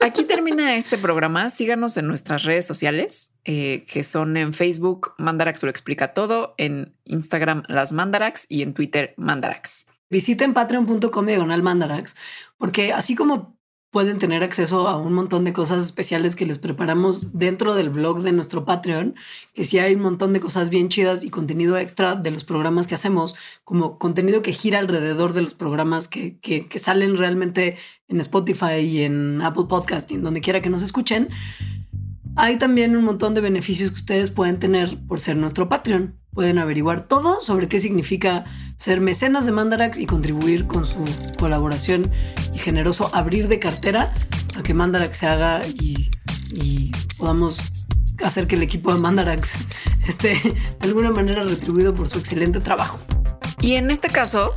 Aquí 0.00 0.24
termina 0.24 0.76
este 0.76 0.98
programa. 0.98 1.50
Síganos 1.50 1.96
en 1.96 2.06
nuestras 2.06 2.44
redes 2.44 2.66
sociales, 2.66 3.32
eh, 3.44 3.84
que 3.90 4.02
son 4.02 4.36
en 4.36 4.52
Facebook, 4.52 5.14
Mandarax 5.18 5.62
lo 5.62 5.70
explica 5.70 6.12
todo, 6.12 6.54
en 6.58 6.94
Instagram, 7.04 7.62
las 7.68 7.92
Mandarax 7.92 8.46
y 8.48 8.62
en 8.62 8.74
Twitter, 8.74 9.14
Mandarax. 9.16 9.86
Visiten 10.10 10.52
patreon.com 10.52 11.26
diagonal 11.26 11.62
mandarax, 11.62 12.14
porque 12.58 12.92
así 12.92 13.14
como 13.14 13.54
pueden 13.94 14.18
tener 14.18 14.42
acceso 14.42 14.88
a 14.88 14.96
un 14.96 15.12
montón 15.12 15.44
de 15.44 15.52
cosas 15.52 15.84
especiales 15.84 16.34
que 16.34 16.46
les 16.46 16.58
preparamos 16.58 17.38
dentro 17.38 17.76
del 17.76 17.90
blog 17.90 18.22
de 18.22 18.32
nuestro 18.32 18.64
Patreon, 18.64 19.14
que 19.54 19.62
sí 19.62 19.78
hay 19.78 19.94
un 19.94 20.02
montón 20.02 20.32
de 20.32 20.40
cosas 20.40 20.68
bien 20.68 20.88
chidas 20.88 21.22
y 21.22 21.30
contenido 21.30 21.78
extra 21.78 22.16
de 22.16 22.32
los 22.32 22.42
programas 22.42 22.88
que 22.88 22.96
hacemos, 22.96 23.36
como 23.62 24.00
contenido 24.00 24.42
que 24.42 24.52
gira 24.52 24.80
alrededor 24.80 25.32
de 25.32 25.42
los 25.42 25.54
programas 25.54 26.08
que, 26.08 26.40
que, 26.40 26.66
salen 26.80 27.16
realmente 27.16 27.76
en 28.08 28.18
Spotify 28.18 28.80
y 28.80 29.02
en 29.02 29.40
Apple 29.40 29.66
Podcast 29.68 30.10
y 30.10 30.16
en 30.16 30.24
donde 30.24 30.40
quiera 30.40 30.60
que 30.60 30.70
nos 30.70 30.82
escuchen. 30.82 31.28
Hay 32.34 32.58
también 32.58 32.96
un 32.96 33.04
montón 33.04 33.34
de 33.34 33.42
beneficios 33.42 33.92
que 33.92 33.98
ustedes 33.98 34.32
pueden 34.32 34.58
tener 34.58 34.98
por 35.06 35.20
ser 35.20 35.36
nuestro 35.36 35.68
Patreon. 35.68 36.18
Pueden 36.34 36.58
averiguar 36.58 37.06
todo 37.06 37.40
sobre 37.40 37.68
qué 37.68 37.78
significa 37.78 38.44
ser 38.76 39.00
mecenas 39.00 39.46
de 39.46 39.52
Mandarax 39.52 39.98
y 39.98 40.06
contribuir 40.06 40.66
con 40.66 40.84
su 40.84 41.04
colaboración 41.38 42.10
y 42.52 42.58
generoso 42.58 43.08
abrir 43.14 43.48
de 43.48 43.60
cartera 43.60 44.12
a 44.56 44.62
que 44.62 44.74
Mandarax 44.74 45.16
se 45.16 45.26
haga 45.26 45.60
y, 45.66 46.10
y 46.52 46.90
podamos 47.16 47.58
hacer 48.24 48.46
que 48.46 48.56
el 48.56 48.62
equipo 48.62 48.92
de 48.92 49.00
Mandarax 49.00 49.52
esté 50.08 50.34
de 50.80 50.88
alguna 50.88 51.10
manera 51.10 51.44
retribuido 51.44 51.94
por 51.94 52.08
su 52.08 52.18
excelente 52.18 52.60
trabajo. 52.60 52.98
Y 53.60 53.74
en 53.74 53.90
este 53.90 54.08
caso, 54.08 54.54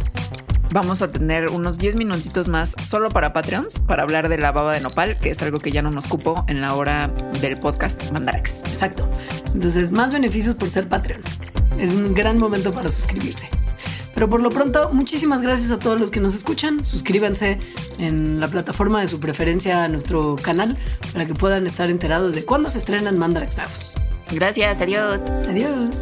vamos 0.72 1.02
a 1.02 1.12
tener 1.12 1.50
unos 1.52 1.78
10 1.78 1.96
minutitos 1.96 2.48
más 2.48 2.76
solo 2.82 3.10
para 3.10 3.34
Patreons 3.34 3.80
para 3.80 4.04
hablar 4.04 4.30
de 4.30 4.38
la 4.38 4.52
baba 4.52 4.74
de 4.74 4.82
nopal, 4.82 5.18
que 5.18 5.30
es 5.30 5.42
algo 5.42 5.60
que 5.60 5.72
ya 5.72 5.82
no 5.82 5.92
nos 5.92 6.08
cupo 6.08 6.44
en 6.48 6.62
la 6.62 6.74
hora 6.76 7.08
del 7.42 7.58
podcast 7.58 8.12
Mandarax. 8.12 8.60
Exacto. 8.62 9.08
Entonces, 9.54 9.92
más 9.92 10.12
beneficios 10.12 10.56
por 10.56 10.70
ser 10.70 10.88
Patreons. 10.88 11.40
Es 11.80 11.94
un 11.94 12.14
gran 12.14 12.38
momento 12.38 12.72
para 12.72 12.90
suscribirse. 12.90 13.50
Pero 14.14 14.30
por 14.30 14.42
lo 14.42 14.50
pronto, 14.50 14.90
muchísimas 14.92 15.44
gracias 15.44 15.70
a 15.70 15.78
todos 15.78 16.02
los 16.02 16.10
que 16.10 16.20
nos 16.20 16.36
escuchan. 16.36 16.84
Suscríbanse 16.84 17.60
en 18.00 18.40
la 18.40 18.48
plataforma 18.48 19.00
de 19.00 19.08
su 19.08 19.20
preferencia 19.20 19.84
a 19.84 19.88
nuestro 19.88 20.36
canal 20.38 20.76
para 21.14 21.28
que 21.28 21.36
puedan 21.36 21.68
estar 21.68 21.92
enterados 21.92 22.34
de 22.34 22.44
cuándo 22.44 22.68
se 22.70 22.80
estrenan 22.80 23.20
Mandarax. 23.20 23.94
Gracias, 24.32 24.82
adiós. 24.82 25.22
Adiós. 25.48 26.02